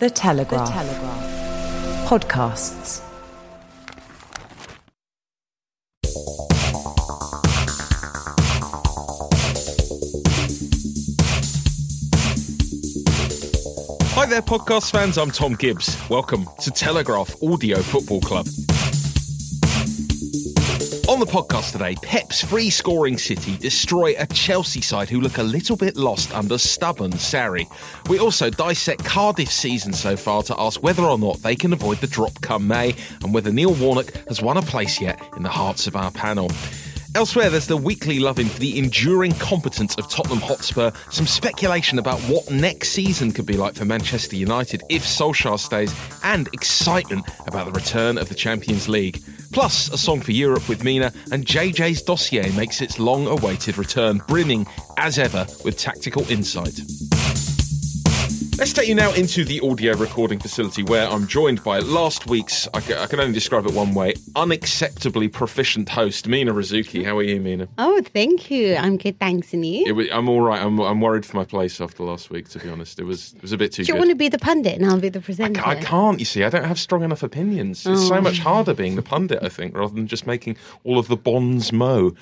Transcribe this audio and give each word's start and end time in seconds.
achieve 0.00 0.08
today. 0.08 0.08
The 0.08 0.10
Telegraph. 0.10 2.08
Podcasts. 2.08 3.00
Hi 14.14 14.26
there, 14.26 14.42
podcast 14.42 14.90
fans. 14.90 15.18
I'm 15.18 15.30
Tom 15.30 15.54
Gibbs. 15.54 15.96
Welcome 16.08 16.46
to 16.60 16.70
Telegraph 16.70 17.34
Audio 17.42 17.80
Football 17.82 18.20
Club. 18.20 18.46
On 21.14 21.20
the 21.20 21.26
podcast 21.26 21.70
today, 21.70 21.94
Pep's 22.02 22.42
free 22.42 22.70
scoring 22.70 23.16
City 23.16 23.56
destroy 23.56 24.16
a 24.18 24.26
Chelsea 24.26 24.80
side 24.80 25.08
who 25.08 25.20
look 25.20 25.38
a 25.38 25.44
little 25.44 25.76
bit 25.76 25.94
lost 25.96 26.34
under 26.34 26.58
stubborn 26.58 27.12
Sarri. 27.12 27.68
We 28.08 28.18
also 28.18 28.50
dissect 28.50 29.04
Cardiff's 29.04 29.54
season 29.54 29.92
so 29.92 30.16
far 30.16 30.42
to 30.42 30.60
ask 30.60 30.82
whether 30.82 31.04
or 31.04 31.16
not 31.16 31.40
they 31.40 31.54
can 31.54 31.72
avoid 31.72 31.98
the 31.98 32.08
drop 32.08 32.40
come 32.40 32.66
May 32.66 32.96
and 33.22 33.32
whether 33.32 33.52
Neil 33.52 33.74
Warnock 33.74 34.10
has 34.26 34.42
won 34.42 34.56
a 34.56 34.62
place 34.62 35.00
yet 35.00 35.22
in 35.36 35.44
the 35.44 35.48
hearts 35.48 35.86
of 35.86 35.94
our 35.94 36.10
panel. 36.10 36.50
Elsewhere, 37.16 37.48
there's 37.48 37.68
the 37.68 37.76
weekly 37.76 38.18
loving 38.18 38.46
for 38.46 38.58
the 38.58 38.76
enduring 38.76 39.30
competence 39.32 39.94
of 39.94 40.10
Tottenham 40.10 40.40
Hotspur, 40.40 40.90
some 41.10 41.28
speculation 41.28 42.00
about 42.00 42.18
what 42.22 42.50
next 42.50 42.88
season 42.88 43.30
could 43.30 43.46
be 43.46 43.56
like 43.56 43.76
for 43.76 43.84
Manchester 43.84 44.34
United 44.34 44.82
if 44.88 45.04
Solskjaer 45.04 45.60
stays, 45.60 45.94
and 46.24 46.48
excitement 46.52 47.24
about 47.46 47.66
the 47.66 47.72
return 47.72 48.18
of 48.18 48.28
the 48.28 48.34
Champions 48.34 48.88
League. 48.88 49.22
Plus, 49.52 49.88
a 49.92 49.96
song 49.96 50.20
for 50.20 50.32
Europe 50.32 50.68
with 50.68 50.82
Mina, 50.82 51.12
and 51.30 51.46
JJ's 51.46 52.02
dossier 52.02 52.50
makes 52.56 52.80
its 52.80 52.98
long 52.98 53.28
awaited 53.28 53.78
return, 53.78 54.20
brimming, 54.26 54.66
as 54.96 55.16
ever, 55.16 55.46
with 55.64 55.78
tactical 55.78 56.28
insight. 56.28 56.80
Let's 58.56 58.72
take 58.72 58.86
you 58.86 58.94
now 58.94 59.12
into 59.12 59.44
the 59.44 59.60
audio 59.60 59.96
recording 59.96 60.38
facility 60.38 60.84
where 60.84 61.08
I'm 61.08 61.26
joined 61.26 61.64
by 61.64 61.80
last 61.80 62.28
week's, 62.28 62.68
I 62.72 62.80
can 62.80 63.18
only 63.18 63.32
describe 63.32 63.66
it 63.66 63.74
one 63.74 63.94
way, 63.94 64.12
unacceptably 64.36 65.30
proficient 65.30 65.88
host, 65.88 66.28
Mina 66.28 66.52
Rzouki. 66.54 67.04
How 67.04 67.18
are 67.18 67.22
you, 67.24 67.40
Mina? 67.40 67.66
Oh, 67.78 68.00
thank 68.02 68.52
you. 68.52 68.76
I'm 68.76 68.96
good, 68.96 69.18
thanks, 69.18 69.52
and 69.52 69.66
you? 69.66 69.84
It 69.86 69.92
was, 69.92 70.06
I'm 70.12 70.28
all 70.28 70.40
right. 70.40 70.62
I'm, 70.62 70.78
I'm 70.80 71.00
worried 71.00 71.26
for 71.26 71.36
my 71.36 71.44
place 71.44 71.80
after 71.80 72.04
last 72.04 72.30
week, 72.30 72.48
to 72.50 72.60
be 72.60 72.68
honest. 72.70 73.00
It 73.00 73.04
was 73.04 73.34
it 73.34 73.42
was 73.42 73.50
a 73.50 73.58
bit 73.58 73.72
too 73.72 73.82
Do 73.82 73.88
you 73.88 73.94
good. 73.94 73.98
want 73.98 74.10
to 74.10 74.16
be 74.16 74.28
the 74.28 74.38
pundit 74.38 74.80
and 74.80 74.86
I'll 74.88 75.00
be 75.00 75.08
the 75.08 75.20
presenter? 75.20 75.60
I 75.66 75.74
can't, 75.74 76.20
you 76.20 76.24
see. 76.24 76.44
I 76.44 76.48
don't 76.48 76.64
have 76.64 76.78
strong 76.78 77.02
enough 77.02 77.24
opinions. 77.24 77.84
It's 77.84 78.02
Oh. 78.02 78.08
so 78.08 78.20
much 78.20 78.38
oh. 78.40 78.44
harder 78.44 78.72
being 78.72 78.94
the 78.94 79.02
pundit, 79.02 79.40
I 79.42 79.48
think, 79.48 79.76
rather 79.76 79.94
than 79.94 80.06
just 80.06 80.26
making 80.28 80.56
all 80.84 80.98
of 81.00 81.08
the 81.08 81.16
bonds 81.16 81.72
mow 81.72 82.12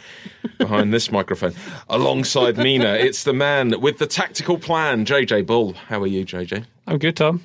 behind 0.59 0.95
this 0.95 1.13
microphone. 1.13 1.53
Alongside 1.91 2.57
Mina, 2.57 2.95
it's 2.95 3.23
the 3.25 3.35
man 3.35 3.81
with 3.83 3.99
the 3.99 4.07
tactical 4.07 4.59
plan, 4.59 5.05
JJ 5.05 5.45
Bull. 5.47 5.75
How 5.75 6.01
are 6.01 6.07
you, 6.07 6.22
JJ? 6.25 6.65
I'm 6.87 6.99
good, 6.99 7.17
Tom. 7.17 7.43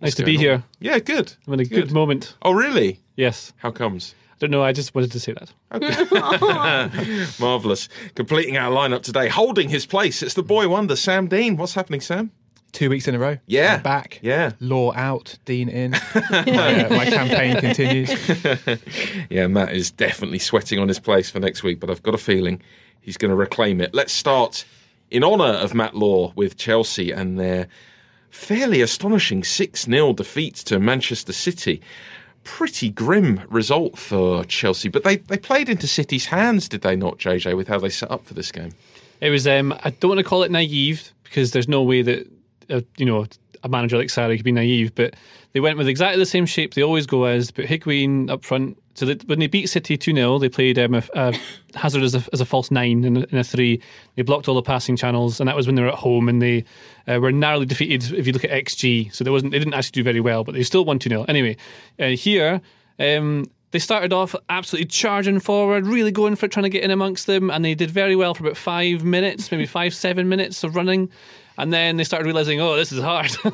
Nice 0.00 0.14
to 0.16 0.24
be 0.24 0.36
on? 0.36 0.40
here. 0.40 0.62
Yeah, 0.80 0.98
good. 0.98 1.34
I'm 1.46 1.54
in 1.54 1.60
a 1.60 1.64
good, 1.64 1.90
moment. 1.92 2.34
Oh, 2.42 2.52
really? 2.52 3.00
Yes. 3.16 3.52
How 3.56 3.70
comes? 3.70 4.14
I 4.32 4.36
don't 4.38 4.50
know. 4.50 4.62
I 4.62 4.72
just 4.72 4.94
wanted 4.94 5.10
to 5.12 5.20
say 5.20 5.32
that. 5.32 5.52
Okay. 5.72 7.26
Marvellous. 7.40 7.88
Completing 8.14 8.56
our 8.56 8.70
lineup 8.70 9.02
today, 9.02 9.28
holding 9.28 9.68
his 9.68 9.86
place. 9.86 10.22
It's 10.22 10.34
the 10.34 10.44
boy 10.44 10.68
wonder, 10.68 10.94
Sam 10.94 11.26
Dean. 11.26 11.56
What's 11.56 11.74
happening, 11.74 12.00
Sam? 12.00 12.30
Two 12.70 12.90
weeks 12.90 13.08
in 13.08 13.14
a 13.14 13.18
row. 13.18 13.38
Yeah. 13.46 13.76
I'm 13.76 13.82
back. 13.82 14.20
Yeah. 14.22 14.52
Law 14.60 14.92
out, 14.94 15.36
Dean 15.46 15.68
in. 15.68 15.92
my, 15.92 15.98
uh, 16.84 16.94
my 16.94 17.04
campaign 17.06 17.56
continues. 17.60 18.10
Yeah, 19.30 19.46
Matt 19.46 19.72
is 19.74 19.90
definitely 19.90 20.38
sweating 20.38 20.78
on 20.78 20.86
his 20.88 20.98
place 20.98 21.28
for 21.30 21.40
next 21.40 21.62
week, 21.62 21.80
but 21.80 21.90
I've 21.90 22.02
got 22.02 22.14
a 22.14 22.18
feeling 22.18 22.62
he's 23.00 23.16
going 23.16 23.30
to 23.30 23.36
reclaim 23.36 23.80
it. 23.80 23.94
Let's 23.94 24.12
start 24.12 24.64
in 25.10 25.24
honour 25.24 25.44
of 25.44 25.74
Matt 25.74 25.94
Law 25.96 26.32
with 26.36 26.56
Chelsea 26.56 27.10
and 27.10 27.38
their 27.38 27.68
fairly 28.30 28.80
astonishing 28.80 29.44
6 29.44 29.82
0 29.84 30.12
defeat 30.12 30.56
to 30.56 30.78
Manchester 30.78 31.32
City. 31.32 31.80
Pretty 32.44 32.90
grim 32.90 33.42
result 33.50 33.98
for 33.98 34.44
Chelsea, 34.44 34.88
but 34.88 35.04
they, 35.04 35.16
they 35.16 35.36
played 35.36 35.68
into 35.68 35.86
City's 35.86 36.26
hands, 36.26 36.68
did 36.68 36.80
they 36.80 36.96
not, 36.96 37.18
JJ, 37.18 37.56
with 37.56 37.68
how 37.68 37.78
they 37.78 37.90
set 37.90 38.10
up 38.10 38.24
for 38.24 38.34
this 38.34 38.50
game? 38.50 38.72
It 39.20 39.30
was. 39.30 39.46
Um, 39.46 39.72
I 39.84 39.90
don't 39.90 40.10
want 40.10 40.18
to 40.18 40.24
call 40.24 40.42
it 40.42 40.50
naive 40.50 41.12
because 41.24 41.50
there's 41.50 41.68
no 41.68 41.82
way 41.82 42.02
that 42.02 42.30
uh, 42.70 42.80
you 42.96 43.04
know 43.04 43.26
a 43.62 43.68
manager 43.68 43.98
like 43.98 44.08
Sarri 44.08 44.36
could 44.36 44.44
be 44.44 44.52
naive. 44.52 44.94
But 44.94 45.14
they 45.52 45.60
went 45.60 45.78
with 45.78 45.88
exactly 45.88 46.18
the 46.18 46.26
same 46.26 46.46
shape 46.46 46.74
they 46.74 46.82
always 46.82 47.06
go 47.06 47.24
as. 47.24 47.50
Put 47.50 47.66
Higuain 47.66 48.30
up 48.30 48.44
front. 48.44 48.78
So 48.98 49.14
when 49.26 49.38
they 49.38 49.46
beat 49.46 49.68
City 49.68 49.96
two 49.96 50.12
0 50.12 50.40
they 50.40 50.48
played 50.48 50.76
um, 50.76 50.94
a, 50.94 51.02
a 51.14 51.32
Hazard 51.76 52.02
as 52.02 52.16
a, 52.16 52.24
as 52.32 52.40
a 52.40 52.44
false 52.44 52.72
nine 52.72 53.04
in 53.04 53.16
a, 53.18 53.38
a 53.38 53.44
three. 53.44 53.80
They 54.16 54.22
blocked 54.22 54.48
all 54.48 54.56
the 54.56 54.62
passing 54.62 54.96
channels, 54.96 55.38
and 55.38 55.48
that 55.48 55.54
was 55.54 55.66
when 55.66 55.76
they 55.76 55.82
were 55.82 55.88
at 55.88 55.94
home 55.94 56.28
and 56.28 56.42
they 56.42 56.64
uh, 57.06 57.20
were 57.20 57.30
narrowly 57.30 57.64
defeated. 57.64 58.12
If 58.12 58.26
you 58.26 58.32
look 58.32 58.44
at 58.44 58.50
XG, 58.50 59.14
so 59.14 59.22
there 59.22 59.32
wasn't 59.32 59.52
they 59.52 59.60
didn't 59.60 59.74
actually 59.74 59.92
do 59.92 60.02
very 60.02 60.20
well, 60.20 60.42
but 60.42 60.56
they 60.56 60.64
still 60.64 60.84
won 60.84 60.98
two 60.98 61.10
0 61.10 61.26
Anyway, 61.28 61.56
uh, 62.00 62.08
here. 62.08 62.60
Um, 62.98 63.48
they 63.70 63.78
started 63.78 64.12
off 64.12 64.34
absolutely 64.48 64.86
charging 64.86 65.38
forward, 65.38 65.86
really 65.86 66.10
going 66.10 66.34
for 66.34 66.46
it, 66.46 66.52
trying 66.52 66.64
to 66.64 66.70
get 66.70 66.82
in 66.82 66.90
amongst 66.90 67.26
them, 67.26 67.50
and 67.50 67.64
they 67.64 67.74
did 67.74 67.90
very 67.90 68.16
well 68.16 68.34
for 68.34 68.42
about 68.44 68.56
five 68.56 69.04
minutes, 69.04 69.52
maybe 69.52 69.66
five, 69.66 69.94
seven 69.94 70.28
minutes 70.28 70.64
of 70.64 70.74
running. 70.74 71.10
And 71.58 71.72
then 71.72 71.96
they 71.96 72.04
started 72.04 72.24
realizing, 72.24 72.60
oh, 72.60 72.76
this 72.76 72.92
is 72.92 73.00
hard. 73.02 73.30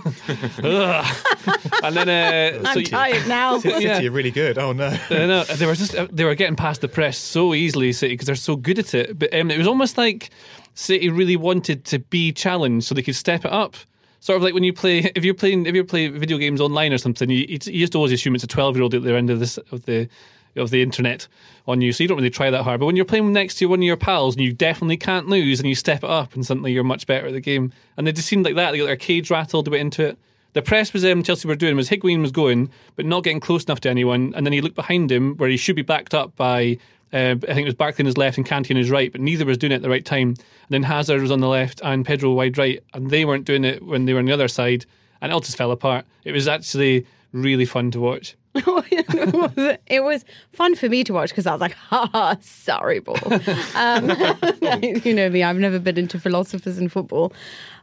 And 1.83 1.97
then, 1.97 2.09
uh, 2.09 2.69
I'm 2.69 2.75
so- 2.75 2.83
tired 2.83 3.27
now. 3.27 3.59
Yeah. 3.65 4.01
You're 4.01 4.13
really 4.13 4.31
good. 4.31 4.57
Oh 4.59 4.73
no. 4.73 4.97
I 5.11 5.27
know 5.27 5.45
they 5.45 5.67
were 5.67 5.75
just 5.75 5.95
they 6.15 6.25
were 6.25 6.35
getting 6.35 6.57
past 6.57 6.81
the 6.81 6.89
press 6.89 7.19
so 7.19 7.55
easily, 7.55 7.93
City, 7.93 8.15
because 8.15 8.27
they're 8.27 8.35
so 8.37 8.57
good 8.57 8.79
at 8.79 8.95
it. 8.95 9.19
But 9.19 9.35
um, 9.35 9.51
it 9.51 9.59
was 9.59 9.67
almost 9.67 9.99
like 9.99 10.31
City 10.75 11.09
really 11.09 11.37
wanted 11.37 11.85
to 11.87 11.99
be 11.99 12.33
challenged, 12.33 12.87
so 12.87 12.95
they 12.95 13.03
could 13.03 13.17
step 13.17 13.45
it 13.45 13.53
up. 13.53 13.77
Sort 14.21 14.37
of 14.37 14.43
like 14.43 14.55
when 14.55 14.65
you 14.65 14.73
play, 14.73 14.99
if 15.15 15.25
you're 15.25 15.35
playing, 15.35 15.67
if 15.67 15.75
you 15.75 15.85
play 15.85 16.09
video 16.09 16.39
games 16.39 16.61
online 16.61 16.93
or 16.93 16.99
something, 16.99 17.29
you, 17.31 17.47
you 17.49 17.59
just 17.59 17.95
always 17.95 18.13
assume 18.13 18.35
it's 18.35 18.45
a 18.45 18.49
twelve 18.49 18.77
year 18.77 18.83
old 18.83 18.95
at 18.95 19.03
the 19.03 19.15
end 19.15 19.31
of 19.31 19.41
this 19.41 19.59
of 19.71 19.85
the 19.87 20.09
of 20.57 20.71
the 20.71 20.83
internet 20.83 21.27
on 21.67 21.81
you, 21.81 21.93
so 21.93 22.05
you 22.05 22.09
don't 22.09 22.19
really 22.19 22.31
try 22.31 22.51
that 22.51 22.63
hard. 22.63 22.81
But 22.81 22.87
when 22.87 22.97
you're 22.97 23.05
playing 23.05 23.33
next 23.33 23.55
to 23.57 23.67
one 23.67 23.81
of 23.81 23.85
your 23.85 23.97
pals 23.97 24.37
and 24.37 24.45
you 24.45 24.53
definitely 24.53 24.97
can't 24.97 25.29
lose, 25.29 25.61
and 25.61 25.69
you 25.69 25.75
step 25.75 26.05
it 26.05 26.11
up, 26.11 26.35
and 26.35 26.45
suddenly 26.45 26.73
you're 26.73 26.85
much 26.85 27.07
better 27.07 27.27
at 27.27 27.33
the 27.33 27.41
game. 27.41 27.73
And 27.97 28.07
they 28.07 28.13
just 28.13 28.29
seemed 28.29 28.45
like 28.45 28.57
that. 28.57 28.73
They 28.73 28.79
got 28.79 28.87
their 28.87 28.97
cage 28.97 29.31
rattled 29.31 29.69
a 29.69 29.71
bit 29.71 29.81
into 29.81 30.07
it. 30.07 30.19
The 30.55 30.63
press 30.63 30.93
was 30.93 31.05
um, 31.05 31.25
Chelsea 31.25 31.49
were 31.49 31.57
doing 31.57 31.75
was 31.75 31.91
Higuain 31.91 32.21
was 32.21 32.31
going, 32.31 32.71
but 32.95 33.05
not 33.05 33.25
getting 33.25 33.41
close 33.41 33.65
enough 33.65 33.81
to 33.81 33.91
anyone. 33.91 34.33
And 34.37 34.47
then 34.47 34.53
he 34.53 34.61
looked 34.61 34.77
behind 34.77 35.11
him 35.11 35.37
where 35.37 35.49
he 35.49 35.57
should 35.57 35.75
be 35.75 35.83
backed 35.83 36.15
up 36.15 36.37
by, 36.37 36.79
uh, 37.13 37.35
I 37.35 37.55
think 37.55 37.61
it 37.61 37.65
was 37.65 37.75
Barkley 37.75 38.05
on 38.05 38.07
his 38.07 38.17
left 38.17 38.39
and 38.39 38.47
Kanté 38.47 38.71
on 38.71 38.77
his 38.77 38.89
right, 38.89 39.11
but 39.11 39.21
neither 39.21 39.45
was 39.45 39.59
doing 39.59 39.73
it 39.73 39.77
at 39.77 39.83
the 39.83 39.91
right 39.91 40.05
time. 40.05 40.29
And 40.29 40.71
then 40.71 40.85
Hazard 40.85 41.21
was 41.21 41.33
on 41.33 41.41
the 41.41 41.49
left 41.49 41.81
and 41.83 42.07
Pedro 42.07 42.31
wide 42.31 42.57
right, 42.57 42.81
and 42.95 43.11
they 43.11 43.25
weren't 43.25 43.47
doing 43.47 43.65
it 43.65 43.83
when 43.83 44.05
they 44.05 44.13
were 44.13 44.21
on 44.21 44.27
the 44.27 44.33
other 44.33 44.47
side, 44.47 44.87
and 45.21 45.33
it 45.33 45.35
all 45.35 45.41
just 45.41 45.57
fell 45.57 45.73
apart. 45.73 46.07
It 46.23 46.31
was 46.31 46.47
actually 46.47 47.05
really 47.33 47.67
fun 47.67 47.91
to 47.91 48.01
watch. 48.01 48.37
It, 48.55 49.33
was, 49.33 49.79
it 49.87 50.05
was 50.05 50.25
fun 50.53 50.75
for 50.75 50.89
me 50.89 51.05
to 51.05 51.13
watch 51.13 51.31
because 51.31 51.47
I 51.47 51.53
was 51.53 51.61
like, 51.61 51.75
ha 51.75 52.09
ha, 52.13 52.37
sorry, 52.41 53.01
ball. 53.01 53.17
Um, 53.75 54.11
you 55.05 55.15
know 55.15 55.29
me, 55.29 55.43
I've 55.43 55.57
never 55.57 55.79
been 55.79 55.99
into 55.99 56.19
philosophers 56.19 56.79
in 56.79 56.89
football. 56.89 57.33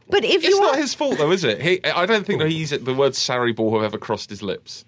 But 0.08 0.24
if 0.24 0.42
you 0.42 0.48
It's 0.48 0.48
you 0.48 0.60
not 0.60 0.76
his 0.76 0.94
fault, 0.94 1.18
though, 1.18 1.30
is 1.30 1.44
it? 1.44 1.60
He, 1.60 1.84
I 1.84 2.06
don't 2.06 2.26
think 2.26 2.40
that 2.40 2.50
he's 2.50 2.70
the 2.70 2.94
word 2.94 3.12
"Sarri 3.12 3.54
ball 3.54 3.72
have 3.74 3.84
ever 3.84 3.98
crossed 3.98 4.30
his 4.30 4.42
lips. 4.42 4.84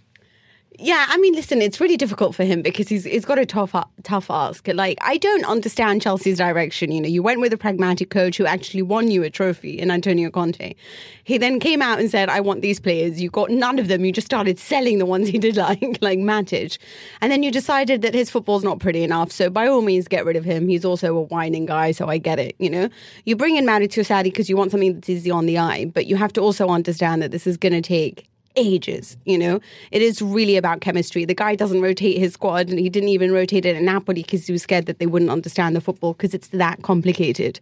Yeah, 0.79 1.07
I 1.09 1.19
mean, 1.19 1.35
listen, 1.35 1.63
it's 1.63 1.81
really 1.81 1.97
difficult 1.97 2.35
for 2.35 2.43
him 2.43 2.61
because 2.61 2.89
he's 2.89 3.05
he's 3.05 3.25
got 3.25 3.39
a 3.39 3.47
tough 3.47 3.77
tough 4.03 4.29
ask. 4.29 4.67
Like, 4.67 4.99
I 5.03 5.19
don't 5.19 5.45
understand 5.45 6.03
Chelsea's 6.03 6.39
direction. 6.39 6.91
You 6.91 7.01
know, 7.01 7.09
you 7.09 7.23
went 7.23 7.41
with 7.41 7.53
a 7.53 7.57
pragmatic 7.57 8.11
coach 8.11 8.37
who 8.39 8.45
actually 8.45 8.83
won 8.83 9.09
you 9.09 9.23
a 9.23 9.31
trophy 9.31 9.79
in 9.79 9.93
Antonio 9.93 10.31
Conte. 10.31 10.75
He 11.23 11.39
then 11.39 11.61
came 11.61 11.81
out 11.81 12.01
and 12.01 12.11
said, 12.11 12.29
"I 12.29 12.41
want 12.41 12.61
these 12.63 12.81
players." 12.81 13.23
You 13.23 13.31
got 13.31 13.51
none 13.51 13.79
of 13.79 13.87
them. 13.87 14.05
You 14.05 14.11
just 14.11 14.27
started 14.27 14.59
selling 14.59 14.99
the 14.99 15.07
ones 15.07 15.29
he 15.29 15.39
did 15.39 15.57
like, 15.69 15.99
like 16.01 16.19
Matic, 16.19 16.79
and 17.21 17.31
then 17.31 17.45
you 17.45 17.53
decided 17.53 18.03
that 18.03 18.13
his 18.13 18.29
football's 18.29 18.65
not 18.65 18.81
pretty 18.81 19.05
enough. 19.05 19.31
So 19.31 19.51
by 19.51 19.69
all 19.69 19.81
means, 19.81 20.09
get 20.09 20.25
rid 20.25 20.35
of 20.35 20.45
him. 20.45 20.67
He's 20.67 20.85
also 20.85 21.17
a 21.17 21.23
whining 21.23 21.67
guy, 21.67 21.93
so 21.93 22.09
I 22.09 22.19
get 22.19 22.41
it. 22.41 22.57
You 22.59 22.71
know, 22.71 22.89
you 23.27 23.37
bring 23.37 23.55
in 23.55 23.65
Matic 23.65 23.93
Sarri 23.93 24.25
because 24.25 24.51
you 24.51 24.57
want 24.57 24.73
something 24.73 24.95
that's 24.95 25.09
easy 25.09 25.31
on 25.31 25.47
the 25.47 25.57
eye, 25.57 25.85
but 25.85 26.07
you 26.07 26.17
have 26.17 26.33
to 26.33 26.41
also 26.41 26.69
understand 26.69 27.23
that 27.23 27.31
this 27.31 27.47
is 27.47 27.57
going 27.57 27.75
to 27.75 27.81
take 27.81 28.27
ages. 28.57 29.17
You 29.25 29.39
know, 29.39 29.61
it 29.91 30.03
is 30.03 30.23
really 30.23 30.57
about 30.57 30.81
chemistry. 30.81 31.25
The 31.25 31.35
guy 31.35 31.55
doesn't 31.55 31.81
rotate 31.81 32.19
his 32.19 32.35
squad, 32.35 32.69
and 32.69 32.79
he 32.79 32.89
didn't 32.89 33.09
even 33.09 33.33
rotate 33.33 33.65
it 33.65 33.77
at 33.77 33.83
Napoli 33.83 34.23
because 34.23 34.47
he 34.47 34.53
was 34.53 34.63
scared 34.63 34.87
that 34.87 34.99
they 34.99 35.07
wouldn't 35.07 35.31
understand 35.31 35.75
the 35.75 35.81
football 35.81 36.13
because 36.13 36.35
it's 36.35 36.49
that 36.49 36.83
complicated. 36.83 37.61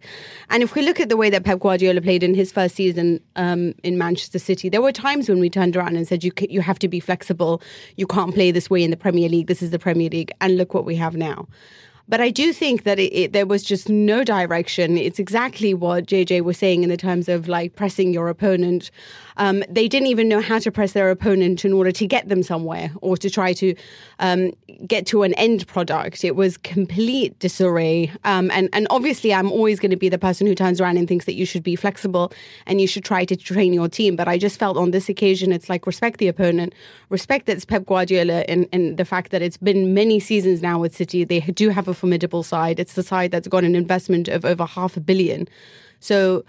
And 0.49 0.63
if 0.63 0.75
we 0.75 0.81
look 0.81 0.99
at 0.99 1.09
the 1.09 1.17
way 1.17 1.29
that 1.29 1.43
Pep 1.43 1.59
Guardiola 1.59 2.01
played 2.01 2.23
in 2.23 2.33
his 2.33 2.51
first 2.51 2.75
season 2.75 3.19
um, 3.35 3.73
in 3.83 3.97
Manchester 3.97 4.39
City, 4.39 4.69
there 4.69 4.81
were 4.81 4.91
times 4.91 5.29
when 5.29 5.39
we 5.39 5.49
turned 5.49 5.75
around 5.75 5.95
and 5.95 6.07
said, 6.07 6.23
"You 6.23 6.31
you 6.49 6.61
have 6.61 6.79
to 6.79 6.87
be 6.87 6.99
flexible. 6.99 7.61
You 7.95 8.07
can't 8.07 8.33
play 8.33 8.51
this 8.51 8.69
way 8.69 8.83
in 8.83 8.91
the 8.91 8.97
Premier 8.97 9.29
League. 9.29 9.47
This 9.47 9.61
is 9.61 9.71
the 9.71 9.79
Premier 9.79 10.09
League." 10.09 10.31
And 10.41 10.57
look 10.57 10.73
what 10.73 10.85
we 10.85 10.95
have 10.95 11.15
now. 11.15 11.47
But 12.09 12.19
I 12.19 12.31
do 12.31 12.51
think 12.51 12.83
that 12.83 12.99
it, 12.99 13.13
it, 13.13 13.33
there 13.33 13.45
was 13.45 13.63
just 13.63 13.87
no 13.87 14.23
direction. 14.23 14.97
It's 14.97 15.19
exactly 15.19 15.73
what 15.73 16.05
JJ 16.05 16.41
was 16.41 16.57
saying 16.57 16.83
in 16.83 16.89
the 16.89 16.97
terms 16.97 17.29
of 17.29 17.47
like 17.47 17.75
pressing 17.75 18.13
your 18.13 18.27
opponent. 18.27 18.91
Um, 19.37 19.63
they 19.69 19.87
didn't 19.87 20.07
even 20.07 20.27
know 20.27 20.41
how 20.41 20.59
to 20.59 20.71
press 20.71 20.93
their 20.93 21.09
opponent 21.09 21.65
in 21.65 21.73
order 21.73 21.91
to 21.91 22.07
get 22.07 22.29
them 22.29 22.43
somewhere 22.43 22.91
or 23.01 23.17
to 23.17 23.29
try 23.29 23.53
to 23.53 23.75
um, 24.19 24.51
get 24.87 25.05
to 25.07 25.23
an 25.23 25.33
end 25.35 25.67
product. 25.67 26.23
It 26.23 26.35
was 26.35 26.57
complete 26.57 27.37
disarray. 27.39 28.11
Um, 28.23 28.51
and, 28.51 28.69
and 28.73 28.87
obviously, 28.89 29.33
I'm 29.33 29.51
always 29.51 29.79
going 29.79 29.91
to 29.91 29.97
be 29.97 30.09
the 30.09 30.17
person 30.17 30.47
who 30.47 30.55
turns 30.55 30.79
around 30.79 30.97
and 30.97 31.07
thinks 31.07 31.25
that 31.25 31.33
you 31.33 31.45
should 31.45 31.63
be 31.63 31.75
flexible 31.75 32.31
and 32.65 32.79
you 32.79 32.87
should 32.87 33.05
try 33.05 33.25
to 33.25 33.35
train 33.35 33.73
your 33.73 33.87
team. 33.87 34.15
But 34.15 34.27
I 34.27 34.37
just 34.37 34.59
felt 34.59 34.77
on 34.77 34.91
this 34.91 35.09
occasion, 35.09 35.51
it's 35.51 35.69
like 35.69 35.85
respect 35.87 36.19
the 36.19 36.27
opponent, 36.27 36.73
respect 37.09 37.45
that 37.47 37.55
it's 37.55 37.65
Pep 37.65 37.85
Guardiola, 37.85 38.45
and, 38.47 38.67
and 38.71 38.97
the 38.97 39.05
fact 39.05 39.31
that 39.31 39.41
it's 39.41 39.57
been 39.57 39.93
many 39.93 40.19
seasons 40.19 40.61
now 40.61 40.79
with 40.79 40.95
City. 40.95 41.23
They 41.23 41.39
do 41.39 41.69
have 41.69 41.87
a 41.87 41.93
formidable 41.93 42.43
side. 42.43 42.79
It's 42.79 42.93
the 42.93 43.03
side 43.03 43.31
that's 43.31 43.47
got 43.47 43.63
an 43.63 43.75
investment 43.75 44.27
of 44.27 44.45
over 44.45 44.65
half 44.65 44.97
a 44.97 44.99
billion. 44.99 45.47
So 45.99 46.43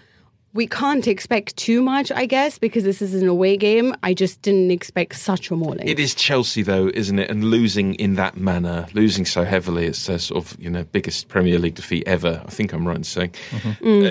we 0.55 0.65
can't 0.67 1.05
expect 1.05 1.57
too 1.57 1.81
much, 1.81 2.13
I 2.13 2.25
guess, 2.25 2.57
because 2.57 2.85
this 2.85 3.01
is 3.01 3.13
an 3.13 3.27
away 3.27 3.57
game. 3.57 3.93
I 4.03 4.13
just 4.13 4.41
didn't 4.41 4.71
expect 4.71 5.17
such 5.17 5.51
a 5.51 5.55
mauling. 5.55 5.85
It 5.85 5.99
is 5.99 6.15
Chelsea, 6.15 6.61
though, 6.61 6.89
isn't 6.93 7.19
it? 7.19 7.29
And 7.29 7.43
losing 7.43 7.95
in 7.95 8.15
that 8.15 8.37
manner, 8.37 8.87
losing 8.93 9.25
so 9.25 9.43
heavily, 9.43 9.85
it's 9.85 10.05
their 10.05 10.17
sort 10.17 10.45
of 10.45 10.57
you 10.57 10.69
know 10.69 10.85
biggest 10.85 11.27
Premier 11.27 11.59
League 11.59 11.75
defeat 11.75 12.07
ever. 12.07 12.41
I 12.45 12.49
think 12.49 12.71
I'm 12.71 12.87
right 12.87 12.95
in 12.95 13.03
saying. 13.03 13.33
Mm-hmm. 13.51 14.05
Uh, 14.07 14.09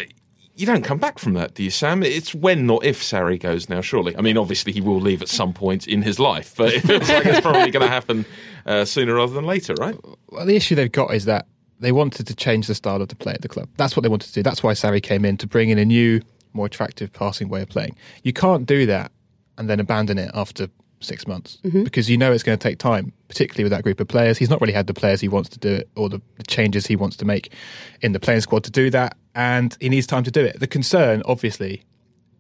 you 0.57 0.67
don't 0.67 0.85
come 0.85 0.99
back 0.99 1.19
from 1.19 1.33
that, 1.33 1.55
do 1.55 1.65
you, 1.65 1.71
Sam? 1.71 2.05
It's 2.05 2.33
when, 2.33 2.65
not 2.65 2.85
if, 2.85 3.03
Sarri 3.03 3.41
goes 3.41 3.69
now. 3.69 3.81
Surely, 3.81 4.17
I 4.17 4.21
mean, 4.21 4.39
obviously 4.39 4.71
he 4.71 4.81
will 4.81 5.01
leave 5.01 5.21
at 5.21 5.29
some 5.29 5.53
point 5.53 5.89
in 5.89 6.01
his 6.01 6.21
life, 6.21 6.55
but 6.57 6.73
it 6.73 6.83
feels 6.83 7.09
like 7.09 7.27
it's 7.27 7.41
probably 7.41 7.73
going 7.73 7.85
to 7.85 7.91
happen 7.91 8.25
uh, 8.65 8.85
sooner 8.85 9.15
rather 9.15 9.33
than 9.33 9.47
later, 9.47 9.75
right? 9.81 9.99
Well, 10.29 10.47
the 10.47 10.55
issue 10.55 10.77
they've 10.77 10.93
got 10.93 11.13
is 11.13 11.25
that 11.25 11.47
they 11.81 11.91
wanted 11.91 12.29
to 12.29 12.37
change 12.37 12.69
the 12.69 12.75
style 12.75 13.03
of 13.03 13.09
the 13.09 13.17
play 13.17 13.33
at 13.33 13.43
the 13.43 13.49
club. 13.49 13.69
That's 13.79 13.97
what 13.97 14.05
they 14.05 14.09
wanted 14.09 14.29
to 14.29 14.33
do. 14.33 14.43
That's 14.45 14.63
why 14.63 14.75
Sarri 14.75 15.03
came 15.03 15.25
in 15.25 15.37
to 15.39 15.47
bring 15.49 15.71
in 15.71 15.79
a 15.79 15.85
new 15.85 16.21
more 16.55 16.67
attractive 16.67 17.13
passing 17.13 17.49
way 17.49 17.63
of 17.63 17.69
playing. 17.69 17.97
You 18.23 18.33
can't 18.33 18.67
do 18.67 18.87
that 18.87 19.13
and 19.59 19.69
then 19.69 19.81
abandon 19.81 20.19
it 20.19 20.31
after 20.35 20.69
six 21.01 21.27
months 21.27 21.59
mm-hmm. 21.65 21.85
because 21.85 22.09
you 22.09 22.17
know 22.17 22.33
it's 22.33 22.43
going 22.43 22.59
to 22.59 22.63
take 22.63 22.79
time, 22.79 23.13
particularly 23.29 23.65
with 23.65 23.73
that 23.73 23.83
group 23.83 24.01
of 24.01 24.09
players. 24.09 24.39
He's 24.39 24.51
not 24.51 24.61
really 24.61 24.73
had 24.73 24.87
the 24.87 24.95
players 24.95 25.21
he 25.21 25.29
wants 25.29 25.51
to 25.51 25.59
do 25.59 25.73
it 25.75 25.89
or 25.97 26.09
the, 26.09 26.21
the, 26.37 26.45
changes 26.45 26.87
he 26.87 26.97
wants 26.97 27.17
to 27.19 27.25
make 27.25 27.53
in 28.01 28.13
the 28.13 28.21
playing 28.21 28.41
squad 28.41 28.65
to 28.65 28.71
do 28.71 28.91
that, 28.91 29.17
and 29.35 29.77
he 29.81 29.89
needs 29.89 30.07
time 30.07 30.25
to 30.25 30.31
do 30.31 30.45
it. 30.45 30.59
The 30.59 30.67
concern, 30.67 31.23
obviously, 31.27 31.83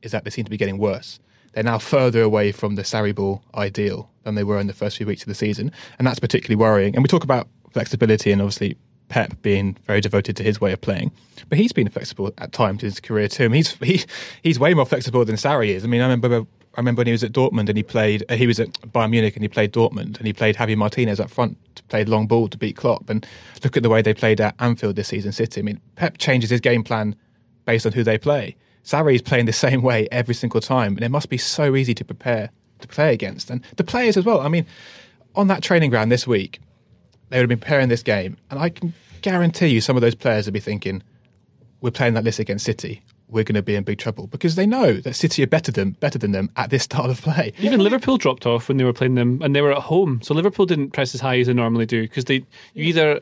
is 0.02 0.12
that 0.12 0.24
they 0.24 0.30
seem 0.30 0.44
to 0.44 0.50
be 0.50 0.56
getting 0.56 0.78
worse. 0.78 1.20
They're 1.52 1.62
now 1.62 1.78
further 1.78 2.22
away 2.22 2.52
from 2.52 2.74
the 2.74 2.82
Sarri 2.82 3.14
ball 3.14 3.42
ideal 3.54 4.10
than 4.24 4.34
they 4.34 4.44
were 4.44 4.58
in 4.58 4.66
the 4.66 4.72
first 4.72 4.96
few 4.96 5.06
weeks 5.06 5.22
of 5.22 5.28
the 5.28 5.34
season, 5.34 5.70
and 5.98 6.06
that's 6.06 6.18
particularly 6.18 6.56
worrying. 6.56 6.94
And 6.94 7.04
we 7.04 7.08
talk 7.08 7.24
about 7.24 7.48
flexibility 7.72 8.32
and 8.32 8.40
obviously 8.40 8.76
Pep 9.08 9.40
being 9.42 9.76
very 9.86 10.00
devoted 10.00 10.36
to 10.36 10.42
his 10.42 10.60
way 10.60 10.72
of 10.72 10.80
playing, 10.80 11.12
but 11.48 11.58
he's 11.58 11.72
been 11.72 11.88
flexible 11.88 12.32
at 12.38 12.52
times 12.52 12.82
in 12.82 12.88
his 12.88 13.00
career 13.00 13.28
too. 13.28 13.44
I 13.44 13.48
mean, 13.48 13.56
he's 13.56 13.72
he, 13.74 14.04
he's 14.42 14.58
way 14.58 14.74
more 14.74 14.86
flexible 14.86 15.24
than 15.24 15.36
Sarri 15.36 15.68
is. 15.68 15.84
I 15.84 15.86
mean, 15.86 16.00
I 16.00 16.04
remember 16.04 16.46
I 16.76 16.80
remember 16.80 17.00
when 17.00 17.06
he 17.06 17.12
was 17.12 17.22
at 17.22 17.32
Dortmund 17.32 17.68
and 17.68 17.76
he 17.76 17.82
played. 17.82 18.24
Uh, 18.28 18.34
he 18.34 18.46
was 18.46 18.58
at 18.58 18.72
Bayern 18.92 19.10
Munich 19.10 19.36
and 19.36 19.44
he 19.44 19.48
played 19.48 19.72
Dortmund 19.72 20.18
and 20.18 20.26
he 20.26 20.32
played 20.32 20.56
Javi 20.56 20.76
Martinez 20.76 21.20
up 21.20 21.30
front, 21.30 21.56
played 21.88 22.08
long 22.08 22.26
ball 22.26 22.48
to 22.48 22.58
beat 22.58 22.76
Klopp. 22.76 23.08
And 23.08 23.24
look 23.62 23.76
at 23.76 23.82
the 23.82 23.88
way 23.88 24.02
they 24.02 24.14
played 24.14 24.40
at 24.40 24.54
Anfield 24.58 24.96
this 24.96 25.08
season, 25.08 25.32
City. 25.32 25.60
I 25.60 25.64
mean, 25.64 25.80
Pep 25.94 26.18
changes 26.18 26.50
his 26.50 26.60
game 26.60 26.82
plan 26.82 27.14
based 27.64 27.86
on 27.86 27.92
who 27.92 28.02
they 28.02 28.18
play. 28.18 28.56
Sarri 28.84 29.14
is 29.14 29.22
playing 29.22 29.46
the 29.46 29.52
same 29.52 29.82
way 29.82 30.08
every 30.10 30.34
single 30.34 30.60
time, 30.60 30.96
and 30.96 31.04
it 31.04 31.10
must 31.10 31.30
be 31.30 31.38
so 31.38 31.74
easy 31.74 31.94
to 31.94 32.04
prepare 32.04 32.50
to 32.80 32.88
play 32.88 33.14
against. 33.14 33.50
And 33.50 33.64
the 33.76 33.84
players 33.84 34.16
as 34.16 34.24
well. 34.24 34.40
I 34.40 34.48
mean, 34.48 34.66
on 35.34 35.46
that 35.46 35.62
training 35.62 35.90
ground 35.90 36.10
this 36.12 36.26
week, 36.26 36.60
they 37.28 37.38
would 37.38 37.42
have 37.42 37.48
been 37.48 37.58
preparing 37.58 37.88
this 37.88 38.02
game, 38.02 38.36
and 38.50 38.58
I 38.58 38.68
can 38.68 38.92
guarantee 39.22 39.68
you 39.68 39.80
some 39.80 39.96
of 39.96 40.02
those 40.02 40.14
players 40.14 40.46
would 40.46 40.54
be 40.54 40.60
thinking, 40.60 41.02
"We're 41.80 41.90
playing 41.90 42.14
that 42.14 42.24
list 42.24 42.38
against 42.38 42.64
City. 42.64 43.02
We're 43.28 43.44
going 43.44 43.54
to 43.54 43.62
be 43.62 43.74
in 43.74 43.84
big 43.84 43.98
trouble," 43.98 44.26
because 44.26 44.54
they 44.54 44.66
know 44.66 44.92
that 44.94 45.14
City 45.14 45.42
are 45.42 45.46
better 45.46 45.72
than 45.72 45.92
better 45.92 46.18
than 46.18 46.32
them 46.32 46.50
at 46.56 46.70
this 46.70 46.82
style 46.84 47.10
of 47.10 47.22
play. 47.22 47.52
Even 47.58 47.80
Liverpool 47.80 48.18
dropped 48.18 48.46
off 48.46 48.68
when 48.68 48.76
they 48.76 48.84
were 48.84 48.92
playing 48.92 49.14
them, 49.14 49.40
and 49.42 49.56
they 49.56 49.62
were 49.62 49.72
at 49.72 49.82
home, 49.82 50.20
so 50.22 50.34
Liverpool 50.34 50.66
didn't 50.66 50.90
press 50.90 51.14
as 51.14 51.20
high 51.20 51.38
as 51.38 51.46
they 51.46 51.54
normally 51.54 51.86
do 51.86 52.02
because 52.02 52.26
they 52.26 52.44
you 52.74 52.84
either 52.84 53.20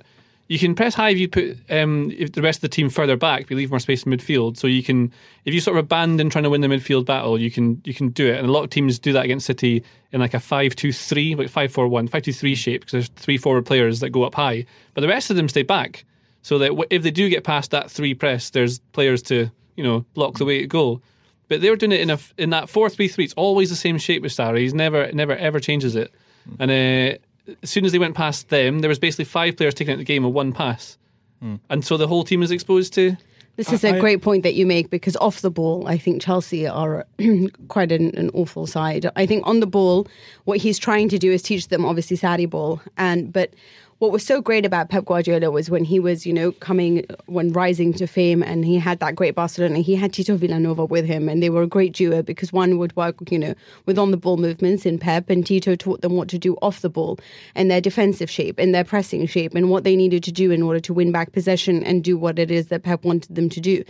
you 0.53 0.59
can 0.59 0.75
press 0.75 0.95
high 0.95 1.09
if 1.09 1.19
you 1.19 1.29
put 1.29 1.57
um, 1.71 2.11
if 2.11 2.33
the 2.33 2.43
rest 2.43 2.59
of 2.59 2.61
the 2.61 2.69
team 2.69 2.91
further 2.91 3.17
back, 3.17 3.49
you 3.49 3.57
leave 3.57 3.71
more 3.71 3.81
space 3.81 4.03
in 4.03 4.13
midfield. 4.13 4.59
So 4.59 4.67
you 4.67 4.83
can, 4.83 5.11
if 5.47 5.55
you 5.55 5.63
sort 5.63 5.79
of 5.79 5.85
abandon 5.85 6.29
trying 6.29 6.45
to 6.45 6.51
win 6.51 6.61
the 6.61 6.69
midfield 6.69 7.07
battle, 7.07 7.41
you 7.41 7.51
can 7.51 7.81
you 7.87 7.95
can 7.95 8.11
do 8.11 8.27
it. 8.27 8.37
And 8.39 8.47
a 8.47 8.53
lot 8.53 8.63
of 8.63 8.69
teams 8.69 8.99
do 8.99 9.15
that 9.15 9.25
against 9.25 9.47
City 9.47 9.83
in 10.11 10.21
like 10.21 10.35
a 10.35 10.41
five-two-three, 10.41 11.37
like 11.37 11.49
five-four-one, 11.49 12.07
five-two-three 12.07 12.55
shape 12.55 12.83
because 12.83 12.93
there's 12.93 13.09
three 13.17 13.39
forward 13.39 13.65
players 13.65 14.01
that 14.01 14.11
go 14.11 14.25
up 14.25 14.35
high, 14.35 14.67
but 14.93 15.01
the 15.01 15.09
rest 15.09 15.31
of 15.31 15.37
them 15.37 15.49
stay 15.49 15.63
back. 15.63 16.05
So 16.43 16.59
that 16.59 16.87
if 16.91 17.03
they 17.03 17.11
do 17.11 17.31
get 17.31 17.45
past 17.45 17.71
that 17.71 17.91
three 17.91 18.13
press, 18.13 18.51
there's 18.51 18.79
players 18.93 19.23
to 19.23 19.51
you 19.77 19.83
know 19.83 20.05
block 20.13 20.37
the 20.37 20.45
way 20.45 20.61
to 20.61 20.67
go. 20.67 21.01
But 21.49 21.63
they 21.63 21.71
were 21.71 21.77
doing 21.77 21.93
it 21.93 22.03
in 22.03 22.11
a 22.11 22.19
in 22.37 22.51
that 22.51 22.69
four-three-three. 22.69 23.25
It's 23.25 23.35
always 23.39 23.71
the 23.71 23.77
same 23.77 23.97
shape 23.97 24.21
with 24.21 24.33
Sarri. 24.33 24.59
He's 24.59 24.75
never 24.75 25.11
never 25.13 25.35
ever 25.35 25.61
changes 25.61 25.97
it. 25.97 26.13
And 26.59 26.71
uh, 26.71 27.19
as 27.63 27.71
soon 27.71 27.85
as 27.85 27.93
they 27.93 27.99
went 27.99 28.15
past 28.15 28.49
them, 28.49 28.81
there 28.81 28.89
was 28.89 28.99
basically 28.99 29.25
five 29.25 29.57
players 29.57 29.75
taking 29.75 29.93
out 29.93 29.99
the 29.99 30.05
game 30.05 30.25
with 30.25 30.33
one 30.33 30.53
pass. 30.53 30.99
Mm. 31.43 31.61
And 31.71 31.85
so 31.85 31.97
the 31.97 32.07
whole 32.07 32.25
team 32.25 32.43
is 32.43 32.51
exposed 32.51 32.93
to. 32.95 33.17
This 33.57 33.71
is 33.71 33.85
a 33.85 34.01
great 34.01 34.23
point 34.23 34.45
that 34.45 34.55
you 34.55 34.65
make 34.65 34.89
because 34.89 35.15
off 35.17 35.43
the 35.43 35.51
ball, 35.51 35.87
I 35.87 35.99
think 35.99 36.23
Chelsea 36.23 36.67
are 36.67 37.07
quite 37.69 37.93
an, 37.93 38.17
an, 38.17 38.31
awful 38.33 38.67
side. 38.67 39.11
I 39.15 39.27
think 39.27 39.47
on 39.47 39.61
the 39.61 39.67
ball, 39.67 40.09
what 40.45 40.57
he's 40.59 40.79
trying 40.79 41.11
to 41.11 41.19
do 41.19 41.31
is 41.31 41.43
teach 41.43 41.69
them 41.69 41.85
obviously 41.85 42.17
Sarri 42.17 42.49
ball, 42.49 42.81
and 42.97 43.31
but 43.31 43.53
what 44.03 44.11
was 44.11 44.27
so 44.27 44.41
great 44.43 44.67
about 44.67 44.89
Pep 44.89 45.05
Guardiola 45.05 45.53
was 45.53 45.71
when 45.71 45.85
he 45.85 46.01
was, 46.01 46.27
you 46.27 46.33
know, 46.33 46.51
coming, 46.51 47.07
when 47.27 47.53
rising 47.53 47.93
to 47.93 48.09
fame 48.09 48.43
and 48.43 48.65
he 48.65 48.77
had 48.77 48.99
that 48.99 49.15
great 49.15 49.37
Barcelona, 49.37 49.79
he 49.79 49.95
had 49.95 50.13
Tito 50.13 50.37
Vilanova 50.37 50.89
with 50.89 51.05
him 51.05 51.29
and 51.29 51.41
they 51.41 51.51
were 51.51 51.63
a 51.63 51.69
great 51.69 51.93
duo 51.93 52.21
because 52.21 52.53
one 52.53 52.79
would 52.79 52.97
work, 52.97 53.15
you 53.31 53.39
know, 53.39 53.55
with 53.87 54.01
on 54.01 54.11
the 54.11 54.17
ball 54.17 54.39
movements 54.39 54.85
in 54.85 54.99
Pep 54.99 55.31
and 55.31 55.47
Tito 55.47 55.77
taught 55.77 56.01
them 56.01 56.17
what 56.17 56.27
to 56.31 56.37
do 56.37 56.57
off 56.63 56.81
the 56.81 56.91
ball 56.91 57.17
and 57.55 57.71
their 57.71 57.81
defensive 57.81 58.29
shape 58.29 58.59
and 58.59 58.75
their 58.75 58.83
pressing 58.83 59.25
shape 59.25 59.55
and 59.55 59.71
what 59.71 59.85
they 59.85 59.95
needed 59.95 60.25
to 60.25 60.33
do 60.33 60.51
in 60.51 60.65
order 60.65 60.81
to 60.81 60.93
win 60.93 61.13
back 61.13 61.31
possession 61.31 61.85
and 61.85 62.03
do 62.03 62.19
what 62.19 62.41
it 62.41 62.51
is 62.51 62.67
that 62.67 62.83
Pep 62.83 63.05
wanted 63.05 63.33
them 63.33 63.49
to 63.51 63.61
do. 63.61 63.85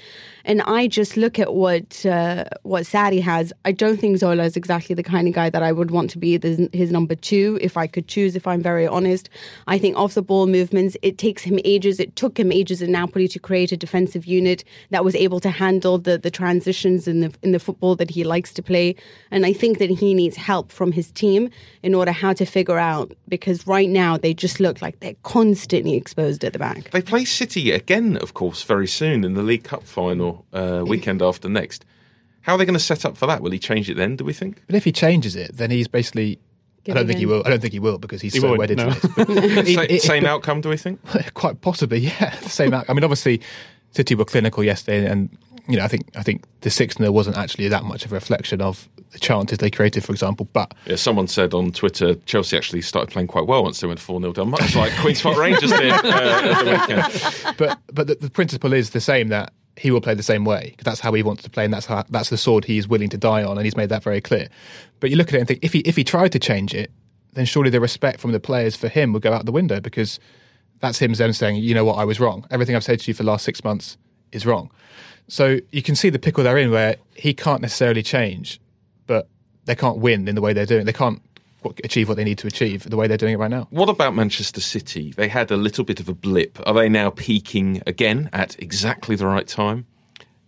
And 0.45 0.61
I 0.67 0.89
just 0.89 1.17
look 1.17 1.39
at 1.39 1.55
what 1.55 2.05
uh, 2.05 2.45
what 2.65 2.83
Sarri 2.83 3.23
has. 3.23 3.51
I 3.65 3.73
don't 3.73 3.99
think 3.99 4.19
Zola 4.19 4.45
is 4.45 4.59
exactly 4.59 4.95
the 4.95 5.03
kind 5.03 5.27
of 5.27 5.33
guy 5.33 5.49
that 5.49 5.63
I 5.63 5.73
would 5.73 5.91
want 5.91 6.11
to 6.11 6.19
be 6.19 6.39
his 6.75 6.93
number 6.93 7.15
two 7.15 7.59
if 7.63 7.79
I 7.79 7.87
could 7.87 8.09
choose, 8.09 8.37
if 8.37 8.47
I'm 8.47 8.61
very 8.61 8.87
honest. 8.87 9.31
I 9.69 9.79
think 9.79 9.97
off 10.03 10.15
the 10.15 10.23
ball 10.23 10.47
movements. 10.47 10.97
It 11.03 11.17
takes 11.17 11.43
him 11.43 11.59
ages. 11.65 12.01
It 12.01 12.17
took 12.17 12.39
him 12.39 12.51
ages 12.51 12.83
in 12.83 12.93
Napoli 12.93 13.29
to 13.29 13.39
create 13.39 13.73
a 13.73 13.77
defensive 13.77 14.27
unit 14.27 14.65
that 14.91 15.05
was 15.05 15.15
able 15.15 15.41
to 15.41 15.51
handle 15.51 15.99
the, 15.99 16.19
the 16.19 16.31
transitions 16.31 17.07
in 17.07 17.21
the 17.21 17.33
in 17.43 17.53
the 17.53 17.59
football 17.59 17.95
that 17.97 18.11
he 18.11 18.25
likes 18.25 18.53
to 18.55 18.63
play. 18.63 18.97
And 19.31 19.47
I 19.47 19.53
think 19.53 19.79
that 19.79 19.91
he 19.91 20.15
needs 20.15 20.37
help 20.37 20.73
from 20.73 20.93
his 20.93 21.11
team 21.13 21.49
in 21.83 21.95
order 21.95 22.13
how 22.13 22.33
to 22.33 22.45
figure 22.45 22.79
out 22.79 23.13
because 23.29 23.67
right 23.67 23.89
now 23.89 24.17
they 24.17 24.35
just 24.35 24.61
look 24.61 24.83
like 24.83 25.01
they're 25.01 25.15
constantly 25.23 25.95
exposed 25.95 26.45
at 26.45 26.53
the 26.53 26.59
back. 26.59 26.91
They 26.91 27.03
play 27.03 27.25
City 27.25 27.71
again, 27.71 28.17
of 28.17 28.35
course, 28.35 28.63
very 28.65 28.89
soon 28.89 29.25
in 29.25 29.35
the 29.35 29.43
League 29.43 29.65
Cup 29.65 29.85
final 29.85 30.45
uh, 30.53 30.83
weekend 30.87 31.23
after 31.31 31.49
next. 31.49 31.85
How 32.43 32.55
are 32.55 32.59
they 32.59 32.65
going 32.65 32.75
to 32.75 32.81
set 32.81 33.05
up 33.05 33.17
for 33.17 33.27
that? 33.27 33.41
Will 33.41 33.53
he 33.53 33.59
change 33.59 33.89
it 33.89 33.97
then? 33.97 34.17
Do 34.17 34.25
we 34.25 34.33
think? 34.33 34.63
But 34.67 34.75
if 34.75 34.85
he 34.85 34.91
changes 34.91 35.37
it, 35.37 35.57
then 35.57 35.71
he's 35.71 35.87
basically 35.87 36.41
I 36.89 36.95
don't 36.95 37.07
think 37.07 37.19
he 37.19 37.27
will. 37.27 37.43
I 37.45 37.51
don't 37.51 37.61
think 37.61 37.73
he 37.73 37.79
will 37.79 37.99
because 37.99 38.21
he's 38.21 38.35
he 38.35 38.41
so 38.41 38.57
wedded 38.57 38.79
no. 38.79 38.91
to 38.91 39.11
it. 39.19 39.69
it, 39.69 39.91
it 39.91 40.03
same 40.03 40.27
outcome, 40.33 40.61
do 40.61 40.69
we 40.69 40.77
think? 40.77 41.01
Quite 41.35 41.61
possibly, 41.61 41.99
yeah. 42.21 42.37
The 42.43 42.49
same 42.49 42.75
outcome. 42.75 42.93
I 42.93 42.95
mean, 42.97 43.05
obviously, 43.05 43.41
City 43.93 44.15
were 44.15 44.25
clinical 44.25 44.65
yesterday, 44.65 45.07
and 45.07 45.37
you 45.69 45.77
know, 45.77 45.85
I 45.85 45.89
think 45.89 46.09
I 46.17 46.23
think 46.23 46.45
the 46.63 46.71
six 46.71 46.97
0 46.97 47.13
wasn't 47.13 47.37
actually 47.37 47.69
that 47.69 47.85
much 47.85 48.05
of 48.05 48.13
a 48.13 48.15
reflection 48.17 48.61
of 48.61 48.89
the 49.13 49.19
chances 49.19 49.59
they 49.59 49.71
created, 49.71 50.05
for 50.05 50.13
example. 50.13 50.49
But 50.53 50.75
yeah, 50.87 50.97
someone 50.97 51.29
said 51.29 51.55
on 51.55 51.71
Twitter, 51.71 52.15
Chelsea 52.27 52.57
actually 52.57 52.83
started 52.83 53.13
playing 53.13 53.29
quite 53.29 53.47
well 53.47 53.63
once 53.63 53.81
they 53.81 53.87
went 53.87 54.01
four 54.01 54.21
0 54.21 54.33
down, 54.33 54.51
much 54.51 54.75
like 54.75 54.93
Queens 54.97 55.23
Park 55.23 55.37
Rangers 55.37 55.71
did 55.71 55.93
uh, 55.93 55.99
at 56.05 56.65
the 56.65 56.71
weekend. 56.71 57.57
But 57.59 57.79
but 57.93 58.07
the, 58.07 58.15
the 58.17 58.31
principle 58.31 58.73
is 58.73 58.91
the 58.91 59.01
same 59.01 59.29
that 59.29 59.53
he 59.83 59.91
will 59.91 60.01
play 60.01 60.15
the 60.15 60.23
same 60.23 60.45
way 60.45 60.69
because 60.71 60.85
that's 60.85 61.01
how 61.01 61.13
he 61.13 61.25
wants 61.25 61.43
to 61.43 61.51
play 61.51 61.65
and 61.65 61.75
that's 61.75 61.87
how 61.87 62.05
that's 62.09 62.31
the 62.31 62.37
sword 62.37 62.65
he 62.65 62.79
is 62.79 62.87
willing 62.87 63.09
to 63.09 63.19
die 63.19 63.43
on 63.43 63.59
and 63.59 63.65
he's 63.65 63.77
made 63.77 63.89
that 63.89 64.05
very 64.05 64.21
clear. 64.21 64.47
But 65.01 65.11
you 65.11 65.17
look 65.17 65.31
at 65.31 65.35
it 65.35 65.39
and 65.39 65.49
think 65.49 65.59
if 65.61 65.73
he 65.73 65.81
if 65.81 65.97
he 65.97 66.05
tried 66.05 66.31
to 66.33 66.39
change 66.39 66.73
it, 66.73 66.93
then 67.33 67.47
surely 67.47 67.69
the 67.69 67.81
respect 67.81 68.21
from 68.21 68.31
the 68.31 68.39
players 68.39 68.77
for 68.77 68.87
him 68.87 69.13
would 69.13 69.23
go 69.23 69.33
out 69.33 69.45
the 69.45 69.51
window 69.51 69.81
because 69.81 70.21
that's 70.79 71.01
him 71.01 71.13
then 71.15 71.33
saying, 71.33 71.57
you 71.57 71.75
know 71.75 71.85
what, 71.85 71.95
I 71.95 72.05
was 72.05 72.21
wrong. 72.21 72.47
Everything 72.49 72.77
I've 72.77 72.85
said 72.85 73.01
to 73.01 73.11
you 73.11 73.15
for 73.15 73.25
the 73.25 73.29
last 73.29 73.45
six 73.45 73.65
months 73.65 73.97
is 74.31 74.47
wrong. 74.47 74.71
So 75.27 75.59
you 75.73 75.83
can 75.83 75.97
see 75.97 76.11
the 76.11 76.21
pickle 76.21 76.45
they're 76.45 76.59
in 76.59 76.71
where 76.71 76.95
he 77.17 77.35
can't 77.35 77.61
necessarily 77.61 78.05
change, 78.05 78.61
but 79.09 79.29
they 79.65 79.75
can't 79.75 79.99
win 79.99 80.29
in 80.29 80.37
the 80.37 80.41
way 80.41 80.53
they're 80.53 80.65
doing. 80.65 80.87
They 80.87 80.93
can't 80.93 81.21
achieve 81.85 82.09
what 82.09 82.17
they 82.17 82.25
need 82.25 82.39
to 82.39 82.47
achieve 82.47 82.89
the 82.89 82.97
way 82.97 83.07
they're 83.07 83.17
doing 83.17 83.35
it 83.35 83.39
right 83.39 83.51
now. 83.51 83.67
What 83.71 83.89
about 83.89 84.15
Manchester 84.15 84.61
City? 84.61 85.13
They 85.17 85.29
had 85.29 85.51
a 85.51 85.57
little 85.57 85.85
bit 85.85 86.01
of 86.01 86.09
a 86.09 86.15
blip. 86.15 86.59
Are 86.67 86.75
they 86.75 86.89
now 86.89 87.11
peaking 87.11 87.83
again 87.87 88.29
at 88.33 88.61
exactly 88.63 89.17
the 89.17 89.27
right 89.27 89.47
time? 89.47 89.87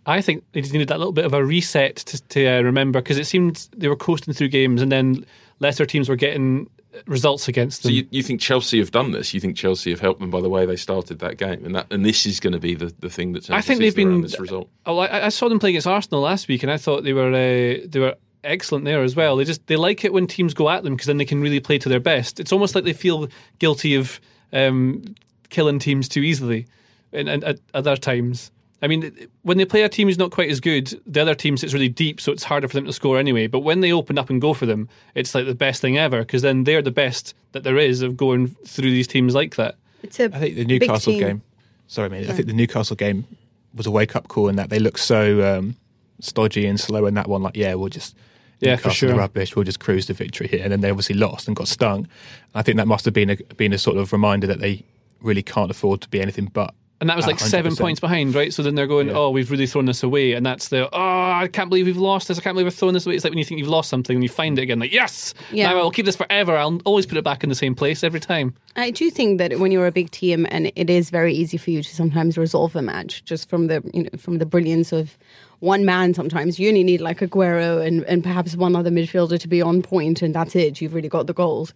I 0.05 0.21
think 0.21 0.43
they 0.51 0.61
just 0.61 0.73
needed 0.73 0.89
that 0.89 0.99
little 0.99 1.13
bit 1.13 1.25
of 1.25 1.33
a 1.33 1.43
reset 1.43 1.95
to, 1.97 2.21
to 2.29 2.47
uh, 2.47 2.61
remember 2.61 3.01
because 3.01 3.17
it 3.17 3.25
seemed 3.25 3.67
they 3.75 3.87
were 3.87 3.95
coasting 3.95 4.33
through 4.33 4.49
games 4.49 4.81
and 4.81 4.91
then 4.91 5.25
lesser 5.59 5.85
teams 5.85 6.07
were 6.09 6.15
getting 6.15 6.69
results 7.07 7.47
against 7.47 7.81
So 7.81 7.89
them. 7.89 7.95
you, 7.97 8.07
you 8.11 8.23
think 8.23 8.39
Chelsea 8.39 8.77
have 8.77 8.91
done 8.91 9.11
this? 9.11 9.33
You 9.33 9.39
think 9.39 9.57
Chelsea 9.57 9.89
have 9.89 9.99
helped 9.99 10.21
them 10.21 10.29
by 10.29 10.41
the 10.41 10.47
way 10.49 10.65
they 10.65 10.75
started 10.75 11.19
that 11.19 11.37
game, 11.37 11.65
and 11.65 11.75
that 11.75 11.87
and 11.91 12.05
this 12.05 12.25
is 12.25 12.39
going 12.39 12.53
to 12.53 12.59
be 12.59 12.75
the, 12.75 12.93
the 12.99 13.09
thing 13.09 13.33
that 13.33 13.45
turns 13.45 13.57
I 13.57 13.61
think 13.61 13.79
the 13.79 13.85
they've 13.85 13.93
season 13.93 14.09
around 14.09 14.21
been. 14.21 14.29
this 14.29 14.39
result. 14.39 14.69
Oh, 14.85 14.99
I, 14.99 15.25
I 15.25 15.29
saw 15.29 15.49
them 15.49 15.59
play 15.59 15.71
against 15.71 15.87
Arsenal 15.87 16.21
last 16.21 16.47
week, 16.47 16.61
and 16.63 16.71
I 16.71 16.77
thought 16.77 17.03
they 17.03 17.13
were 17.13 17.29
uh, 17.33 17.85
they 17.87 17.99
were 17.99 18.15
excellent 18.45 18.85
there 18.85 19.03
as 19.03 19.15
well. 19.15 19.35
They 19.35 19.43
just 19.43 19.65
they 19.67 19.75
like 19.75 20.05
it 20.05 20.13
when 20.13 20.27
teams 20.27 20.53
go 20.53 20.69
at 20.69 20.83
them 20.83 20.93
because 20.93 21.07
then 21.07 21.17
they 21.17 21.25
can 21.25 21.41
really 21.41 21.59
play 21.59 21.77
to 21.79 21.89
their 21.89 21.99
best. 21.99 22.39
It's 22.39 22.51
almost 22.51 22.75
like 22.75 22.83
they 22.83 22.93
feel 22.93 23.27
guilty 23.59 23.95
of 23.95 24.19
um, 24.53 25.03
killing 25.49 25.79
teams 25.79 26.07
too 26.07 26.21
easily, 26.21 26.67
and, 27.11 27.27
and 27.27 27.43
at 27.43 27.59
other 27.73 27.95
times. 27.95 28.51
I 28.81 28.87
mean, 28.87 29.29
when 29.41 29.57
they 29.57 29.65
play 29.65 29.81
a 29.81 29.89
team 29.89 30.07
who's 30.07 30.17
not 30.17 30.31
quite 30.31 30.49
as 30.49 30.59
good, 30.59 30.99
the 31.07 31.21
other 31.21 31.33
team 31.33 31.57
sits 31.57 31.73
really 31.73 31.89
deep, 31.89 32.21
so 32.21 32.31
it's 32.31 32.43
harder 32.43 32.67
for 32.67 32.75
them 32.75 32.85
to 32.85 32.93
score 32.93 33.17
anyway. 33.17 33.47
But 33.47 33.61
when 33.61 33.79
they 33.79 33.91
open 33.91 34.19
up 34.19 34.29
and 34.29 34.39
go 34.39 34.53
for 34.53 34.65
them, 34.65 34.89
it's 35.15 35.33
like 35.33 35.45
the 35.45 35.55
best 35.55 35.81
thing 35.81 35.97
ever 35.97 36.19
because 36.19 36.41
then 36.41 36.65
they're 36.65 36.81
the 36.81 36.91
best 36.91 37.33
that 37.53 37.63
there 37.63 37.77
is 37.77 38.01
of 38.01 38.15
going 38.15 38.49
through 38.65 38.91
these 38.91 39.07
teams 39.07 39.33
like 39.33 39.55
that. 39.55 39.75
It's 40.03 40.19
a 40.19 40.25
I 40.25 40.39
think 40.39 40.55
the 40.55 40.65
Newcastle 40.65 41.17
game. 41.17 41.41
Sorry, 41.87 42.09
mate. 42.09 42.29
I 42.29 42.33
think 42.33 42.47
the 42.47 42.53
Newcastle 42.53 42.95
game 42.95 43.25
was 43.73 43.87
a 43.87 43.91
wake 43.91 44.15
up 44.15 44.27
call 44.27 44.49
in 44.49 44.55
that 44.57 44.69
they 44.69 44.79
look 44.79 44.97
so 44.97 45.57
um, 45.57 45.75
stodgy 46.19 46.65
and 46.65 46.79
slow 46.79 47.05
in 47.05 47.13
that 47.15 47.27
one. 47.27 47.41
Like, 47.41 47.55
yeah, 47.55 47.73
we'll 47.75 47.89
just 47.89 48.15
Yeah, 48.65 48.75
for 48.77 48.89
sure. 48.89 49.15
rubbish. 49.15 49.55
We'll 49.55 49.65
just 49.65 49.79
cruise 49.79 50.05
to 50.07 50.13
victory 50.13 50.47
here, 50.47 50.61
and 50.63 50.71
then 50.71 50.81
they 50.81 50.89
obviously 50.89 51.15
lost 51.15 51.47
and 51.47 51.55
got 51.55 51.67
stung. 51.67 52.07
I 52.53 52.61
think 52.61 52.77
that 52.77 52.87
must 52.87 53.05
have 53.05 53.13
been 53.13 53.29
a 53.29 53.35
been 53.55 53.73
a 53.73 53.77
sort 53.77 53.97
of 53.97 54.11
reminder 54.11 54.47
that 54.47 54.59
they 54.59 54.83
really 55.21 55.43
can't 55.43 55.71
afford 55.71 56.01
to 56.01 56.09
be 56.09 56.21
anything 56.21 56.49
but. 56.53 56.73
And 57.01 57.09
that 57.09 57.17
was 57.17 57.27
like 57.27 57.39
seven 57.39 57.73
100%. 57.73 57.77
points 57.79 57.99
behind, 57.99 58.33
right? 58.35 58.53
So 58.53 58.63
then 58.63 58.75
they're 58.75 58.87
going, 58.87 59.07
Yeah. 59.07 59.15
oh, 59.17 59.29
we've 59.29 59.51
really 59.51 59.67
thrown 59.67 59.85
this 59.85 60.01
away. 60.01 60.31
And 60.31 60.45
that's 60.45 60.69
the, 60.69 60.87
oh, 60.87 60.89
I 60.93 61.49
can't 61.51 61.67
believe 61.69 61.87
we've 61.87 61.97
lost 61.97 62.29
this. 62.29 62.39
I 62.39 62.41
can't 62.41 62.53
believe 62.55 62.67
we've 62.67 62.73
thrown 62.73 62.93
this 62.93 63.05
away. 63.05 63.15
It's 63.15 63.25
like 63.25 63.31
when 63.31 63.37
you 63.37 63.43
think 63.43 63.59
you've 63.59 63.67
lost 63.67 63.89
something 63.89 64.15
and 64.15 64.23
you 64.23 64.29
find 64.29 64.57
it 64.57 64.61
again, 64.61 64.79
like, 64.79 64.93
yes, 64.93 65.33
Yeah. 65.51 65.71
now 65.71 65.79
I'll 65.79 65.91
keep 65.91 66.05
this 66.05 66.15
forever. 66.15 66.55
I'll 66.55 66.79
always 66.85 67.05
put 67.05 67.17
it 67.17 67.23
back 67.25 67.43
in 67.43 67.49
the 67.49 67.55
same 67.55 67.75
place 67.75 68.01
every 68.01 68.21
time. 68.21 68.53
I 68.77 68.91
do 68.91 69.09
think 69.09 69.39
that 69.39 69.59
when 69.59 69.73
you're 69.73 69.87
a 69.87 69.91
big 69.91 70.09
team, 70.11 70.47
and 70.49 70.71
it 70.75 70.89
is 70.89 71.09
very 71.09 71.33
easy 71.33 71.57
for 71.57 71.69
you 71.71 71.83
to 71.83 71.95
sometimes 71.95 72.37
resolve 72.37 72.75
a 72.77 72.81
match 72.81 73.25
just 73.25 73.49
from 73.49 73.67
the 73.67 73.83
you 73.93 74.03
know 74.03 74.09
from 74.17 74.37
the 74.37 74.45
brilliance 74.45 74.93
of 74.93 75.17
one 75.59 75.83
man. 75.85 76.13
Sometimes 76.13 76.59
you 76.59 76.69
only 76.69 76.83
need 76.85 77.01
like 77.01 77.19
Aguero 77.19 77.85
and 77.85 78.03
and 78.05 78.23
perhaps 78.23 78.55
one 78.55 78.73
other 78.75 78.89
midfielder 78.89 79.37
to 79.39 79.47
be 79.49 79.61
on 79.61 79.81
point, 79.81 80.21
and 80.21 80.33
that's 80.33 80.55
it. 80.55 80.79
You've 80.81 80.93
really 80.93 81.09
got 81.09 81.27
the 81.27 81.33
goals. 81.33 81.73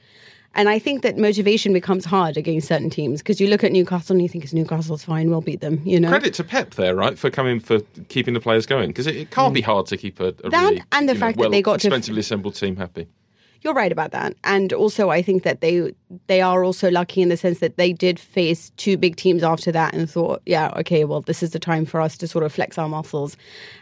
And 0.56 0.68
I 0.68 0.80
think 0.80 1.04
that 1.04 1.18
motivation 1.18 1.74
becomes 1.74 2.06
hard 2.06 2.36
against 2.36 2.68
certain 2.68 2.90
teams 2.90 3.22
because 3.22 3.40
you 3.40 3.48
look 3.48 3.64
at 3.64 3.72
Newcastle 3.72 4.16
and 4.16 4.22
you 4.22 4.28
think, 4.28 4.44
"It's 4.44 4.54
Newcastle's 4.54 5.04
fine, 5.04 5.30
we'll 5.30 5.42
beat 5.42 5.62
them." 5.62 5.82
You 5.86 6.00
know, 6.00 6.10
Credit 6.10 6.34
to 6.34 6.44
Pep 6.44 6.72
there, 6.76 6.96
right, 6.96 7.18
for 7.18 7.30
coming 7.30 7.60
for 7.60 7.80
keeping 8.10 8.34
the 8.34 8.40
players 8.40 8.66
going 8.66 8.90
because 8.90 9.08
it, 9.08 9.16
it 9.16 9.32
can't 9.32 9.54
be 9.54 9.62
hard 9.62 9.86
to 9.88 9.98
keep 9.98 10.20
a, 10.20 10.28
a 10.28 10.34
Mm. 10.34 10.52
That 10.52 10.64
really 10.64 10.84
and 10.92 11.08
the 11.10 11.14
you 11.14 11.20
know, 11.20 11.26
fact 11.26 11.38
that 11.38 11.42
well 11.42 11.50
they 11.52 11.62
got 11.62 11.80
to- 11.82 11.88
expensively 11.88 12.22
assembled 12.22 12.56
team 12.56 12.76
happy. 12.76 13.08
You're 13.62 13.74
right 13.74 13.92
about 13.92 14.12
that, 14.12 14.36
and 14.46 14.72
also 14.72 15.10
I 15.10 15.22
think 15.22 15.44
that 15.44 15.60
they 15.62 15.94
they 16.28 16.42
are 16.42 16.64
also 16.64 16.90
lucky 16.90 17.22
in 17.22 17.28
the 17.30 17.38
sense 17.38 17.60
that 17.60 17.76
they 17.76 17.92
did 17.92 18.18
face 18.18 18.72
two 18.78 18.96
big 18.98 19.18
teams 19.18 19.44
after 19.44 19.70
that 19.74 19.94
and 19.94 20.10
thought, 20.10 20.42
yeah, 20.46 20.72
okay, 20.78 21.04
well, 21.04 21.22
this 21.22 21.44
is 21.44 21.52
the 21.52 21.60
time 21.60 21.86
for 21.86 22.00
us 22.00 22.18
to 22.20 22.28
sort 22.28 22.46
of 22.46 22.54
flex 22.54 22.78
our 22.78 22.88
muscles, 22.90 23.38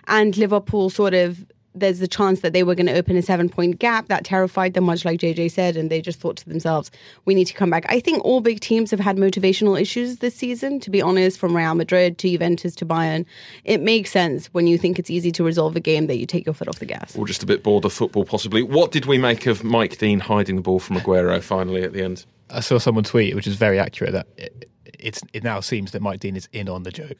and 0.07 0.35
Liverpool 0.35 0.89
sort 0.89 1.13
of. 1.13 1.45
There's 1.79 1.99
the 1.99 2.07
chance 2.07 2.41
that 2.41 2.53
they 2.53 2.63
were 2.63 2.75
going 2.75 2.87
to 2.87 2.93
open 2.93 3.15
a 3.17 3.21
seven 3.21 3.49
point 3.49 3.79
gap 3.79 4.07
that 4.07 4.23
terrified 4.23 4.73
them, 4.73 4.85
much 4.85 5.05
like 5.05 5.19
JJ 5.19 5.51
said, 5.51 5.77
and 5.77 5.89
they 5.89 6.01
just 6.01 6.19
thought 6.19 6.37
to 6.37 6.49
themselves, 6.49 6.91
we 7.25 7.35
need 7.35 7.45
to 7.45 7.53
come 7.53 7.69
back. 7.69 7.85
I 7.89 7.99
think 7.99 8.23
all 8.23 8.41
big 8.41 8.59
teams 8.59 8.91
have 8.91 8.99
had 8.99 9.17
motivational 9.17 9.79
issues 9.79 10.17
this 10.17 10.35
season, 10.35 10.79
to 10.81 10.89
be 10.89 11.01
honest, 11.01 11.39
from 11.39 11.55
Real 11.55 11.75
Madrid 11.75 12.17
to 12.19 12.29
Juventus 12.29 12.75
to 12.75 12.85
Bayern. 12.85 13.25
It 13.63 13.81
makes 13.81 14.11
sense 14.11 14.47
when 14.47 14.67
you 14.67 14.77
think 14.77 14.99
it's 14.99 15.09
easy 15.09 15.31
to 15.33 15.43
resolve 15.43 15.75
a 15.75 15.79
game 15.79 16.07
that 16.07 16.17
you 16.17 16.25
take 16.25 16.45
your 16.45 16.53
foot 16.53 16.67
off 16.67 16.79
the 16.79 16.85
gas. 16.85 17.15
Or 17.15 17.25
just 17.27 17.43
a 17.43 17.45
bit 17.45 17.63
bored 17.63 17.85
of 17.85 17.93
football, 17.93 18.25
possibly. 18.25 18.63
What 18.63 18.91
did 18.91 19.05
we 19.05 19.17
make 19.17 19.45
of 19.45 19.63
Mike 19.63 19.97
Dean 19.97 20.19
hiding 20.19 20.55
the 20.55 20.61
ball 20.61 20.79
from 20.79 20.97
Aguero 20.97 21.41
finally 21.41 21.83
at 21.83 21.93
the 21.93 22.03
end? 22.03 22.25
I 22.49 22.61
saw 22.61 22.77
someone 22.77 23.03
tweet, 23.03 23.35
which 23.35 23.47
is 23.47 23.55
very 23.55 23.79
accurate, 23.79 24.13
that 24.13 24.27
it, 24.37 24.66
it's 24.99 25.21
it 25.33 25.43
now 25.43 25.59
seems 25.59 25.91
that 25.91 26.01
Mike 26.01 26.19
Dean 26.19 26.35
is 26.35 26.47
in 26.51 26.69
on 26.69 26.83
the 26.83 26.91
joke. 26.91 27.17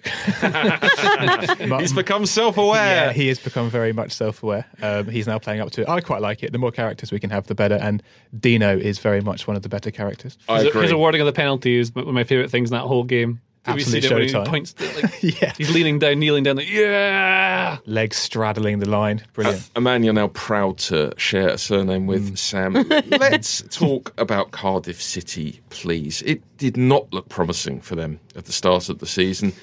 He's 1.80 1.94
become 1.94 2.26
self-aware. 2.26 3.08
Yeah, 3.08 3.14
he 3.14 3.28
has 3.28 3.40
become 3.40 3.70
very 3.70 3.94
much 3.94 4.12
self-aware. 4.12 4.66
Um, 4.82 5.08
he's 5.08 5.28
now 5.28 5.40
playing 5.40 5.62
up 5.62 5.72
to 5.72 5.82
it. 5.82 5.90
I 5.90 6.02
quite 6.02 6.22
like 6.22 6.44
it. 6.44 6.52
The 6.52 6.58
more 6.58 6.72
characters 6.72 7.12
we 7.12 7.20
can 7.20 7.30
have, 7.30 7.48
the 7.48 7.56
better. 7.56 7.76
And 7.76 8.04
Dino 8.40 8.78
is 8.78 9.00
very 9.00 9.22
much 9.22 9.48
one 9.48 9.56
of 9.56 9.64
the 9.64 9.70
better 9.70 9.92
characters. 9.92 10.38
I 10.50 10.60
his, 10.60 10.68
agree. 10.68 10.82
his 10.84 10.92
awarding 10.92 11.22
of 11.22 11.28
the 11.28 11.34
penalty 11.34 11.78
is 11.78 11.94
one 11.94 12.08
of 12.08 12.14
my 12.14 12.24
favourite 12.24 12.50
things 12.52 12.70
in 12.70 12.76
that 12.76 12.84
whole 12.84 13.04
game. 13.04 13.42
Have 13.68 13.76
you 13.78 13.82
Absolute 13.82 14.04
seen 14.04 14.12
it 14.12 14.16
when 14.16 14.24
he 14.24 14.34
showtime. 14.34 14.48
points 14.48 14.74
to, 14.74 14.86
like, 15.02 15.24
Yeah. 15.42 15.54
He's 15.58 15.72
leaning 15.74 16.00
down, 16.00 16.20
kneeling 16.20 16.44
down, 16.44 16.56
like, 16.56 16.70
yeah. 16.70 17.78
Legs 17.86 18.18
straddling 18.18 18.80
the 18.80 18.90
line. 18.90 19.24
Brilliant. 19.34 19.70
A 19.76 19.82
man 19.82 20.04
you're 20.04 20.14
now 20.14 20.30
proud 20.30 20.78
to 20.80 21.14
share 21.18 21.50
a 21.50 21.58
surname 21.58 22.08
with, 22.08 22.32
Mm. 22.32 22.38
Sam. 22.38 22.74
Let's 23.20 23.62
talk 23.70 24.14
about 24.18 24.52
Cardiff 24.52 25.02
City, 25.02 25.60
please. 25.70 26.22
It 26.24 26.42
did 26.58 26.78
not 26.78 27.12
look 27.14 27.30
promising 27.30 27.82
for 27.82 27.96
them 27.96 28.20
at 28.36 28.46
the 28.46 28.52
start 28.54 28.90
of 28.90 29.00
the 29.00 29.06
season. 29.06 29.54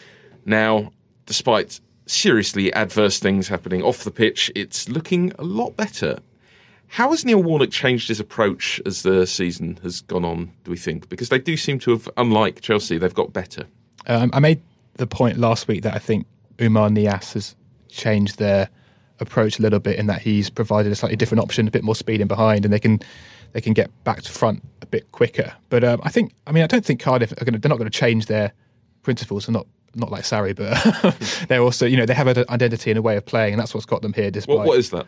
Now, 0.45 0.93
despite 1.27 1.81
seriously 2.07 2.73
adverse 2.75 3.19
things 3.19 3.49
happening 3.49 3.83
off 3.83 4.05
the 4.05 4.11
pitch, 4.11 4.53
it's 4.55 4.89
looking 4.89 5.33
a 5.39 5.43
lot 5.45 5.77
better. 5.77 6.19
How 6.89 7.11
has 7.11 7.25
Neil 7.25 7.43
Warnock 7.43 7.71
changed 7.71 8.09
his 8.09 8.21
approach 8.21 8.81
as 8.87 9.03
the 9.03 9.27
season 9.27 9.79
has 9.83 10.03
gone 10.03 10.25
on, 10.25 10.53
do 10.65 10.71
we 10.71 10.77
think? 10.77 11.09
Because 11.09 11.31
they 11.31 11.39
do 11.39 11.57
seem 11.57 11.79
to 11.81 11.91
have, 11.93 12.09
unlike 12.19 12.61
Chelsea, 12.61 12.99
they've 12.99 13.13
got 13.15 13.33
better. 13.33 13.65
Um, 14.07 14.31
I 14.33 14.41
made 14.41 14.61
the 14.95 15.07
point 15.07 15.39
last 15.39 15.67
week 15.69 15.83
that 15.83 15.95
I 15.95 15.99
think 15.99 16.27
Oumar 16.59 16.91
Niasse 16.91 17.35
has 17.35 17.57
changed 17.89 18.39
their 18.39 18.69
approach 19.21 19.59
a 19.59 19.63
little 19.63 19.79
bit 19.79 19.99
in 19.99 20.07
that 20.07 20.21
he's 20.23 20.51
provided 20.51 20.91
a 20.93 20.95
slightly 20.95 21.17
different 21.17 21.43
option, 21.43 21.67
a 21.69 21.71
bit 21.71 21.85
more 21.85 21.95
speed 21.95 22.21
in 22.21 22.29
behind, 22.29 22.65
and 22.65 22.73
they 22.73 22.79
can 22.81 23.01
they 23.53 23.61
can 23.61 23.73
get 23.73 23.89
back 24.05 24.21
to 24.23 24.31
front 24.33 24.63
a 24.83 24.87
bit 24.87 25.11
quicker. 25.13 25.53
But 25.69 25.85
um, 25.85 26.01
I 26.03 26.11
think, 26.11 26.35
I 26.47 26.53
mean, 26.53 26.65
I 26.65 26.67
don't 26.67 26.85
think 26.85 27.01
Cardiff 27.01 27.31
are 27.33 27.45
going 27.45 27.53
to, 27.55 27.59
they're 27.61 27.69
not 27.69 27.79
going 27.79 27.91
to 27.91 27.97
change 27.99 28.27
their 28.27 28.53
principles. 29.03 29.47
They're 29.47 29.53
not 29.53 29.67
not 29.95 30.11
like 30.11 30.25
Sarri, 30.25 30.57
but 30.57 31.47
they're 31.49 31.63
also, 31.63 31.87
you 31.87 31.97
know, 31.97 32.05
they 32.05 32.15
have 32.15 32.27
an 32.27 32.45
identity 32.49 32.91
and 32.91 32.99
a 32.99 33.03
way 33.03 33.17
of 33.17 33.25
playing, 33.25 33.53
and 33.55 33.61
that's 33.61 33.73
what's 33.75 33.87
got 33.87 34.03
them 34.03 34.13
here. 34.13 34.31
Despite 34.31 34.57
What, 34.59 34.67
what 34.67 34.79
is 34.79 34.91
that? 34.91 35.07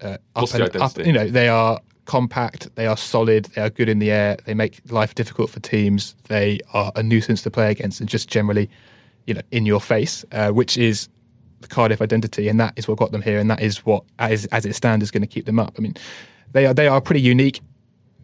uh, 0.00 0.16
What's 0.34 0.52
the 0.52 0.64
and- 0.64 0.76
up- 0.76 0.96
you 1.04 1.12
know, 1.12 1.28
they 1.28 1.48
are 1.48 1.80
compact, 2.04 2.74
they 2.74 2.86
are 2.86 2.96
solid, 2.96 3.46
they 3.54 3.62
are 3.62 3.70
good 3.70 3.88
in 3.88 3.98
the 3.98 4.10
air, 4.10 4.36
they 4.44 4.54
make 4.54 4.80
life 4.90 5.14
difficult 5.14 5.50
for 5.50 5.60
teams, 5.60 6.14
they 6.28 6.60
are 6.72 6.92
a 6.96 7.02
nuisance 7.02 7.42
to 7.42 7.50
play 7.50 7.70
against, 7.70 8.00
and 8.00 8.08
just 8.08 8.28
generally, 8.28 8.68
you 9.26 9.34
know, 9.34 9.42
in 9.50 9.66
your 9.66 9.80
face, 9.80 10.24
uh, 10.32 10.50
which 10.50 10.76
is 10.76 11.08
the 11.60 11.68
Cardiff 11.68 12.02
identity, 12.02 12.48
and 12.48 12.58
that 12.60 12.72
is 12.76 12.88
what 12.88 12.98
got 12.98 13.12
them 13.12 13.22
here, 13.22 13.38
and 13.38 13.50
that 13.50 13.60
is 13.60 13.86
what, 13.86 14.04
as, 14.18 14.46
as 14.46 14.66
it 14.66 14.74
stands, 14.74 15.02
is 15.02 15.10
going 15.10 15.22
to 15.22 15.26
keep 15.26 15.46
them 15.46 15.58
up. 15.58 15.74
I 15.78 15.80
mean, 15.80 15.94
they 16.52 16.66
are 16.66 16.74
they 16.74 16.88
are 16.88 17.00
pretty 17.00 17.20
unique 17.20 17.60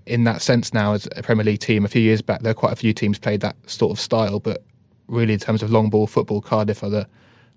in 0.07 0.25
that 0.25 0.43
sense 0.43 0.75
now 0.75 0.93
as 0.95 1.07
a 1.17 1.23
Premier 1.23 1.45
League 1.45 1.61
team. 1.61 1.85
A 1.85 1.89
few 1.89 2.03
years 2.03 2.23
back, 2.23 2.43
there 2.43 2.51
were 2.51 2.55
quite 2.55 2.73
a 2.73 2.77
few 2.77 2.93
teams 2.93 3.19
played 3.19 3.41
that 3.41 3.57
sort 3.67 3.93
of 3.93 4.01
style, 4.01 4.41
but 4.41 4.65
really, 5.07 5.33
in 5.33 5.39
terms 5.39 5.63
of 5.63 5.71
long 5.71 5.89
ball 5.89 6.07
football, 6.07 6.41
Cardiff 6.41 6.83
are 6.83 6.91
the 6.91 7.07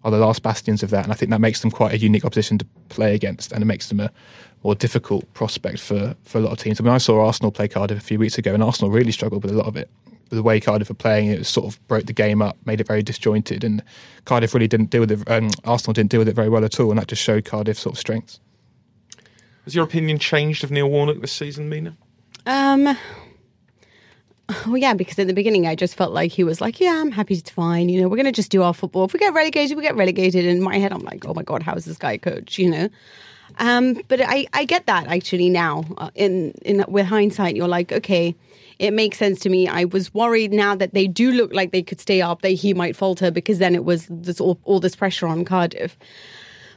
are 0.03 0.11
the 0.11 0.17
last 0.17 0.43
bastions 0.43 0.83
of 0.83 0.89
that, 0.89 1.03
and 1.03 1.11
I 1.11 1.15
think 1.15 1.29
that 1.31 1.41
makes 1.41 1.61
them 1.61 1.71
quite 1.71 1.93
a 1.93 1.97
unique 1.97 2.25
opposition 2.25 2.57
to 2.57 2.65
play 2.89 3.13
against, 3.13 3.51
and 3.51 3.61
it 3.61 3.65
makes 3.65 3.89
them 3.89 3.99
a 3.99 4.11
more 4.63 4.75
difficult 4.75 5.31
prospect 5.33 5.79
for 5.79 6.15
for 6.23 6.39
a 6.39 6.41
lot 6.41 6.51
of 6.51 6.59
teams. 6.59 6.79
I 6.79 6.83
mean, 6.83 6.93
I 6.93 6.97
saw 6.97 7.25
Arsenal 7.25 7.51
play 7.51 7.67
Cardiff 7.67 7.97
a 7.97 8.01
few 8.01 8.19
weeks 8.19 8.37
ago, 8.37 8.53
and 8.53 8.63
Arsenal 8.63 8.91
really 8.91 9.11
struggled 9.11 9.43
with 9.43 9.51
a 9.51 9.57
lot 9.57 9.67
of 9.67 9.75
it. 9.75 9.89
The 10.29 10.43
way 10.43 10.61
Cardiff 10.61 10.87
were 10.87 10.95
playing, 10.95 11.27
it 11.27 11.45
sort 11.45 11.67
of 11.67 11.85
broke 11.87 12.05
the 12.05 12.13
game 12.13 12.41
up, 12.41 12.57
made 12.65 12.79
it 12.79 12.87
very 12.87 13.03
disjointed, 13.03 13.63
and 13.63 13.83
Cardiff 14.25 14.53
really 14.53 14.67
didn't 14.67 14.89
deal 14.89 15.01
with 15.01 15.11
it. 15.11 15.29
Um, 15.29 15.49
Arsenal 15.65 15.93
didn't 15.93 16.09
deal 16.09 16.19
with 16.19 16.29
it 16.29 16.35
very 16.35 16.49
well 16.49 16.63
at 16.63 16.79
all, 16.79 16.89
and 16.89 16.99
that 16.99 17.07
just 17.07 17.21
showed 17.21 17.45
Cardiff's 17.45 17.81
sort 17.81 17.95
of 17.95 17.99
strengths. 17.99 18.39
Has 19.65 19.75
your 19.75 19.83
opinion 19.83 20.19
changed 20.19 20.63
of 20.63 20.71
Neil 20.71 20.89
Warnock 20.89 21.19
this 21.21 21.31
season, 21.31 21.69
Mina? 21.69 21.97
Um. 22.45 22.97
Well, 24.65 24.77
yeah, 24.77 24.93
because 24.93 25.19
in 25.19 25.27
the 25.27 25.33
beginning 25.33 25.67
I 25.67 25.75
just 25.75 25.95
felt 25.95 26.13
like 26.13 26.31
he 26.31 26.43
was 26.43 26.61
like, 26.61 26.79
"Yeah, 26.79 26.99
I'm 27.01 27.11
happy, 27.11 27.35
it's 27.35 27.49
fine. 27.49 27.89
You 27.89 28.01
know, 28.01 28.07
we're 28.07 28.17
gonna 28.17 28.31
just 28.31 28.51
do 28.51 28.63
our 28.63 28.73
football. 28.73 29.05
If 29.05 29.13
we 29.13 29.19
get 29.19 29.33
relegated, 29.33 29.77
we 29.77 29.83
get 29.83 29.95
relegated." 29.95 30.45
In 30.45 30.61
my 30.61 30.77
head, 30.77 30.91
I'm 30.91 31.03
like, 31.03 31.25
"Oh 31.25 31.33
my 31.33 31.43
god, 31.43 31.63
how 31.63 31.73
is 31.75 31.85
this 31.85 31.97
guy 31.97 32.17
coach?" 32.17 32.57
You 32.57 32.69
know. 32.69 32.89
Um, 33.59 34.01
but 34.07 34.21
I, 34.21 34.47
I 34.53 34.65
get 34.65 34.85
that 34.85 35.07
actually 35.07 35.49
now. 35.49 35.83
Uh, 35.97 36.09
in 36.15 36.51
in 36.63 36.85
with 36.87 37.05
hindsight, 37.05 37.55
you're 37.55 37.67
like, 37.67 37.91
okay, 37.91 38.35
it 38.79 38.91
makes 38.91 39.17
sense 39.17 39.39
to 39.41 39.49
me. 39.49 39.67
I 39.67 39.85
was 39.85 40.13
worried 40.13 40.51
now 40.51 40.75
that 40.75 40.93
they 40.93 41.07
do 41.07 41.31
look 41.31 41.53
like 41.53 41.71
they 41.71 41.83
could 41.83 41.99
stay 41.99 42.21
up, 42.21 42.41
that 42.41 42.49
he 42.49 42.73
might 42.73 42.95
falter 42.95 43.31
because 43.31 43.59
then 43.59 43.75
it 43.75 43.85
was 43.85 44.07
this 44.09 44.41
all, 44.41 44.59
all 44.63 44.79
this 44.79 44.95
pressure 44.95 45.27
on 45.27 45.45
Cardiff. 45.45 45.97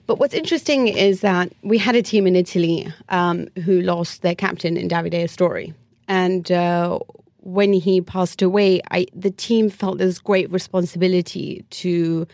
But 0.06 0.18
what's 0.18 0.34
interesting 0.34 0.88
is 0.88 1.22
that 1.22 1.50
we 1.62 1.78
had 1.78 1.96
a 1.96 2.02
team 2.02 2.26
in 2.26 2.36
Italy 2.36 2.92
um, 3.08 3.48
who 3.64 3.80
lost 3.80 4.20
their 4.20 4.34
captain 4.34 4.76
in 4.76 4.88
Davide 4.88 5.14
Astori. 5.14 5.72
And 6.06 6.52
uh, 6.52 6.98
when 7.44 7.72
he 7.72 8.00
passed 8.00 8.42
away, 8.42 8.80
I, 8.90 9.06
the 9.14 9.30
team 9.30 9.70
felt 9.70 9.98
this 9.98 10.18
great 10.18 10.50
responsibility 10.50 11.64
to 11.70 12.26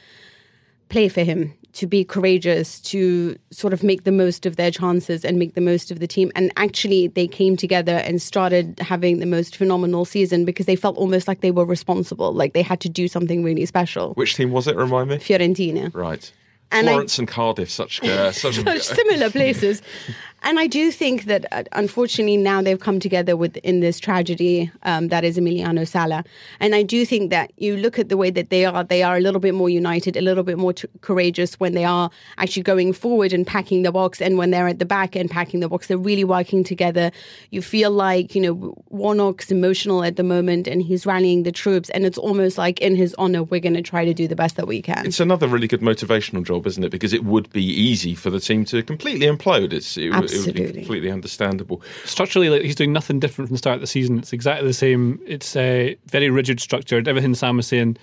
play 0.89 1.09
for 1.09 1.23
him 1.23 1.53
to 1.73 1.87
be 1.87 2.05
courageous, 2.05 2.81
to 2.81 3.37
sort 3.51 3.73
of 3.73 3.83
make 3.83 4.05
the 4.05 4.13
most 4.13 4.45
of 4.45 4.57
their 4.57 4.71
chances 4.71 5.25
and 5.25 5.39
make 5.39 5.55
the 5.55 5.61
most 5.61 5.91
of 5.91 6.01
the 6.01 6.07
team. 6.07 6.33
And 6.35 6.53
actually, 6.57 7.09
they 7.09 7.29
came 7.29 7.57
together 7.57 7.97
and 8.05 8.21
started 8.21 8.79
having 8.81 9.21
the 9.21 9.27
most 9.27 9.57
phenomenal 9.57 10.05
season 10.05 10.45
because 10.45 10.67
they 10.67 10.77
felt 10.77 10.97
almost 10.97 11.29
like 11.29 11.43
they 11.43 11.53
were 11.53 11.65
responsible, 11.65 12.33
like 12.33 12.55
they 12.55 12.63
had 12.63 12.81
to 12.81 12.89
do 12.89 13.07
something 13.07 13.45
really 13.45 13.67
special. 13.67 14.15
Which 14.15 14.35
team 14.35 14.51
was 14.51 14.67
it? 14.67 14.77
Remind 14.77 15.11
me. 15.11 15.17
Fiorentina. 15.19 15.95
Right. 15.95 16.33
And 16.73 16.89
I- 16.89 16.93
Florence 16.93 17.19
and 17.19 17.29
Cardiff, 17.29 17.71
such 17.71 18.03
uh, 18.03 18.33
such, 18.33 18.57
such 18.65 18.83
similar 18.83 19.31
places. 19.31 19.83
And 20.43 20.59
I 20.59 20.67
do 20.67 20.91
think 20.91 21.25
that 21.25 21.45
uh, 21.53 21.65
unfortunately 21.73 22.37
now 22.37 22.63
they've 22.63 22.81
come 22.81 22.99
together 22.99 23.37
within 23.37 23.81
this 23.81 23.99
tragedy 24.01 24.71
um, 24.83 25.09
that 25.09 25.25
is 25.25 25.39
Emiliano 25.39 25.87
Sala. 25.87 26.25
And 26.61 26.75
I 26.75 26.83
do 26.83 27.05
think 27.05 27.31
that 27.31 27.53
you 27.57 27.77
look 27.77 27.99
at 27.99 28.09
the 28.09 28.17
way 28.17 28.31
that 28.31 28.51
they 28.51 28.65
are, 28.65 28.85
they 28.85 29.03
are 29.03 29.17
a 29.17 29.21
little 29.21 29.41
bit 29.41 29.55
more 29.55 29.69
united, 29.69 30.17
a 30.17 30.21
little 30.21 30.43
bit 30.43 30.59
more 30.59 30.73
t- 30.73 30.89
courageous 31.03 31.61
when 31.61 31.75
they 31.75 31.85
are 31.85 32.11
actually 32.39 32.63
going 32.63 32.93
forward 32.93 33.33
and 33.33 33.47
packing 33.47 33.83
the 33.83 33.93
box. 33.93 34.21
And 34.21 34.39
when 34.39 34.51
they're 34.51 34.69
at 34.69 34.79
the 34.79 34.85
back 34.85 35.15
and 35.15 35.31
packing 35.31 35.61
the 35.61 35.69
box, 35.69 35.89
they're 35.89 35.99
really 35.99 36.25
working 36.25 36.65
together. 36.65 37.11
You 37.51 37.61
feel 37.61 37.91
like, 37.91 38.35
you 38.35 38.41
know, 38.41 38.75
Warnock's 38.89 39.51
emotional 39.51 40.05
at 40.05 40.17
the 40.17 40.23
moment 40.23 40.67
and 40.67 40.83
he's 40.83 41.05
rallying 41.05 41.43
the 41.43 41.53
troops. 41.53 41.91
And 41.91 42.07
it's 42.07 42.19
almost 42.19 42.57
like 42.57 42.81
in 42.81 42.97
his 42.97 43.15
honor, 43.19 43.43
we're 43.43 43.61
going 43.61 43.75
to 43.75 43.83
try 43.83 44.05
to 44.05 44.15
do 44.15 44.27
the 44.27 44.37
best 44.37 44.57
that 44.57 44.67
we 44.67 44.81
can. 44.81 45.07
It's 45.07 45.21
another 45.21 45.47
really 45.49 45.69
good 45.69 45.81
motivational 45.81 46.45
job, 46.45 46.67
isn't 46.67 46.83
it? 46.83 46.91
Because 46.91 47.13
it 47.13 47.25
would 47.25 47.51
be 47.51 47.65
easy 47.65 48.15
for 48.15 48.31
the 48.31 48.41
team 48.41 48.65
to 48.67 48.83
completely 48.83 49.27
implode. 49.27 49.73
It's 49.73 49.97
it, 49.97 50.11
would- 50.33 50.41
it 50.41 50.47
would 50.47 50.55
be 50.55 50.63
Absolutely. 50.63 50.81
completely 50.83 51.11
understandable. 51.11 51.83
Structurally, 52.05 52.49
like, 52.51 52.63
he's 52.63 52.75
doing 52.75 52.93
nothing 52.93 53.21
different 53.21 53.49
from 53.49 53.55
the 53.55 53.59
start 53.59 53.75
of 53.77 53.81
the 53.81 53.87
season. 53.87 54.19
It's 54.19 54.33
exactly 54.33 54.67
the 54.67 54.75
same. 54.75 55.21
It's 55.27 55.55
uh, 55.57 55.95
very 56.07 56.31
rigid 56.31 56.61
structured. 56.61 57.09
Everything 57.09 57.35
Sam 57.35 57.57
was 57.57 57.67
saying. 57.67 57.97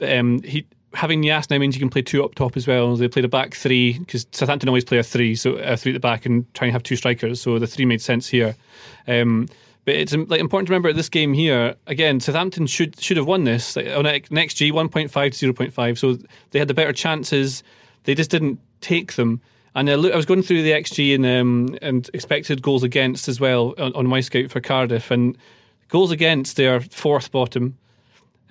Um, 0.00 0.42
he 0.42 0.66
having 0.94 1.22
Yas 1.22 1.48
now 1.48 1.56
means 1.58 1.74
you 1.74 1.80
can 1.80 1.88
play 1.88 2.02
two 2.02 2.22
up 2.22 2.34
top 2.34 2.56
as 2.56 2.66
well. 2.66 2.94
They 2.96 3.08
played 3.08 3.24
a 3.24 3.28
back 3.28 3.54
three 3.54 3.98
because 3.98 4.26
Southampton 4.32 4.68
always 4.68 4.84
play 4.84 4.98
a 4.98 5.02
three, 5.02 5.34
so 5.34 5.52
a 5.52 5.76
three 5.76 5.92
at 5.92 5.94
the 5.94 6.00
back 6.00 6.26
and 6.26 6.52
try 6.54 6.66
and 6.66 6.72
have 6.72 6.82
two 6.82 6.96
strikers. 6.96 7.40
So 7.40 7.58
the 7.58 7.66
three 7.66 7.86
made 7.86 8.02
sense 8.02 8.28
here. 8.28 8.54
Um, 9.08 9.48
but 9.84 9.94
it's 9.94 10.12
um, 10.12 10.26
like 10.28 10.40
important 10.40 10.66
to 10.68 10.72
remember 10.72 10.92
this 10.92 11.08
game 11.08 11.32
here 11.32 11.74
again. 11.86 12.20
Southampton 12.20 12.66
should 12.66 13.00
should 13.00 13.16
have 13.16 13.26
won 13.26 13.44
this 13.44 13.74
like, 13.74 13.86
on 13.86 14.04
XG 14.04 14.70
one 14.72 14.88
point 14.88 15.10
five 15.10 15.32
to 15.32 15.38
zero 15.38 15.52
point 15.52 15.72
five. 15.72 15.98
So 15.98 16.18
they 16.50 16.58
had 16.58 16.68
the 16.68 16.74
better 16.74 16.92
chances. 16.92 17.62
They 18.04 18.14
just 18.14 18.30
didn't 18.30 18.60
take 18.80 19.14
them. 19.14 19.40
And 19.74 19.88
I, 19.88 19.94
look, 19.94 20.12
I 20.12 20.16
was 20.16 20.26
going 20.26 20.42
through 20.42 20.62
the 20.62 20.72
XG 20.72 21.14
and 21.14 21.24
um, 21.24 21.78
and 21.80 22.08
expected 22.12 22.62
goals 22.62 22.82
against 22.82 23.28
as 23.28 23.40
well 23.40 23.74
on, 23.78 23.92
on 23.94 24.06
my 24.06 24.20
scout 24.20 24.50
for 24.50 24.60
Cardiff 24.60 25.10
and 25.10 25.36
goals 25.88 26.10
against 26.10 26.56
they 26.56 26.66
are 26.66 26.80
fourth 26.80 27.30
bottom, 27.30 27.78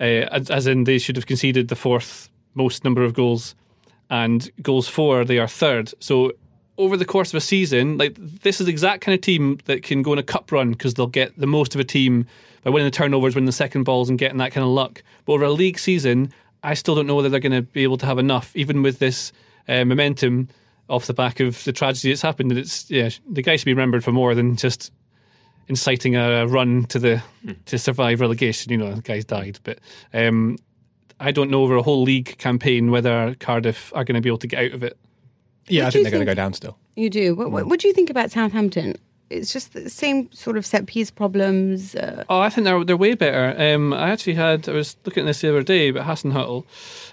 uh, 0.00 0.04
as, 0.04 0.50
as 0.50 0.66
in 0.66 0.84
they 0.84 0.98
should 0.98 1.16
have 1.16 1.26
conceded 1.26 1.68
the 1.68 1.76
fourth 1.76 2.28
most 2.54 2.84
number 2.84 3.02
of 3.02 3.14
goals, 3.14 3.54
and 4.10 4.50
goals 4.62 4.88
for 4.88 5.24
they 5.24 5.38
are 5.38 5.48
third. 5.48 5.92
So 6.00 6.32
over 6.78 6.96
the 6.96 7.04
course 7.04 7.30
of 7.32 7.36
a 7.36 7.40
season, 7.40 7.98
like 7.98 8.16
this 8.18 8.60
is 8.60 8.66
the 8.66 8.72
exact 8.72 9.02
kind 9.02 9.14
of 9.14 9.20
team 9.20 9.58
that 9.66 9.82
can 9.82 10.02
go 10.02 10.12
on 10.12 10.18
a 10.18 10.22
cup 10.22 10.50
run 10.50 10.72
because 10.72 10.94
they'll 10.94 11.06
get 11.06 11.38
the 11.38 11.46
most 11.46 11.74
of 11.74 11.80
a 11.80 11.84
team 11.84 12.26
by 12.64 12.70
winning 12.70 12.86
the 12.86 12.96
turnovers, 12.96 13.34
winning 13.34 13.46
the 13.46 13.52
second 13.52 13.84
balls, 13.84 14.08
and 14.08 14.18
getting 14.18 14.38
that 14.38 14.52
kind 14.52 14.64
of 14.64 14.70
luck. 14.70 15.02
But 15.24 15.34
over 15.34 15.44
a 15.44 15.50
league 15.50 15.78
season, 15.78 16.32
I 16.62 16.74
still 16.74 16.94
don't 16.94 17.06
know 17.06 17.14
whether 17.14 17.28
they're 17.28 17.40
going 17.40 17.52
to 17.52 17.62
be 17.62 17.82
able 17.82 17.98
to 17.98 18.06
have 18.06 18.18
enough, 18.18 18.54
even 18.56 18.82
with 18.82 18.98
this 18.98 19.32
uh, 19.68 19.84
momentum 19.84 20.48
off 20.92 21.06
the 21.06 21.14
back 21.14 21.40
of 21.40 21.64
the 21.64 21.72
tragedy 21.72 22.10
that's 22.10 22.22
happened. 22.22 22.52
And 22.52 22.60
it's 22.60 22.88
yeah, 22.90 23.08
the 23.28 23.42
guy 23.42 23.56
should 23.56 23.64
be 23.64 23.72
remembered 23.72 24.04
for 24.04 24.12
more 24.12 24.34
than 24.34 24.56
just 24.56 24.92
inciting 25.68 26.16
a 26.16 26.46
run 26.46 26.84
to 26.84 26.98
the 26.98 27.22
to 27.66 27.78
survive 27.78 28.20
relegation. 28.20 28.70
You 28.70 28.78
know, 28.78 28.94
the 28.94 29.02
guy's 29.02 29.24
died, 29.24 29.58
but 29.64 29.78
um, 30.12 30.58
I 31.18 31.32
don't 31.32 31.50
know 31.50 31.62
over 31.62 31.76
a 31.76 31.82
whole 31.82 32.02
league 32.02 32.36
campaign 32.38 32.90
whether 32.90 33.34
Cardiff 33.40 33.90
are 33.94 34.04
going 34.04 34.16
to 34.16 34.20
be 34.20 34.28
able 34.28 34.38
to 34.38 34.46
get 34.46 34.66
out 34.66 34.72
of 34.72 34.82
it. 34.82 34.98
Yeah, 35.66 35.84
What 35.84 35.86
I 35.86 35.90
think 35.90 36.04
they're 36.04 36.10
going 36.10 36.26
to 36.26 36.30
go 36.30 36.34
down 36.34 36.52
still. 36.52 36.76
You 36.94 37.08
do. 37.08 37.34
What, 37.34 37.50
what, 37.50 37.66
what 37.66 37.80
do 37.80 37.88
you 37.88 37.94
think 37.94 38.10
about 38.10 38.30
Southampton? 38.30 38.96
It's 39.32 39.52
just 39.52 39.72
the 39.72 39.88
same 39.90 40.30
sort 40.32 40.56
of 40.56 40.64
set 40.66 40.86
piece 40.86 41.10
problems. 41.10 41.94
Uh, 41.94 42.24
Oh, 42.28 42.40
I 42.40 42.48
think 42.50 42.64
they're 42.64 42.84
they're 42.84 42.96
way 42.96 43.14
better. 43.14 43.54
Um, 43.58 43.92
I 43.92 44.10
actually 44.10 44.34
had 44.34 44.68
I 44.68 44.72
was 44.72 44.96
looking 45.04 45.22
at 45.24 45.26
this 45.26 45.40
the 45.40 45.48
other 45.48 45.62
day, 45.62 45.90
but 45.90 46.04
Hasenhüttl. 46.04 46.64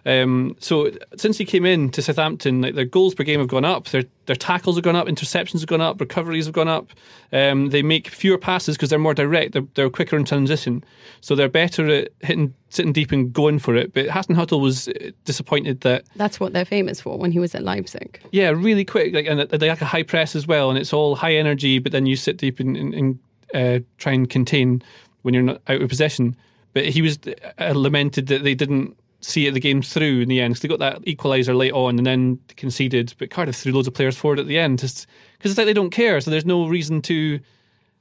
Um, 0.06 0.56
so 0.60 0.92
since 1.18 1.38
he 1.38 1.46
came 1.46 1.66
in 1.66 1.90
to 1.92 2.02
Southampton, 2.02 2.62
like 2.62 2.76
their 2.76 2.86
goals 2.86 3.14
per 3.16 3.24
game 3.24 3.40
have 3.40 3.50
gone 3.50 3.66
up. 3.66 3.88
Their 3.90 4.04
their 4.26 4.36
tackles 4.36 4.76
have 4.76 4.84
gone 4.84 4.96
up, 4.96 5.08
interceptions 5.08 5.62
have 5.62 5.68
gone 5.68 5.82
up, 5.82 6.00
recoveries 6.00 6.46
have 6.46 6.54
gone 6.54 6.68
up. 6.68 6.92
Um, 7.34 7.70
they 7.70 7.82
make 7.82 8.10
fewer 8.10 8.38
passes 8.38 8.76
because 8.76 8.90
they're 8.92 9.00
more 9.00 9.16
direct. 9.16 9.54
They're, 9.54 9.66
they're 9.74 9.90
quicker 9.90 10.16
in 10.18 10.24
transition, 10.26 10.84
so 11.22 11.34
they're 11.36 11.50
better 11.50 11.88
at 11.90 12.10
hitting, 12.22 12.54
sitting 12.70 12.94
deep 12.94 13.12
and 13.12 13.34
going 13.34 13.58
for 13.58 13.76
it. 13.76 13.92
But 13.94 14.06
Hasenhüttl 14.08 14.62
was 14.62 14.88
uh, 14.88 15.12
disappointed 15.26 15.82
that 15.82 16.04
that's 16.16 16.40
what 16.40 16.54
they're 16.54 16.64
famous 16.66 17.02
for 17.02 17.18
when 17.18 17.32
he 17.32 17.40
was 17.40 17.56
at 17.56 17.64
Leipzig. 17.64 18.20
yeah, 18.32 18.50
really 18.50 18.86
quick, 18.86 19.14
like 19.16 19.26
and 19.26 19.42
they 19.42 19.70
like 19.70 19.82
a 19.82 19.86
high 19.86 20.04
press 20.04 20.36
as 20.36 20.46
well, 20.46 20.70
and 20.70 20.78
it's 20.78 20.94
all 20.94 21.16
high 21.16 21.34
energy. 21.34 21.80
But 21.80 21.92
then 21.92 22.06
you 22.10 22.16
sit 22.16 22.38
deep 22.38 22.60
and, 22.60 22.76
and, 22.76 22.94
and 22.94 23.20
uh, 23.54 23.80
try 23.98 24.14
and 24.14 24.30
contain 24.30 24.82
when 25.22 25.34
you're 25.34 25.44
not 25.44 25.62
out 25.68 25.82
of 25.82 25.90
possession. 25.90 26.36
But 26.74 26.86
he 26.86 27.02
was 27.02 27.20
uh, 27.60 27.74
lamented 27.76 28.28
that 28.28 28.44
they 28.44 28.56
didn't 28.56 28.96
see 29.22 29.48
it 29.48 29.54
the 29.54 29.60
game 29.60 29.82
through 29.82 30.22
in 30.22 30.30
the 30.30 30.40
end 30.40 30.54
because 30.54 30.62
they 30.62 30.68
got 30.68 30.80
that 30.80 31.02
equaliser 31.02 31.56
late 31.56 31.74
on 31.74 31.98
and 31.98 32.06
then 32.06 32.40
conceded. 32.56 33.14
But 33.18 33.30
Cardiff 33.30 33.56
threw 33.56 33.74
loads 33.74 33.88
of 33.88 33.94
players 33.94 34.18
forward 34.18 34.40
at 34.40 34.48
the 34.48 34.58
end 34.58 34.78
because 34.78 35.08
it's 35.42 35.58
like 35.58 35.66
they 35.66 35.74
don't 35.74 35.90
care, 35.90 36.20
so 36.22 36.32
there's 36.32 36.46
no 36.46 36.68
reason 36.68 37.02
to. 37.04 37.40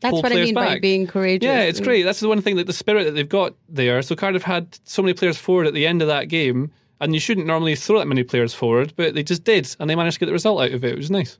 That's 0.00 0.12
what 0.12 0.30
I 0.30 0.36
mean 0.36 0.54
by 0.54 0.78
being 0.78 1.08
courageous. 1.08 1.46
Yeah, 1.46 1.62
it's 1.62 1.80
great. 1.80 2.04
That's 2.04 2.20
the 2.20 2.28
one 2.28 2.40
thing 2.40 2.54
that 2.56 2.68
the 2.68 2.72
spirit 2.72 3.04
that 3.04 3.12
they've 3.12 3.28
got 3.28 3.54
there. 3.68 4.00
So 4.02 4.14
Cardiff 4.14 4.44
had 4.44 4.78
so 4.84 5.02
many 5.02 5.12
players 5.12 5.36
forward 5.36 5.66
at 5.66 5.74
the 5.74 5.88
end 5.88 6.02
of 6.02 6.08
that 6.08 6.28
game, 6.28 6.70
and 7.00 7.14
you 7.14 7.20
shouldn't 7.20 7.48
normally 7.48 7.74
throw 7.74 7.98
that 7.98 8.06
many 8.06 8.22
players 8.22 8.54
forward, 8.54 8.92
but 8.94 9.14
they 9.14 9.24
just 9.24 9.42
did, 9.42 9.74
and 9.80 9.90
they 9.90 9.96
managed 9.96 10.14
to 10.14 10.20
get 10.20 10.26
the 10.26 10.32
result 10.32 10.60
out 10.60 10.72
of 10.72 10.84
it. 10.84 10.92
It 10.92 10.96
was 10.96 11.10
nice. 11.10 11.36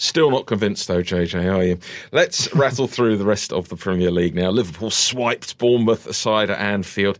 Still 0.00 0.30
not 0.30 0.46
convinced, 0.46 0.88
though, 0.88 1.02
JJ, 1.02 1.54
are 1.54 1.62
you? 1.62 1.78
Let's 2.10 2.50
rattle 2.54 2.86
through 2.86 3.18
the 3.18 3.26
rest 3.26 3.52
of 3.52 3.68
the 3.68 3.76
Premier 3.76 4.10
League 4.10 4.34
now. 4.34 4.48
Liverpool 4.48 4.90
swiped 4.90 5.58
Bournemouth 5.58 6.06
aside 6.06 6.48
at 6.48 6.58
Anfield. 6.58 7.18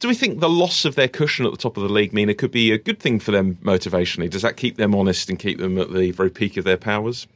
Do 0.00 0.08
we 0.08 0.14
think 0.14 0.40
the 0.40 0.48
loss 0.48 0.86
of 0.86 0.94
their 0.94 1.08
cushion 1.08 1.44
at 1.44 1.52
the 1.52 1.58
top 1.58 1.76
of 1.76 1.82
the 1.82 1.92
league 1.92 2.14
mean 2.14 2.30
it 2.30 2.38
could 2.38 2.50
be 2.50 2.72
a 2.72 2.78
good 2.78 3.00
thing 3.00 3.18
for 3.20 3.32
them 3.32 3.56
motivationally? 3.56 4.30
Does 4.30 4.40
that 4.40 4.56
keep 4.56 4.78
them 4.78 4.94
honest 4.94 5.28
and 5.28 5.38
keep 5.38 5.58
them 5.58 5.76
at 5.76 5.92
the 5.92 6.10
very 6.12 6.30
peak 6.30 6.56
of 6.56 6.64
their 6.64 6.78
powers? 6.78 7.26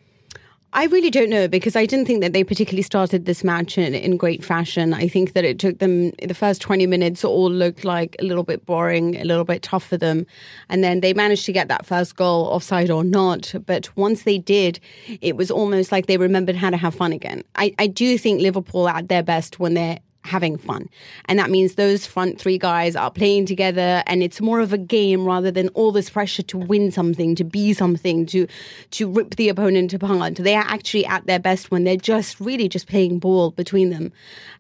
I 0.72 0.86
really 0.86 1.10
don't 1.10 1.30
know 1.30 1.48
because 1.48 1.74
I 1.74 1.84
didn't 1.84 2.06
think 2.06 2.20
that 2.20 2.32
they 2.32 2.44
particularly 2.44 2.82
started 2.82 3.24
this 3.24 3.42
match 3.42 3.76
in, 3.76 3.92
in 3.92 4.16
great 4.16 4.44
fashion. 4.44 4.94
I 4.94 5.08
think 5.08 5.32
that 5.32 5.44
it 5.44 5.58
took 5.58 5.80
them 5.80 6.12
the 6.22 6.34
first 6.34 6.62
20 6.62 6.86
minutes 6.86 7.24
all 7.24 7.50
looked 7.50 7.84
like 7.84 8.14
a 8.20 8.24
little 8.24 8.44
bit 8.44 8.64
boring, 8.66 9.16
a 9.16 9.24
little 9.24 9.44
bit 9.44 9.62
tough 9.62 9.84
for 9.84 9.96
them. 9.96 10.26
And 10.68 10.84
then 10.84 11.00
they 11.00 11.12
managed 11.12 11.44
to 11.46 11.52
get 11.52 11.66
that 11.68 11.86
first 11.86 12.14
goal, 12.14 12.44
offside 12.46 12.88
or 12.88 13.02
not. 13.02 13.52
But 13.66 13.94
once 13.96 14.22
they 14.22 14.38
did, 14.38 14.78
it 15.20 15.36
was 15.36 15.50
almost 15.50 15.90
like 15.90 16.06
they 16.06 16.18
remembered 16.18 16.54
how 16.54 16.70
to 16.70 16.76
have 16.76 16.94
fun 16.94 17.12
again. 17.12 17.42
I, 17.56 17.74
I 17.78 17.88
do 17.88 18.16
think 18.16 18.40
Liverpool 18.40 18.88
at 18.88 19.08
their 19.08 19.24
best 19.24 19.58
when 19.58 19.74
they're 19.74 19.98
having 20.22 20.58
fun. 20.58 20.88
And 21.26 21.38
that 21.38 21.50
means 21.50 21.74
those 21.74 22.06
front 22.06 22.38
three 22.38 22.58
guys 22.58 22.94
are 22.94 23.10
playing 23.10 23.46
together 23.46 24.02
and 24.06 24.22
it's 24.22 24.40
more 24.40 24.60
of 24.60 24.72
a 24.72 24.78
game 24.78 25.24
rather 25.24 25.50
than 25.50 25.68
all 25.68 25.92
this 25.92 26.10
pressure 26.10 26.42
to 26.42 26.58
win 26.58 26.90
something, 26.90 27.34
to 27.36 27.44
be 27.44 27.72
something, 27.72 28.26
to 28.26 28.46
to 28.90 29.10
rip 29.10 29.36
the 29.36 29.48
opponent 29.48 29.94
apart. 29.94 30.36
They 30.36 30.54
are 30.54 30.64
actually 30.66 31.06
at 31.06 31.26
their 31.26 31.38
best 31.38 31.70
when 31.70 31.84
they're 31.84 31.96
just 31.96 32.38
really 32.38 32.68
just 32.68 32.86
playing 32.86 33.18
ball 33.18 33.52
between 33.52 33.90
them. 33.90 34.12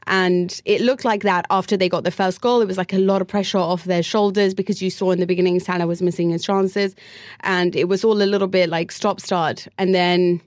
And 0.06 0.60
it 0.64 0.80
looked 0.80 1.04
like 1.04 1.22
that 1.22 1.46
after 1.50 1.76
they 1.76 1.88
got 1.88 2.04
the 2.04 2.10
first 2.10 2.40
goal. 2.40 2.62
It 2.62 2.66
was 2.66 2.78
like 2.78 2.94
a 2.94 2.98
lot 2.98 3.20
of 3.20 3.28
pressure 3.28 3.58
off 3.58 3.84
their 3.84 4.02
shoulders 4.02 4.54
because 4.54 4.80
you 4.80 4.90
saw 4.90 5.10
in 5.10 5.20
the 5.20 5.26
beginning 5.26 5.60
Salah 5.60 5.86
was 5.86 6.00
missing 6.00 6.30
his 6.30 6.42
chances 6.42 6.94
and 7.40 7.76
it 7.76 7.84
was 7.84 8.02
all 8.02 8.22
a 8.22 8.24
little 8.24 8.48
bit 8.48 8.70
like 8.70 8.90
stop 8.90 9.20
start 9.20 9.68
and 9.76 9.94
then 9.94 10.40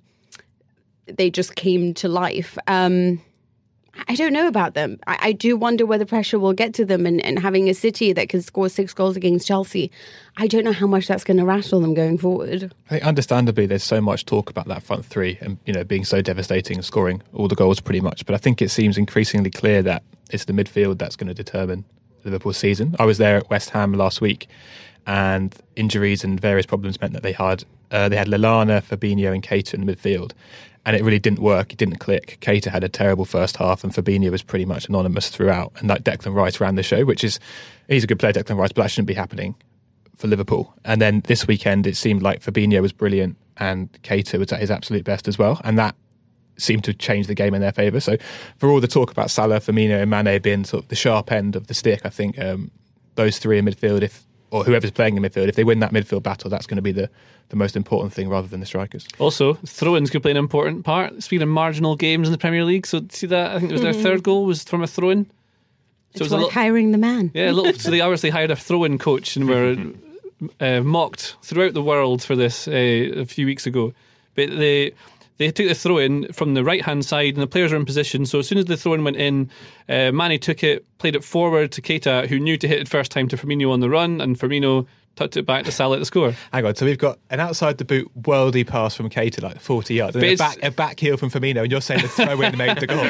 they 1.06 1.30
just 1.30 1.56
came 1.56 1.94
to 1.94 2.08
life. 2.08 2.58
Um 2.68 3.22
I 4.08 4.16
don't 4.16 4.34
know 4.34 4.48
about 4.48 4.74
them. 4.74 5.00
I, 5.08 5.18
I 5.22 5.32
do 5.34 5.56
wonder 5.56 5.86
whether 5.86 6.06
pressure 6.06 6.40
will 6.40 6.54
get 6.54 6.74
to 6.76 6.86
them 6.86 7.06
and, 7.06 7.24
and 7.24 7.40
having 7.40 7.70
a 7.70 7.74
City 7.74 8.14
that 8.14 8.30
can 8.30 8.42
score 8.42 8.70
six 8.70 8.94
goals 8.94 9.16
against 9.16 9.48
Chelsea. 9.48 9.92
I 10.38 10.48
don't 10.48 10.64
know 10.64 10.74
how 10.74 10.88
much 10.88 11.08
that's 11.08 11.24
going 11.24 11.38
to 11.38 11.46
rattle 11.46 11.80
them 11.80 11.94
going 11.94 12.18
forward. 12.18 12.74
I 12.88 12.90
think 12.90 13.04
understandably 13.04 13.66
there's 13.66 13.84
so 13.84 14.02
much 14.02 14.26
talk 14.26 14.50
about 14.50 14.68
that 14.68 14.84
front 14.84 15.06
three 15.06 15.38
and 15.42 15.58
you 15.66 15.74
know 15.74 15.84
being 15.84 16.06
so 16.06 16.22
devastating 16.22 16.78
and 16.78 16.86
scoring 16.86 17.22
all 17.34 17.48
the 17.48 17.56
goals 17.56 17.80
pretty 17.80 18.02
much. 18.02 18.26
But 18.26 18.36
I 18.36 18.38
think 18.38 18.62
it 18.62 18.70
seems 18.70 18.98
increasingly 18.98 19.52
clear 19.52 19.82
that 19.84 20.04
it's 20.32 20.46
the 20.46 20.54
midfield 20.54 20.98
that's 20.98 21.16
going 21.16 21.28
to 21.28 21.34
determine 21.34 21.86
Liverpool's 22.24 22.58
season. 22.58 22.96
I 23.00 23.06
was 23.06 23.18
there 23.18 23.38
at 23.38 23.50
West 23.50 23.72
Ham 23.72 23.94
last 23.94 24.22
week, 24.22 24.48
and 25.06 25.56
injuries 25.76 26.24
and 26.24 26.40
various 26.40 26.66
problems 26.66 27.00
meant 27.00 27.14
that 27.14 27.24
they 27.24 27.34
had 27.34 27.64
uh, 27.92 28.10
they 28.10 28.16
had 28.16 28.28
Lallana, 28.28 28.82
Fabinho, 28.82 29.34
and 29.34 29.44
Keita 29.44 29.76
in 29.76 29.86
the 29.86 29.96
midfield. 29.96 30.32
And 30.86 30.98
it 30.98 31.04
really 31.04 31.20
didn't 31.20 31.40
work. 31.40 31.72
It 31.72 31.78
didn't 31.78 32.00
click. 32.00 32.38
Keita 32.42 32.70
had 32.70 32.84
a 32.84 32.90
terrible 32.90 33.24
first 33.24 33.56
half, 33.58 33.84
and 33.84 33.94
Fabinho 33.94 34.30
was 34.32 34.44
pretty 34.44 34.66
much 34.66 34.90
anonymous 34.90 35.30
throughout. 35.30 35.72
And 35.78 35.88
like 35.88 36.04
Declan 36.04 36.36
Rice 36.36 36.60
ran 36.60 36.76
the 36.76 36.84
show, 36.84 37.06
which 37.06 37.24
is 37.24 37.40
he's 37.88 38.04
a 38.04 38.08
good 38.08 38.20
player, 38.20 38.34
Declan 38.34 38.58
Rice, 38.58 38.74
but 38.74 38.84
that 38.84 38.92
shouldn't 38.92 39.08
be 39.08 39.14
happening 39.14 39.56
for 40.18 40.28
Liverpool. 40.28 40.74
And 40.84 41.02
then 41.02 41.22
this 41.22 41.48
weekend, 41.48 41.88
it 41.88 41.96
seemed 41.96 42.22
like 42.22 42.42
Fabinho 42.42 42.82
was 42.82 42.92
brilliant 42.92 43.38
and 43.58 43.92
Keita 44.04 44.40
was 44.40 44.52
at 44.52 44.60
his 44.60 44.72
absolute 44.72 45.04
best 45.04 45.28
as 45.28 45.38
well. 45.38 45.62
And 45.64 45.78
that 45.78 45.96
seemed 46.58 46.84
to 46.84 46.94
change 46.94 47.28
the 47.28 47.36
game 47.36 47.54
in 47.54 47.62
their 47.62 47.72
favour. 47.72 48.00
So 48.00 48.18
for 48.58 48.70
all 48.70 48.80
the 48.80 48.88
talk 48.88 49.12
about 49.12 49.32
Salah, 49.32 49.60
Firmino 49.60 50.02
and 50.02 50.12
Mane 50.12 50.42
being 50.42 50.66
sort 50.66 50.84
of 50.84 50.90
the 50.90 50.96
sharp 50.96 51.32
end 51.32 51.56
of 51.56 51.68
the 51.68 51.74
stick, 51.74 52.02
I 52.06 52.10
think 52.10 52.40
um, 52.40 52.72
those 53.16 53.40
three 53.40 53.58
in 53.58 53.66
midfield, 53.66 54.02
if 54.02 54.24
or 54.54 54.64
whoever's 54.64 54.92
playing 54.92 55.18
in 55.18 55.24
midfield, 55.24 55.48
if 55.48 55.56
they 55.56 55.64
win 55.64 55.80
that 55.80 55.92
midfield 55.92 56.22
battle, 56.24 56.50
that's 56.50 56.68
going 56.68 56.76
to 56.76 56.82
be 56.82 56.92
the, 56.92 57.10
the 57.50 57.56
most 57.56 57.76
important 57.76 58.14
thing 58.14 58.30
rather 58.30 58.48
than 58.48 58.60
the 58.60 58.66
strikers. 58.66 59.08
Also, 59.20 59.56
throw-ins 59.66 60.10
could 60.10 60.22
play 60.22 60.32
an 60.32 60.38
important 60.38 60.86
part. 60.86 61.24
Speaking 61.24 61.42
of 61.44 61.50
marginal 61.50 61.96
games 61.96 62.28
in 62.28 62.32
the 62.32 62.38
Premier 62.38 62.64
League, 62.64 62.86
so 62.86 63.02
see 63.10 63.28
that 63.28 63.56
I 63.56 63.60
think 63.60 63.72
it 63.72 63.74
was 63.74 63.82
their 63.82 63.94
third 63.94 64.22
goal 64.24 64.46
was 64.46 64.64
from 64.64 64.84
a 64.84 64.88
throw-in. 64.88 65.26
So 65.26 65.30
It's 66.12 66.22
it 66.22 66.24
was 66.26 66.32
a 66.32 66.36
little, 66.36 66.52
hiring 66.52 66.92
the 66.92 66.98
man. 67.00 67.32
yeah, 67.34 67.50
a 67.50 67.52
little. 67.52 67.74
so 67.74 67.90
they 67.90 68.02
obviously 68.02 68.30
hired 68.30 68.52
a 68.52 68.56
throw-in 68.56 69.00
coach 69.00 69.36
and 69.36 69.50
were 69.50 69.76
uh, 70.60 70.82
mocked 70.82 71.36
throughout 71.42 71.74
the 71.74 71.82
world 71.82 72.22
for 72.22 72.36
this 72.36 72.68
uh, 72.68 72.72
a 72.72 73.26
few 73.26 73.46
weeks 73.48 73.66
ago. 73.66 73.94
But 74.36 74.50
they 74.52 74.94
they 75.38 75.52
took 75.52 75.68
the 75.68 75.76
throw 75.76 75.98
in 75.98 76.32
from 76.34 76.54
the 76.54 76.64
right 76.64 76.84
hand 76.84 77.06
side, 77.06 77.34
and 77.34 77.42
the 77.42 77.48
players 77.48 77.72
were 77.72 77.78
in 77.78 77.86
position. 77.86 78.26
So 78.26 78.40
as 78.40 78.48
soon 78.48 78.58
as 78.58 78.66
the 78.66 78.78
throw 78.78 78.94
in 78.94 79.04
went 79.04 79.18
in, 79.18 79.50
uh, 79.90 80.12
Manny 80.12 80.38
took 80.38 80.64
it, 80.64 80.86
played 81.00 81.16
it 81.16 81.24
forward 81.24 81.72
to 81.74 81.82
Keita, 81.82 82.28
who 82.28 82.40
knew 82.40 82.58
to 82.58 82.68
hit 82.68 82.80
it 82.80 82.88
first 82.88 83.12
time 83.12 83.28
to 83.30 83.38
Firmino 83.38 83.72
on 83.72 83.80
the 83.80 83.90
run, 83.90 84.22
and 84.22 84.38
Firmino 84.38 84.86
tucked 85.16 85.38
it 85.38 85.46
back 85.46 85.64
to 85.66 85.72
Salah 85.72 86.00
to 86.00 86.06
score. 86.06 86.34
Hang 86.52 86.66
on, 86.66 86.74
so 86.76 86.86
we've 86.88 86.98
got 86.98 87.20
an 87.30 87.40
outside 87.40 87.78
the 87.78 87.86
boot 87.86 88.10
worldy 88.20 88.66
pass 88.66 88.96
from 88.96 89.10
Keita, 89.12 89.44
like 89.44 89.60
40 89.60 89.94
yards, 89.94 90.16
and 90.16 90.24
a 90.24 90.28
it's- 90.32 90.56
back, 90.56 90.64
a 90.64 90.72
back 90.72 91.00
heel 91.00 91.18
from 91.18 91.30
Firmino, 91.30 91.62
and 91.62 91.72
you're 91.72 91.82
saying 91.82 92.02
the 92.02 92.08
throw 92.08 92.40
in 92.42 92.58
made 92.58 92.78
the 92.80 92.88
goal. 92.88 93.04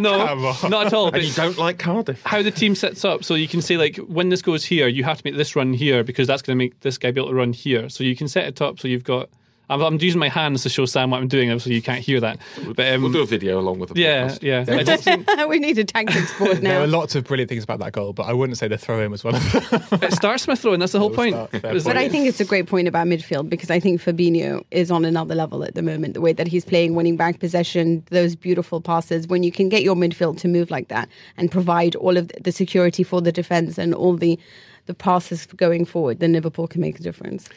No, 0.00 0.26
Come 0.26 0.44
on. 0.44 0.70
not 0.70 0.86
at 0.86 0.92
all. 0.94 1.08
And 1.14 1.22
you 1.22 1.32
don't 1.32 1.58
like 1.58 1.78
Cardiff. 1.78 2.22
how 2.24 2.42
the 2.42 2.50
team 2.50 2.74
sets 2.74 3.04
up, 3.04 3.24
so 3.24 3.34
you 3.34 3.48
can 3.48 3.60
say 3.62 3.76
like 3.76 3.96
when 3.96 4.28
this 4.30 4.42
goes 4.42 4.64
here, 4.64 4.86
you 4.88 5.04
have 5.04 5.18
to 5.18 5.22
make 5.24 5.36
this 5.36 5.54
run 5.56 5.72
here 5.72 6.02
because 6.04 6.26
that's 6.26 6.42
going 6.42 6.56
to 6.58 6.62
make 6.64 6.80
this 6.80 6.98
guy 6.98 7.10
be 7.10 7.20
able 7.20 7.30
to 7.30 7.34
run 7.36 7.52
here. 7.52 7.88
So 7.88 8.04
you 8.04 8.16
can 8.16 8.28
set 8.28 8.44
it 8.46 8.60
up 8.62 8.78
so 8.80 8.88
you've 8.88 9.04
got. 9.04 9.28
I'm, 9.70 9.80
I'm 9.80 9.98
using 10.00 10.18
my 10.18 10.28
hands 10.28 10.62
to 10.64 10.68
show 10.68 10.84
Sam 10.84 11.10
what 11.10 11.20
I'm 11.22 11.28
doing, 11.28 11.50
obviously 11.50 11.74
you 11.74 11.82
can't 11.82 12.00
hear 12.00 12.20
that. 12.20 12.38
But 12.76 12.92
um, 12.92 13.02
We'll 13.02 13.12
do 13.12 13.22
a 13.22 13.26
video 13.26 13.58
along 13.58 13.78
with 13.78 13.90
the 13.94 14.00
yeah, 14.00 14.28
podcast. 14.28 14.42
yeah. 14.42 14.64
I 14.76 14.82
just 14.82 15.04
think 15.04 15.26
we 15.48 15.58
need 15.60 15.78
a 15.78 15.84
tactics 15.84 16.38
board 16.38 16.62
now. 16.62 16.70
there 16.70 16.78
now. 16.80 16.84
are 16.84 16.86
lots 16.86 17.14
of 17.14 17.24
brilliant 17.24 17.48
things 17.48 17.64
about 17.64 17.78
that 17.78 17.92
goal, 17.92 18.12
but 18.12 18.24
I 18.24 18.32
wouldn't 18.32 18.58
say 18.58 18.68
the 18.68 18.76
throw 18.76 19.00
in 19.00 19.10
was 19.10 19.24
one 19.24 19.36
of 19.36 19.52
them. 19.52 20.00
it 20.02 20.12
starts 20.12 20.44
from 20.44 20.52
a 20.52 20.56
throw, 20.56 20.72
and 20.72 20.82
that's 20.82 20.92
the 20.92 20.98
whole 20.98 21.10
point. 21.10 21.34
start. 21.34 21.50
But 21.62 21.84
like- 21.84 21.96
I 21.96 22.08
think 22.08 22.26
it's 22.26 22.40
a 22.40 22.44
great 22.44 22.66
point 22.66 22.86
about 22.88 23.06
midfield 23.06 23.48
because 23.48 23.70
I 23.70 23.80
think 23.80 24.02
Fabinho 24.02 24.62
is 24.70 24.90
on 24.90 25.04
another 25.04 25.34
level 25.34 25.64
at 25.64 25.74
the 25.74 25.82
moment. 25.82 26.14
The 26.14 26.20
way 26.20 26.32
that 26.34 26.46
he's 26.48 26.64
playing, 26.64 26.94
winning 26.94 27.16
back 27.16 27.38
possession, 27.40 28.04
those 28.10 28.36
beautiful 28.36 28.80
passes. 28.80 29.26
When 29.26 29.42
you 29.42 29.52
can 29.52 29.68
get 29.68 29.82
your 29.82 29.94
midfield 29.94 30.38
to 30.40 30.48
move 30.48 30.70
like 30.70 30.88
that 30.88 31.08
and 31.38 31.50
provide 31.50 31.94
all 31.96 32.16
of 32.16 32.30
the 32.40 32.52
security 32.52 33.02
for 33.04 33.22
the 33.22 33.32
defense 33.32 33.78
and 33.78 33.94
all 33.94 34.16
the 34.16 34.38
the 34.86 34.94
passes 34.94 35.46
going 35.46 35.84
forward, 35.84 36.18
then 36.18 36.32
Liverpool 36.32 36.66
can 36.66 36.80
make 36.80 36.98
a 36.98 37.02
difference. 37.02 37.48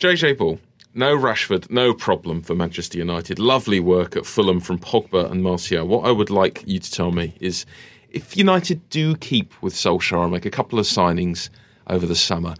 JJ 0.00 0.36
Bull. 0.36 0.58
No 0.94 1.16
Rashford, 1.16 1.70
no 1.70 1.94
problem 1.94 2.42
for 2.42 2.54
Manchester 2.54 2.98
United. 2.98 3.38
Lovely 3.38 3.78
work 3.78 4.16
at 4.16 4.26
Fulham 4.26 4.60
from 4.60 4.78
Pogba 4.78 5.30
and 5.30 5.42
Martial. 5.42 5.86
What 5.86 6.06
I 6.06 6.10
would 6.10 6.30
like 6.30 6.64
you 6.66 6.78
to 6.78 6.90
tell 6.90 7.12
me 7.12 7.34
is 7.40 7.66
if 8.10 8.36
United 8.36 8.88
do 8.88 9.14
keep 9.16 9.60
with 9.62 9.74
Solskjaer 9.74 10.22
and 10.22 10.32
make 10.32 10.46
a 10.46 10.50
couple 10.50 10.78
of 10.78 10.86
signings 10.86 11.50
over 11.88 12.06
the 12.06 12.16
summer, 12.16 12.54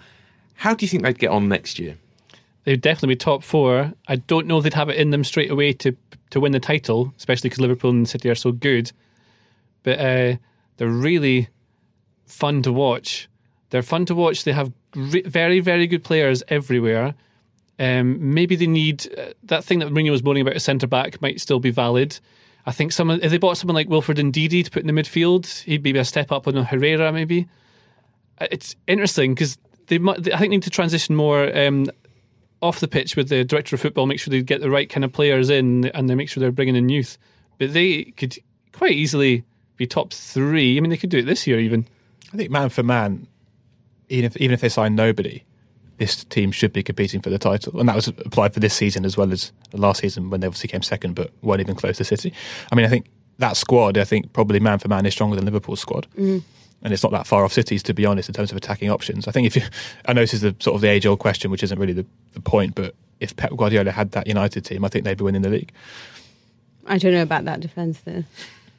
how 0.54 0.74
do 0.74 0.84
you 0.84 0.88
think 0.88 1.02
they'd 1.02 1.18
get 1.18 1.30
on 1.30 1.48
next 1.48 1.78
year? 1.78 1.96
they'd 2.68 2.82
definitely 2.82 3.14
be 3.14 3.16
top 3.16 3.42
four. 3.42 3.94
I 4.08 4.16
don't 4.16 4.46
know 4.46 4.58
if 4.58 4.64
they'd 4.64 4.74
have 4.74 4.90
it 4.90 4.96
in 4.96 5.10
them 5.10 5.24
straight 5.24 5.50
away 5.50 5.72
to 5.72 5.96
to 6.30 6.38
win 6.38 6.52
the 6.52 6.60
title, 6.60 7.14
especially 7.16 7.48
because 7.48 7.60
Liverpool 7.60 7.90
and 7.90 8.06
City 8.06 8.28
are 8.28 8.34
so 8.34 8.52
good. 8.52 8.92
But 9.82 9.98
uh, 9.98 10.36
they're 10.76 10.88
really 10.88 11.48
fun 12.26 12.62
to 12.64 12.72
watch. 12.72 13.26
They're 13.70 13.80
fun 13.80 14.04
to 14.04 14.14
watch. 14.14 14.44
They 14.44 14.52
have 14.52 14.70
re- 14.94 15.22
very, 15.22 15.60
very 15.60 15.86
good 15.86 16.04
players 16.04 16.42
everywhere. 16.48 17.14
Um, 17.78 18.34
maybe 18.34 18.56
they 18.56 18.66
need 18.66 19.06
uh, 19.16 19.32
that 19.44 19.64
thing 19.64 19.78
that 19.78 19.88
Mourinho 19.88 20.10
was 20.10 20.22
moaning 20.22 20.42
about 20.42 20.56
a 20.56 20.60
centre 20.60 20.86
back 20.86 21.22
might 21.22 21.40
still 21.40 21.60
be 21.60 21.70
valid. 21.70 22.18
I 22.66 22.72
think 22.72 22.92
if 22.98 23.30
they 23.30 23.38
bought 23.38 23.56
someone 23.56 23.76
like 23.76 23.88
Wilfred 23.88 24.18
and 24.18 24.32
Ndidi 24.32 24.64
to 24.64 24.70
put 24.70 24.82
in 24.84 24.94
the 24.94 25.00
midfield, 25.02 25.62
he'd 25.62 25.82
be 25.82 25.96
a 25.96 26.04
step 26.04 26.32
up 26.32 26.46
on 26.46 26.54
Herrera 26.56 27.12
maybe. 27.12 27.48
Uh, 28.40 28.48
It's 28.50 28.76
interesting 28.86 29.34
because 29.34 29.56
they, 29.86 29.98
they 29.98 30.32
I 30.32 30.38
think 30.38 30.50
need 30.50 30.64
to 30.64 30.70
transition 30.70 31.14
more 31.14 31.56
um, 31.56 31.86
off 32.60 32.80
the 32.80 32.88
pitch 32.88 33.16
with 33.16 33.28
the 33.28 33.44
director 33.44 33.76
of 33.76 33.80
football, 33.80 34.06
make 34.06 34.20
sure 34.20 34.30
they 34.30 34.42
get 34.42 34.60
the 34.60 34.70
right 34.70 34.90
kind 34.90 35.04
of 35.04 35.12
players 35.12 35.48
in 35.48 35.86
and 35.86 36.10
they 36.10 36.14
make 36.14 36.28
sure 36.28 36.40
they're 36.40 36.52
bringing 36.52 36.76
in 36.76 36.88
youth. 36.88 37.16
But 37.58 37.72
they 37.72 38.04
could 38.16 38.36
quite 38.72 38.92
easily 38.92 39.44
be 39.76 39.86
top 39.86 40.12
three. 40.12 40.76
I 40.76 40.80
mean, 40.80 40.90
they 40.90 40.96
could 40.96 41.10
do 41.10 41.18
it 41.18 41.26
this 41.26 41.46
year 41.46 41.58
even. 41.58 41.86
I 42.32 42.36
think 42.36 42.50
man 42.50 42.68
for 42.68 42.82
man, 42.82 43.26
even 44.08 44.26
if 44.26 44.36
even 44.36 44.52
if 44.52 44.60
they 44.60 44.68
sign 44.68 44.94
nobody, 44.94 45.42
this 45.98 46.24
team 46.24 46.50
should 46.52 46.72
be 46.72 46.82
competing 46.82 47.20
for 47.20 47.30
the 47.30 47.38
title, 47.38 47.78
and 47.78 47.88
that 47.88 47.96
was 47.96 48.08
applied 48.08 48.54
for 48.54 48.60
this 48.60 48.74
season 48.74 49.04
as 49.04 49.16
well 49.16 49.32
as 49.32 49.52
last 49.72 50.00
season 50.00 50.30
when 50.30 50.40
they 50.40 50.46
obviously 50.46 50.68
came 50.68 50.82
second, 50.82 51.14
but 51.14 51.30
weren't 51.42 51.60
even 51.60 51.74
close 51.74 51.98
to 51.98 52.04
City. 52.04 52.32
I 52.72 52.74
mean, 52.74 52.86
I 52.86 52.88
think 52.88 53.06
that 53.38 53.56
squad, 53.56 53.98
I 53.98 54.04
think 54.04 54.32
probably 54.32 54.60
man 54.60 54.78
for 54.78 54.88
man 54.88 55.06
is 55.06 55.12
stronger 55.12 55.36
than 55.36 55.44
Liverpool's 55.44 55.80
squad. 55.80 56.06
Mm. 56.16 56.42
And 56.82 56.92
it's 56.92 57.02
not 57.02 57.10
that 57.10 57.26
far 57.26 57.44
off 57.44 57.52
City's, 57.52 57.82
to 57.84 57.94
be 57.94 58.06
honest, 58.06 58.28
in 58.28 58.32
terms 58.34 58.52
of 58.52 58.56
attacking 58.56 58.88
options. 58.90 59.26
I 59.26 59.32
think 59.32 59.46
if 59.48 59.56
you, 59.56 59.62
I 60.06 60.12
know 60.12 60.20
this 60.20 60.34
is 60.34 60.42
the 60.42 60.54
sort 60.60 60.76
of 60.76 60.80
the 60.80 60.88
age 60.88 61.06
old 61.06 61.18
question, 61.18 61.50
which 61.50 61.64
isn't 61.64 61.78
really 61.78 61.92
the, 61.92 62.06
the 62.34 62.40
point, 62.40 62.76
but 62.76 62.94
if 63.18 63.34
Pep 63.34 63.50
Guardiola 63.56 63.90
had 63.90 64.12
that 64.12 64.28
United 64.28 64.64
team, 64.64 64.84
I 64.84 64.88
think 64.88 65.04
they'd 65.04 65.18
be 65.18 65.24
winning 65.24 65.42
the 65.42 65.48
league. 65.48 65.72
I 66.86 66.98
don't 66.98 67.12
know 67.12 67.22
about 67.22 67.44
that 67.46 67.60
defense 67.60 68.00
though. 68.00 68.22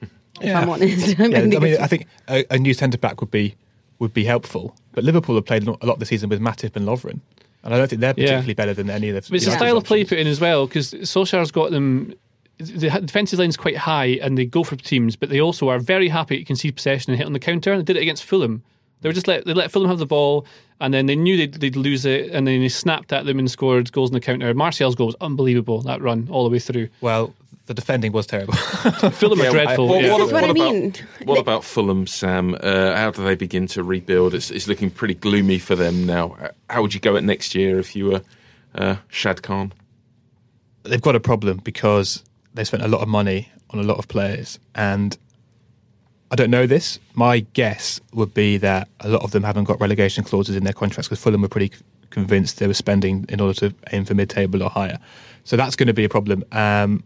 If 0.01 0.09
Yeah. 0.41 0.61
I'm 0.61 0.69
honest, 0.69 1.07
Yeah, 1.19 1.25
I 1.25 1.45
mean, 1.45 1.81
I 1.81 1.87
think 1.87 2.07
a, 2.29 2.45
a 2.49 2.57
new 2.57 2.73
centre 2.73 2.97
back 2.97 3.19
would 3.19 3.31
be 3.31 3.55
would 3.99 4.13
be 4.13 4.23
helpful. 4.23 4.75
But 4.99 5.05
Liverpool 5.05 5.35
have 5.35 5.45
played 5.45 5.65
a 5.65 5.85
lot 5.85 5.97
this 5.99 6.09
season 6.09 6.27
with 6.27 6.41
Matip 6.41 6.75
and 6.75 6.85
Lovren, 6.85 7.21
and 7.63 7.73
I 7.73 7.77
don't 7.77 7.87
think 7.89 8.01
they're 8.01 8.13
Yeah. 8.17 8.25
particularly 8.25 8.53
better 8.53 8.73
than 8.73 8.89
any 8.89 9.07
of 9.07 9.15
the. 9.15 9.21
But 9.31 9.37
it's 9.37 9.47
a 9.47 9.51
style 9.51 9.77
of 9.77 9.85
play 9.85 10.03
put 10.03 10.17
in 10.17 10.27
as 10.27 10.41
well 10.41 10.67
because 10.67 10.91
Solskjaer's 10.93 11.51
got 11.51 11.71
them. 11.71 12.13
The 12.57 12.89
defensive 13.05 13.39
line's 13.39 13.55
quite 13.55 13.77
high 13.77 14.19
and 14.21 14.37
they 14.37 14.43
go 14.45 14.65
for 14.65 14.75
teams, 14.75 15.15
but 15.15 15.29
they 15.29 15.39
also 15.39 15.69
are 15.69 15.79
very 15.79 16.09
happy 16.09 16.39
to 16.39 16.43
concede 16.43 16.75
possession 16.75 17.13
and 17.13 17.17
hit 17.17 17.25
on 17.25 17.31
the 17.31 17.39
counter. 17.39 17.71
And 17.71 17.79
they 17.79 17.85
did 17.93 17.97
it 17.97 18.01
against 18.01 18.25
Fulham. 18.25 18.61
They 18.99 19.07
were 19.07 19.13
just 19.13 19.29
let 19.29 19.45
they 19.45 19.53
let 19.53 19.71
Fulham 19.71 19.87
have 19.87 19.99
the 19.99 20.05
ball, 20.05 20.45
and 20.81 20.93
then 20.93 21.05
they 21.05 21.15
knew 21.15 21.37
they'd, 21.37 21.53
they'd 21.53 21.77
lose 21.77 22.03
it, 22.05 22.31
and 22.31 22.45
then 22.45 22.59
they 22.59 22.67
snapped 22.67 23.13
at 23.13 23.25
them 23.25 23.39
and 23.39 23.49
scored 23.49 23.89
goals 23.93 24.09
in 24.09 24.15
the 24.15 24.19
counter. 24.19 24.53
Martial's 24.53 24.95
goal 24.95 25.07
was 25.07 25.15
unbelievable. 25.21 25.79
That 25.83 26.01
run 26.01 26.27
all 26.29 26.43
the 26.43 26.49
way 26.49 26.59
through. 26.59 26.89
Well, 26.99 27.33
the 27.69 27.75
defending 27.75 28.11
was 28.11 28.25
terrible. 28.25 28.53
Fulham 29.11 29.39
are 29.41 29.51
dreadful. 29.51 29.87
Well, 29.87 30.01
yeah. 30.01 30.11
what, 30.13 30.17
This 30.17 30.27
is 30.27 30.33
what 30.33 30.43
I 30.43 30.49
about. 30.49 30.97
What 31.25 31.37
about 31.37 31.63
Fulham, 31.63 32.07
Sam? 32.07 32.57
Uh, 32.59 32.95
how 32.95 33.11
do 33.11 33.23
they 33.23 33.35
begin 33.35 33.67
to 33.67 33.83
rebuild? 33.83 34.33
It's, 34.33 34.49
it's 34.49 34.67
looking 34.67 34.89
pretty 34.89 35.13
gloomy 35.13 35.59
for 35.59 35.75
them 35.75 36.03
now. 36.07 36.35
Uh, 36.41 36.49
How 36.71 36.81
would 36.81 36.95
you 36.95 36.99
go 36.99 37.15
at 37.15 37.23
next 37.23 37.53
year 37.53 37.77
if 37.77 37.95
you 37.95 38.07
were 38.07 38.21
uh, 38.73 38.95
Shad 39.09 39.43
Khan? 39.43 39.71
They've 40.81 40.99
got 40.99 41.15
a 41.15 41.19
problem 41.19 41.57
because 41.57 42.23
they 42.55 42.63
spent 42.63 42.81
a 42.81 42.87
lot 42.87 43.01
of 43.01 43.07
money 43.07 43.51
on 43.69 43.79
a 43.79 43.83
lot 43.83 43.99
of 43.99 44.07
players, 44.07 44.57
and 44.73 45.15
I 46.31 46.35
don't 46.35 46.49
know 46.49 46.65
this. 46.65 46.97
My 47.13 47.41
guess 47.53 48.01
would 48.13 48.33
be 48.33 48.57
that 48.57 48.87
a 49.01 49.09
lot 49.09 49.21
of 49.21 49.29
them 49.29 49.43
haven't 49.43 49.65
got 49.65 49.79
relegation 49.79 50.23
clauses 50.23 50.55
in 50.55 50.63
their 50.63 50.73
contracts 50.73 51.07
because 51.07 51.21
Fulham 51.21 51.43
were 51.43 51.47
pretty 51.47 51.71
convinced 52.09 52.57
they 52.57 52.65
were 52.65 52.73
spending 52.73 53.27
in 53.29 53.39
order 53.39 53.53
to 53.59 53.75
aim 53.93 54.05
for 54.05 54.15
mid-table 54.15 54.63
or 54.63 54.71
higher. 54.71 54.97
So 55.43 55.55
that's 55.55 55.75
going 55.75 55.85
to 55.85 55.93
be 55.93 56.03
a 56.03 56.09
problem. 56.09 56.43
Um, 56.51 57.03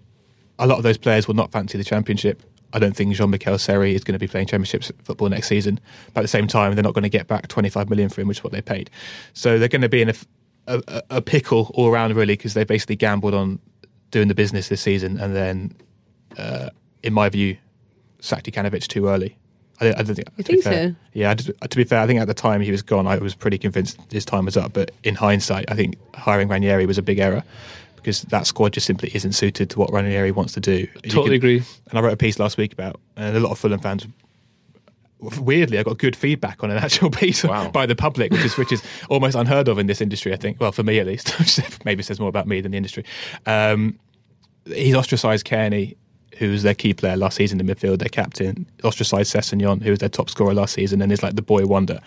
a 0.59 0.67
lot 0.67 0.77
of 0.77 0.83
those 0.83 0.97
players 0.97 1.27
will 1.27 1.35
not 1.35 1.51
fancy 1.51 1.77
the 1.77 1.83
championship. 1.83 2.43
I 2.75 2.79
don't 2.79 2.95
think 2.95 3.13
Jean-Michel 3.15 3.59
Seri 3.59 3.93
is 3.93 4.03
going 4.03 4.13
to 4.13 4.19
be 4.19 4.27
playing 4.27 4.47
championship 4.47 4.83
football 5.03 5.29
next 5.29 5.47
season. 5.47 5.79
But 6.13 6.21
at 6.21 6.23
the 6.23 6.27
same 6.27 6.47
time, 6.47 6.73
they're 6.73 6.83
not 6.83 6.93
going 6.95 7.03
to 7.03 7.09
get 7.09 7.27
back 7.27 7.47
25 7.47 7.89
million 7.89 8.09
for 8.09 8.21
him, 8.21 8.27
which 8.27 8.39
is 8.39 8.43
what 8.43 8.51
they 8.53 8.61
paid. 8.61 8.89
So 9.33 9.59
they're 9.59 9.67
going 9.67 9.81
to 9.83 9.89
be 9.89 10.01
in 10.01 10.09
a, 10.09 10.13
a, 10.67 11.03
a- 11.11 11.21
pickle 11.21 11.69
all 11.75 11.87
around, 11.87 12.15
really, 12.15 12.33
because 12.33 12.55
they 12.55 12.63
basically 12.63 12.95
gambled 12.95 13.33
on 13.35 13.59
doing 14.09 14.27
the 14.27 14.33
business 14.35 14.69
this 14.69 14.81
season 14.81 15.19
and 15.19 15.35
then, 15.35 15.75
uh, 16.37 16.69
in 17.03 17.13
my 17.13 17.29
view, 17.29 17.57
sacked 18.19 18.47
Jokanovic 18.47 18.87
too 18.87 19.07
early. 19.07 19.37
I, 19.81 19.89
I 19.89 19.91
don't 20.01 20.15
think. 20.15 20.29
You 20.37 20.43
to 20.43 20.51
be 20.51 20.61
think 20.61 20.63
fair- 20.63 20.89
so? 20.89 20.95
Yeah. 21.13 21.29
I 21.31 21.33
just- 21.35 21.51
To 21.69 21.77
be 21.77 21.83
fair, 21.83 21.99
I 21.99 22.07
think 22.07 22.19
at 22.21 22.27
the 22.27 22.33
time 22.33 22.61
he 22.61 22.71
was 22.71 22.81
gone, 22.81 23.05
I 23.05 23.17
was 23.17 23.35
pretty 23.35 23.57
convinced 23.59 23.99
his 24.11 24.25
time 24.25 24.45
was 24.45 24.57
up. 24.57 24.73
But 24.73 24.89
in 25.03 25.13
hindsight, 25.13 25.65
I 25.69 25.75
think 25.75 25.95
hiring 26.15 26.47
Ranieri 26.47 26.85
was 26.87 26.97
a 26.97 27.03
big 27.03 27.19
error 27.19 27.43
because 28.03 28.21
that 28.23 28.45
squad 28.45 28.73
just 28.73 28.85
simply 28.85 29.09
isn't 29.15 29.31
suited 29.31 29.69
to 29.71 29.79
what 29.79 29.91
Ranieri 29.91 30.31
wants 30.31 30.53
to 30.53 30.59
do. 30.59 30.85
Totally 31.07 31.35
agree. 31.37 31.63
And 31.89 31.97
I 31.97 32.01
wrote 32.01 32.13
a 32.13 32.17
piece 32.17 32.37
last 32.37 32.57
week 32.57 32.73
about, 32.73 32.99
and 33.15 33.35
a 33.35 33.39
lot 33.39 33.51
of 33.51 33.57
Fulham 33.59 33.79
fans. 33.79 34.05
Weirdly, 35.39 35.79
I 35.79 35.83
got 35.83 35.99
good 35.99 36.17
feedback 36.17 36.63
on 36.63 36.69
an 36.71 36.77
actual 36.83 37.09
piece 37.09 37.43
Wow. 37.45 37.69
by 37.71 37.85
the 37.85 37.95
public, 37.95 38.31
which 38.31 38.43
is 38.43 38.57
which 38.57 38.71
is 38.73 38.83
almost 39.09 39.35
unheard 39.35 39.69
of 39.69 39.79
in 39.79 39.87
this 39.87 40.01
industry. 40.01 40.33
I 40.33 40.35
think, 40.35 40.59
well, 40.59 40.73
for 40.73 40.83
me 40.83 40.99
at 40.99 41.07
least, 41.07 41.33
maybe 41.85 42.03
says 42.03 42.19
more 42.19 42.27
about 42.29 42.45
me 42.45 42.59
than 42.59 42.71
the 42.71 42.77
industry. 42.77 43.05
Um, 43.45 43.97
he's 44.65 44.95
ostracised 44.95 45.45
Cairney, 45.47 45.95
who 46.39 46.51
was 46.51 46.63
their 46.63 46.73
key 46.73 46.93
player 46.93 47.15
last 47.15 47.37
season 47.37 47.57
in 47.59 47.65
the 47.65 47.73
midfield, 47.73 47.99
their 47.99 48.09
captain. 48.09 48.65
Ostracised 48.83 49.33
Sessegnon, 49.33 49.81
who 49.81 49.91
was 49.91 49.99
their 49.99 50.09
top 50.09 50.29
scorer 50.29 50.53
last 50.53 50.73
season, 50.73 51.01
and 51.01 51.09
is 51.09 51.23
like 51.23 51.35
the 51.37 51.41
boy 51.41 51.65
wonder. 51.65 51.99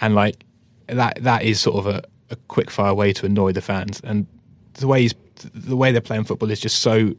And 0.00 0.14
like 0.14 0.44
that, 0.86 1.18
that 1.24 1.42
is 1.42 1.60
sort 1.60 1.76
of 1.84 1.86
a, 1.92 2.04
a 2.30 2.36
quick 2.46 2.70
fire 2.70 2.94
way 2.94 3.12
to 3.14 3.26
annoy 3.26 3.50
the 3.50 3.60
fans. 3.62 4.00
And 4.04 4.28
the 4.74 4.86
way 4.86 5.02
he's, 5.02 5.14
the 5.54 5.76
way 5.76 5.92
they're 5.92 6.00
playing 6.00 6.24
football 6.24 6.50
is 6.50 6.60
just 6.60 6.80
so 6.80 7.14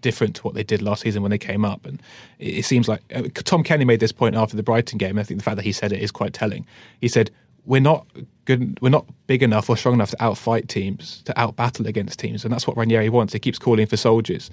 different 0.00 0.36
to 0.36 0.42
what 0.42 0.54
they 0.54 0.62
did 0.62 0.82
last 0.82 1.02
season 1.02 1.22
when 1.22 1.30
they 1.30 1.38
came 1.38 1.64
up. 1.64 1.84
And 1.86 2.00
it, 2.38 2.64
seems 2.64 2.88
like 2.88 3.02
uh, 3.14 3.22
Tom 3.34 3.64
Cairney 3.64 3.86
made 3.86 4.00
this 4.00 4.12
point 4.12 4.36
after 4.36 4.56
the 4.56 4.62
Brighton 4.62 4.98
game. 4.98 5.18
I 5.18 5.22
think 5.22 5.40
the 5.40 5.44
fact 5.44 5.56
that 5.56 5.64
he 5.64 5.72
said 5.72 5.92
it 5.92 6.00
is 6.00 6.10
quite 6.10 6.32
telling. 6.32 6.66
He 7.00 7.08
said, 7.08 7.30
"We're 7.64 7.80
not 7.80 8.06
good. 8.44 8.78
We're 8.80 8.90
not 8.90 9.06
big 9.26 9.42
enough 9.42 9.68
or 9.68 9.76
strong 9.76 9.94
enough 9.94 10.10
to 10.10 10.16
outfight 10.18 10.68
teams, 10.68 11.22
to 11.24 11.32
outbattle 11.34 11.86
against 11.86 12.18
teams, 12.18 12.44
and 12.44 12.52
that's 12.52 12.66
what 12.66 12.76
Ranieri 12.76 13.08
wants. 13.08 13.32
He 13.32 13.38
keeps 13.38 13.58
calling 13.58 13.86
for 13.86 13.96
soldiers." 13.96 14.50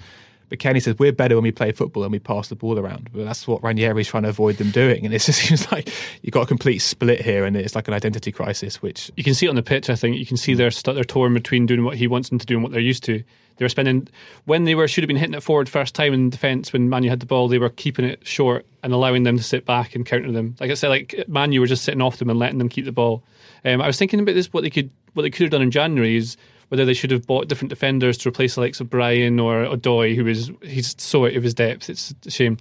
But 0.50 0.58
Cairney 0.58 0.82
says 0.82 0.98
we're 0.98 1.12
better 1.12 1.36
when 1.36 1.44
we 1.44 1.52
play 1.52 1.72
football 1.72 2.02
and 2.02 2.12
we 2.12 2.18
pass 2.18 2.48
the 2.48 2.56
ball 2.56 2.78
around. 2.78 3.08
But 3.12 3.24
that's 3.24 3.48
what 3.48 3.62
Ranieri's 3.62 4.08
trying 4.08 4.24
to 4.24 4.28
avoid 4.28 4.56
them 4.56 4.70
doing. 4.70 5.06
And 5.06 5.14
it 5.14 5.20
just 5.22 5.38
seems 5.38 5.70
like 5.72 5.90
you've 6.22 6.34
got 6.34 6.42
a 6.42 6.46
complete 6.46 6.80
split 6.80 7.22
here, 7.22 7.44
and 7.46 7.56
it's 7.56 7.74
like 7.74 7.88
an 7.88 7.94
identity 7.94 8.32
crisis. 8.32 8.82
Which 8.82 9.10
you 9.16 9.24
can 9.24 9.32
see 9.32 9.46
it 9.46 9.48
on 9.48 9.56
the 9.56 9.62
pitch. 9.62 9.88
I 9.88 9.94
think 9.94 10.18
you 10.18 10.26
can 10.26 10.36
see 10.36 10.52
they're 10.54 10.70
st- 10.70 10.94
they're 10.94 11.04
torn 11.04 11.32
between 11.32 11.64
doing 11.64 11.84
what 11.84 11.96
he 11.96 12.06
wants 12.06 12.28
them 12.28 12.38
to 12.38 12.46
do 12.46 12.54
and 12.54 12.62
what 12.62 12.72
they're 12.72 12.80
used 12.80 13.04
to. 13.04 13.22
They 13.56 13.64
were 13.64 13.70
spending 13.70 14.08
when 14.46 14.64
they 14.64 14.74
were 14.74 14.88
should 14.88 15.04
have 15.04 15.08
been 15.08 15.18
hitting 15.18 15.34
it 15.34 15.42
forward 15.42 15.68
first 15.68 15.94
time 15.94 16.14
in 16.14 16.30
defence 16.30 16.72
when 16.72 16.88
Manu 16.88 17.10
had 17.10 17.20
the 17.20 17.26
ball. 17.26 17.46
They 17.46 17.58
were 17.58 17.68
keeping 17.68 18.06
it 18.06 18.26
short 18.26 18.66
and 18.82 18.92
allowing 18.92 19.22
them 19.24 19.36
to 19.36 19.42
sit 19.42 19.66
back 19.66 19.94
and 19.94 20.06
counter 20.06 20.32
them. 20.32 20.56
Like 20.58 20.70
I 20.70 20.74
said, 20.74 20.88
like 20.88 21.24
Manu 21.28 21.60
were 21.60 21.66
just 21.66 21.84
sitting 21.84 22.00
off 22.00 22.16
them 22.16 22.30
and 22.30 22.38
letting 22.38 22.58
them 22.58 22.70
keep 22.70 22.86
the 22.86 22.92
ball. 22.92 23.22
Um, 23.64 23.82
I 23.82 23.86
was 23.86 23.98
thinking 23.98 24.18
about 24.18 24.34
this. 24.34 24.52
What 24.52 24.62
they 24.62 24.70
could 24.70 24.90
what 25.12 25.22
they 25.22 25.30
could 25.30 25.42
have 25.42 25.50
done 25.50 25.62
in 25.62 25.70
January 25.70 26.16
is 26.16 26.36
whether 26.70 26.84
they 26.84 26.94
should 26.94 27.10
have 27.10 27.26
bought 27.26 27.48
different 27.48 27.68
defenders 27.68 28.16
to 28.16 28.28
replace 28.28 28.54
the 28.54 28.60
likes 28.60 28.80
of 28.80 28.88
Bryan 28.88 29.40
or 29.40 29.64
Odoi, 29.64 30.14
who 30.14 30.26
is 30.26 30.50
he's 30.62 30.94
so 30.98 31.26
out 31.26 31.34
of 31.34 31.42
his 31.42 31.52
depth. 31.52 31.90
It's 31.90 32.14
a 32.24 32.30
shame. 32.30 32.58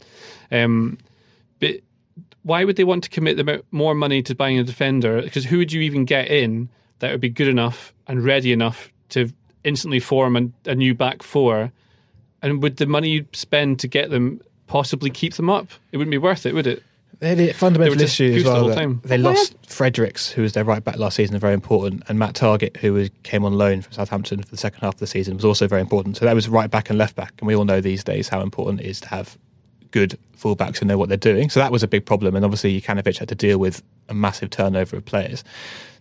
Um, 0.52 0.98
but 1.60 1.76
why 2.42 2.64
would 2.64 2.76
they 2.76 2.84
want 2.84 3.04
to 3.04 3.10
commit 3.12 3.64
more 3.72 3.94
money 3.94 4.24
to 4.24 4.34
buying 4.34 4.58
a 4.58 4.64
defender? 4.64 5.22
Because 5.22 5.46
who 5.46 5.60
would 5.60 5.72
you 5.72 5.82
even 5.82 6.06
get 6.06 6.28
in 6.28 6.70
that 7.00 7.12
would 7.12 7.22
be 7.22 7.30
good 7.30 7.48
enough 7.48 7.94
and 8.08 8.24
ready 8.24 8.52
enough 8.52 8.92
to 9.10 9.32
instantly 9.64 10.00
form 10.00 10.36
a, 10.36 10.72
a 10.72 10.74
new 10.74 10.96
back 10.96 11.22
four? 11.22 11.72
And 12.42 12.64
would 12.64 12.78
the 12.78 12.88
money 12.88 13.10
you 13.10 13.26
spend 13.34 13.80
to 13.82 13.88
get 13.88 14.10
them 14.10 14.42
possibly 14.66 15.12
keep 15.12 15.36
them 15.36 15.52
up? 15.52 15.68
It 15.92 15.98
wouldn't 15.98 16.12
be 16.12 16.18
worth 16.18 16.48
it, 16.48 16.56
would 16.56 16.66
it? 16.66 16.82
They 17.20 17.30
had 17.30 17.40
a 17.40 17.54
fundamental 17.54 17.96
They 17.96 17.98
were 17.98 18.00
just 18.00 18.20
issue 18.20 18.34
as 18.34 18.36
goose 18.36 18.44
the 18.44 18.50
well. 18.50 18.68
that 18.70 18.76
time. 18.76 19.02
They 19.04 19.18
lost 19.18 19.56
Fredericks, 19.68 20.32
who 20.32 20.42
was 20.42 20.54
their 20.54 20.64
right 20.64 20.84
back 20.84 20.98
last 20.98 21.18
season, 21.18 21.38
very 21.38 21.54
important, 21.54 22.04
and 22.08 22.18
Matt 22.18 22.36
Targett, 22.36 22.78
who 22.78 22.94
was, 22.94 23.10
came 23.24 23.44
on 23.44 23.58
loan 23.58 23.82
from 23.82 23.92
Southampton 23.92 24.42
for 24.42 24.50
the 24.50 24.58
second 24.58 24.80
half 24.82 24.94
of 24.94 25.00
the 25.00 25.08
season, 25.08 25.36
was 25.36 25.44
also 25.44 25.68
very 25.68 25.82
important. 25.82 26.16
So 26.16 26.26
that 26.26 26.34
was 26.34 26.48
right 26.48 26.72
back 26.72 26.90
and 26.90 26.98
left 26.98 27.16
back, 27.16 27.34
and 27.40 27.48
we 27.48 27.56
all 27.56 27.66
know 27.66 27.82
these 27.82 28.04
days 28.04 28.30
how 28.30 28.42
important 28.42 28.80
it 28.82 28.88
is 28.88 29.02
to 29.02 29.10
have 29.10 29.38
good 29.92 30.18
fullbacks 30.38 30.78
who 30.78 30.86
know 30.86 30.98
what 30.98 31.10
they're 31.10 31.18
doing. 31.18 31.50
So 31.50 31.60
that 31.60 31.72
was 31.72 31.84
a 31.84 31.88
big 31.88 32.06
problem, 32.06 32.36
and 32.36 32.46
obviously 32.46 32.80
Jokanovic 32.80 33.18
had 33.18 33.28
to 33.30 33.36
deal 33.36 33.58
with 33.58 33.84
a 34.08 34.14
massive 34.14 34.50
turnover 34.50 34.96
of 34.96 35.04
players. 35.06 35.44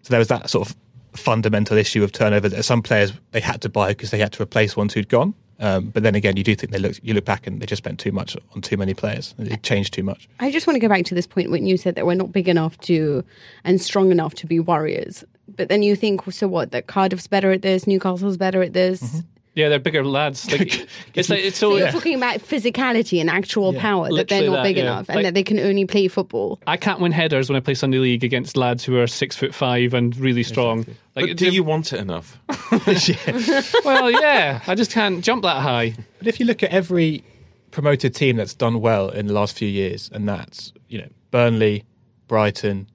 So 0.02 0.10
there 0.10 0.18
was 0.18 0.28
that 0.28 0.48
sort 0.48 0.68
of 0.68 0.76
fundamental 1.14 1.76
issue 1.76 2.04
of 2.04 2.12
turnover 2.12 2.48
that 2.48 2.62
some 2.62 2.82
players 2.82 3.12
they 3.32 3.40
had 3.40 3.60
to 3.62 3.68
buy 3.68 3.88
because 3.88 4.10
they 4.10 4.18
had 4.18 4.32
to 4.32 4.42
replace 4.42 4.76
ones 4.76 4.94
who'd 4.94 5.08
gone. 5.08 5.34
Um, 5.60 5.86
but 5.86 6.02
then 6.02 6.14
again, 6.14 6.36
you 6.36 6.44
do 6.44 6.54
think 6.54 6.72
they 6.72 6.78
look 6.78 6.96
you 7.02 7.14
look 7.14 7.24
back 7.24 7.46
and 7.46 7.60
they 7.60 7.66
just 7.66 7.82
spent 7.82 7.98
too 7.98 8.12
much 8.12 8.36
on 8.54 8.60
too 8.60 8.76
many 8.76 8.94
players. 8.94 9.34
It 9.38 9.62
changed 9.62 9.92
too 9.92 10.02
much. 10.02 10.28
I 10.38 10.50
just 10.50 10.66
want 10.66 10.76
to 10.76 10.80
go 10.80 10.88
back 10.88 11.04
to 11.06 11.14
this 11.14 11.26
point 11.26 11.50
when 11.50 11.66
you 11.66 11.76
said 11.76 11.94
that 11.96 12.06
we're 12.06 12.14
not 12.14 12.32
big 12.32 12.48
enough 12.48 12.78
to 12.82 13.24
and 13.64 13.80
strong 13.80 14.10
enough 14.10 14.34
to 14.34 14.46
be 14.46 14.60
warriors. 14.60 15.24
But 15.48 15.68
then 15.68 15.82
you 15.82 15.96
think, 15.96 16.30
so 16.30 16.46
what? 16.46 16.70
That 16.70 16.86
Cardiff's 16.86 17.26
better 17.26 17.50
at 17.50 17.62
this, 17.62 17.86
Newcastle's 17.86 18.36
better 18.36 18.62
at 18.62 18.72
this. 18.72 19.22
Yeah, 19.58 19.68
they're 19.68 19.78
bigger 19.80 20.04
lads. 20.04 20.50
Like, 20.50 20.88
it's 21.14 21.28
like 21.28 21.40
it's 21.40 21.58
So 21.58 21.70
so. 21.72 21.76
you're 21.76 21.90
talking 21.90 22.14
about 22.14 22.38
physicality 22.40 23.20
and 23.20 23.28
actual 23.28 23.72
power 23.74 24.08
that 24.08 24.28
they're 24.28 24.40
Literally 24.42 24.46
not 24.48 24.56
that, 24.56 24.62
big 24.62 24.76
yeah. 24.76 24.82
enough 24.84 25.08
and 25.08 25.16
Like- 25.16 25.24
that 25.24 25.34
they 25.34 25.42
can 25.42 25.58
only 25.58 25.84
play 25.84 26.06
football. 26.08 26.60
I 26.66 26.76
can't 26.76 27.00
win 27.00 27.12
headers 27.12 27.48
when 27.50 27.56
I 27.56 27.60
play 27.60 27.74
Sunday 27.74 27.98
League 27.98 28.22
against 28.24 28.56
lads 28.56 28.84
who 28.84 28.96
are 28.98 29.06
six 29.08 29.34
foot 29.36 29.52
five 29.54 29.92
and 29.94 30.16
really 30.16 30.42
strong. 30.44 30.86
Like, 31.16 31.26
But 31.26 31.36
do 31.36 31.50
you 31.50 31.64
want 31.64 31.92
it 31.92 31.98
enough? 32.00 32.38
well, 33.84 34.10
yeah, 34.10 34.60
I 34.66 34.74
just 34.74 34.92
can't 34.92 35.22
jump 35.24 35.42
that 35.42 35.60
high. 35.62 35.94
But 36.18 36.26
if 36.28 36.38
you 36.40 36.46
look 36.46 36.62
at 36.62 36.70
every 36.70 37.24
promoted 37.70 38.14
team 38.14 38.36
that's 38.36 38.54
done 38.54 38.80
well 38.80 39.08
in 39.10 39.26
the 39.26 39.32
last 39.32 39.56
few 39.56 39.68
years, 39.68 40.08
and 40.12 40.28
that's 40.28 40.72
you 40.88 40.98
know 41.00 41.08
Burnley, 41.30 41.84
Brighton, 42.28 42.88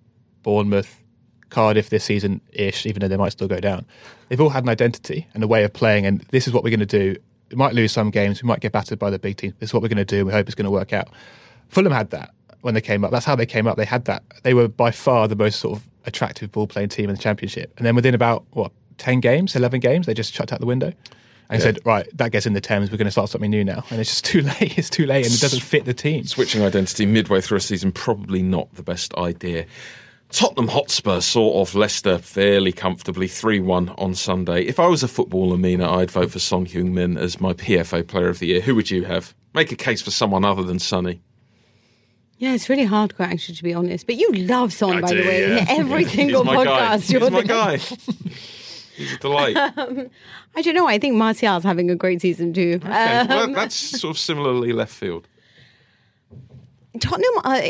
Bournemouth, 0.43 1.01
Cardiff 1.53 1.89
this 1.89 2.03
season 2.03 2.41
ish, 2.51 2.85
even 2.85 2.99
though 2.99 3.07
they 3.07 3.17
might 3.17 3.31
still 3.31 3.47
go 3.47 3.59
down, 3.59 3.85
they've 4.27 4.41
all 4.41 4.49
had 4.49 4.63
an 4.63 4.69
identity 4.69 5.27
and 5.33 5.43
a 5.43 5.47
way 5.47 5.63
of 5.63 5.71
playing, 5.71 6.05
and 6.05 6.21
this 6.31 6.47
is 6.47 6.53
what 6.53 6.63
we're 6.63 6.71
going 6.71 6.79
to 6.79 6.85
do. 6.85 7.15
We 7.51 7.55
might 7.55 7.73
lose 7.73 7.91
some 7.91 8.09
games, 8.09 8.41
we 8.41 8.47
might 8.47 8.59
get 8.59 8.71
battered 8.71 8.99
by 8.99 9.09
the 9.09 9.19
big 9.19 9.37
teams. 9.37 9.53
This 9.59 9.69
is 9.69 9.73
what 9.73 9.81
we're 9.83 9.89
going 9.89 9.97
to 9.97 10.05
do. 10.05 10.25
We 10.25 10.31
hope 10.31 10.47
it's 10.47 10.55
going 10.55 10.65
to 10.65 10.71
work 10.71 10.91
out. 10.91 11.09
Fulham 11.69 11.93
had 11.93 12.09
that 12.09 12.33
when 12.61 12.73
they 12.73 12.81
came 12.81 13.05
up. 13.05 13.11
That's 13.11 13.25
how 13.25 13.35
they 13.35 13.45
came 13.45 13.67
up. 13.67 13.77
They 13.77 13.85
had 13.85 14.05
that. 14.05 14.23
They 14.43 14.53
were 14.53 14.67
by 14.67 14.91
far 14.91 15.27
the 15.27 15.35
most 15.35 15.59
sort 15.59 15.77
of 15.77 15.87
attractive 16.05 16.51
ball 16.51 16.67
playing 16.67 16.89
team 16.89 17.09
in 17.09 17.15
the 17.15 17.21
championship, 17.21 17.73
and 17.77 17.85
then 17.85 17.95
within 17.95 18.15
about 18.15 18.45
what 18.51 18.71
ten 18.97 19.19
games, 19.19 19.55
eleven 19.55 19.79
games, 19.79 20.05
they 20.05 20.13
just 20.13 20.33
chucked 20.33 20.51
out 20.51 20.59
the 20.59 20.65
window 20.65 20.93
and 21.49 21.61
said, 21.61 21.79
"Right, 21.85 22.07
that 22.17 22.31
gets 22.31 22.45
in 22.45 22.53
the 22.53 22.61
Thames. 22.61 22.91
We're 22.91 22.97
going 22.97 23.05
to 23.05 23.11
start 23.11 23.29
something 23.29 23.51
new 23.51 23.63
now." 23.63 23.83
And 23.89 23.99
it's 23.99 24.09
just 24.09 24.25
too 24.33 24.41
late. 24.41 24.77
It's 24.77 24.89
too 24.89 25.05
late, 25.05 25.25
and 25.25 25.33
it 25.33 25.41
doesn't 25.41 25.61
fit 25.61 25.85
the 25.85 25.93
team. 25.93 26.25
Switching 26.25 26.63
identity 26.63 27.05
midway 27.05 27.41
through 27.41 27.57
a 27.57 27.61
season, 27.61 27.91
probably 27.91 28.41
not 28.41 28.73
the 28.73 28.83
best 28.83 29.13
idea. 29.15 29.65
Tottenham 30.33 30.67
Hotspur 30.67 31.21
saw 31.21 31.61
off 31.61 31.75
Leicester 31.75 32.17
fairly 32.17 32.71
comfortably 32.71 33.27
3 33.27 33.59
1 33.59 33.89
on 33.99 34.15
Sunday. 34.15 34.63
If 34.63 34.79
I 34.79 34.87
was 34.87 35.03
a 35.03 35.07
footballer, 35.07 35.57
Mina, 35.57 35.87
I'd 35.87 36.09
vote 36.09 36.31
for 36.31 36.39
Son 36.39 36.65
Heung 36.65 36.91
Min 36.91 37.17
as 37.17 37.39
my 37.39 37.53
PFA 37.53 38.07
Player 38.07 38.29
of 38.29 38.39
the 38.39 38.47
Year. 38.47 38.61
Who 38.61 38.73
would 38.73 38.89
you 38.89 39.03
have? 39.03 39.35
Make 39.53 39.71
a 39.71 39.75
case 39.75 40.01
for 40.01 40.09
someone 40.09 40.43
other 40.43 40.63
than 40.63 40.79
Sonny. 40.79 41.21
Yeah, 42.39 42.53
it's 42.53 42.67
really 42.67 42.83
hard, 42.83 43.15
quite 43.15 43.29
actually, 43.29 43.55
to 43.55 43.63
be 43.63 43.75
honest. 43.75 44.07
But 44.07 44.15
you 44.15 44.33
love 44.33 44.73
Son, 44.73 44.97
I 44.97 45.01
by 45.01 45.09
do, 45.09 45.21
the 45.21 45.29
way, 45.29 45.41
yeah. 45.41 45.61
in 45.61 45.69
every 45.69 46.05
single 46.05 46.43
He's 46.43 46.53
my 46.53 46.65
guy. 46.65 46.97
podcast. 46.97 47.11
You're 47.11 47.29
my 47.29 47.29
there. 47.29 47.43
guy. 47.43 47.77
He's 47.77 49.13
a 49.13 49.17
delight. 49.19 49.55
Okay, 49.77 50.09
I 50.55 50.61
don't 50.63 50.73
know. 50.73 50.87
I 50.87 50.97
think 50.97 51.15
Martial's 51.15 51.63
having 51.63 51.91
a 51.91 51.95
great 51.95 52.21
season 52.21 52.53
too. 52.53 52.79
Um, 52.81 52.89
well, 52.89 53.53
that's 53.53 53.75
sort 53.75 54.15
of 54.15 54.19
similarly 54.19 54.73
left 54.73 54.93
field. 54.93 55.27
Tottenham, 56.99 57.33
uh, 57.43 57.61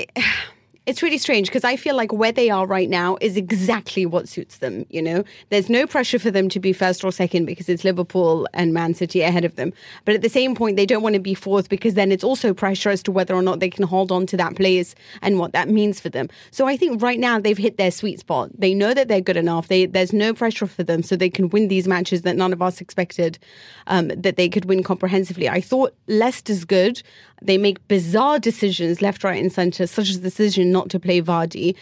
it's 0.86 1.02
really 1.02 1.18
strange 1.18 1.48
because 1.48 1.64
I 1.64 1.78
feel 1.78 1.96
like 1.96 2.12
where 2.12 2.34
they 2.34 2.50
are 2.50 2.68
right 2.68 2.90
now 2.90 3.18
is 3.22 3.38
exactly 3.38 4.06
what 4.06 4.28
suits 4.28 4.58
them. 4.58 4.86
You 4.90 5.02
know, 5.02 5.24
there's 5.50 5.70
no 5.70 5.88
pressure 5.88 6.20
for 6.20 6.30
them 6.30 6.50
to 6.50 6.60
be 6.60 6.74
first 6.74 7.06
or 7.06 7.12
second 7.12 7.46
because 7.46 7.70
it's 7.70 7.86
Liverpool 7.86 8.48
and 8.54 8.74
Man 8.74 8.94
City 8.94 9.22
ahead 9.22 9.46
of 9.46 9.56
them. 9.56 9.72
But 10.04 10.16
at 10.16 10.22
the 10.22 10.30
same 10.30 10.56
point, 10.56 10.76
they 10.76 10.86
don't 10.86 11.02
want 11.02 11.16
to 11.16 11.22
be 11.22 11.36
fourth 11.36 11.70
because 11.70 11.94
then 11.94 12.12
it's 12.12 12.24
also 12.24 12.54
pressure 12.54 12.90
as 12.90 13.02
to 13.04 13.14
whether 13.14 13.34
or 13.34 13.42
not 13.42 13.62
they 13.62 13.70
can 13.70 13.86
hold 13.86 14.12
on 14.12 14.26
to 14.28 14.38
that 14.38 14.58
place 14.58 14.94
and 15.22 15.40
what 15.40 15.54
that 15.54 15.70
means 15.70 16.02
for 16.02 16.10
them. 16.10 16.28
So 16.52 16.68
I 16.68 16.76
think 16.76 17.02
right 17.02 17.20
now 17.20 17.40
they've 17.40 17.58
hit 17.58 17.78
their 17.78 17.92
sweet 17.92 18.20
spot. 18.20 18.50
They 18.54 18.74
know 18.74 18.94
that 18.94 19.08
they're 19.08 19.22
good 19.22 19.38
enough. 19.38 19.70
They, 19.70 19.86
there's 19.86 20.12
no 20.12 20.34
pressure 20.34 20.68
for 20.68 20.84
them, 20.84 21.02
so 21.02 21.16
they 21.16 21.30
can 21.30 21.48
win 21.50 21.70
these 21.70 21.88
matches 21.88 22.24
that 22.24 22.36
none 22.36 22.52
of 22.52 22.62
us 22.62 22.82
expected 22.82 23.40
um, 23.88 24.10
that 24.10 24.36
they 24.36 24.50
could 24.50 24.66
win 24.66 24.84
comprehensively. 24.84 25.48
I 25.48 25.62
thought 25.62 25.96
Leicester's 26.08 26.66
good. 26.66 27.02
They 27.42 27.58
make 27.58 27.86
bizarre 27.90 28.40
decisions 28.40 29.02
left, 29.02 29.24
right, 29.24 29.42
and 29.42 29.52
centre, 29.52 29.86
such 29.86 30.10
as 30.10 30.22
the 30.22 30.30
decision 30.30 30.73
not 30.74 30.90
to 30.90 31.00
play 31.00 31.22
Vardy. 31.22 31.76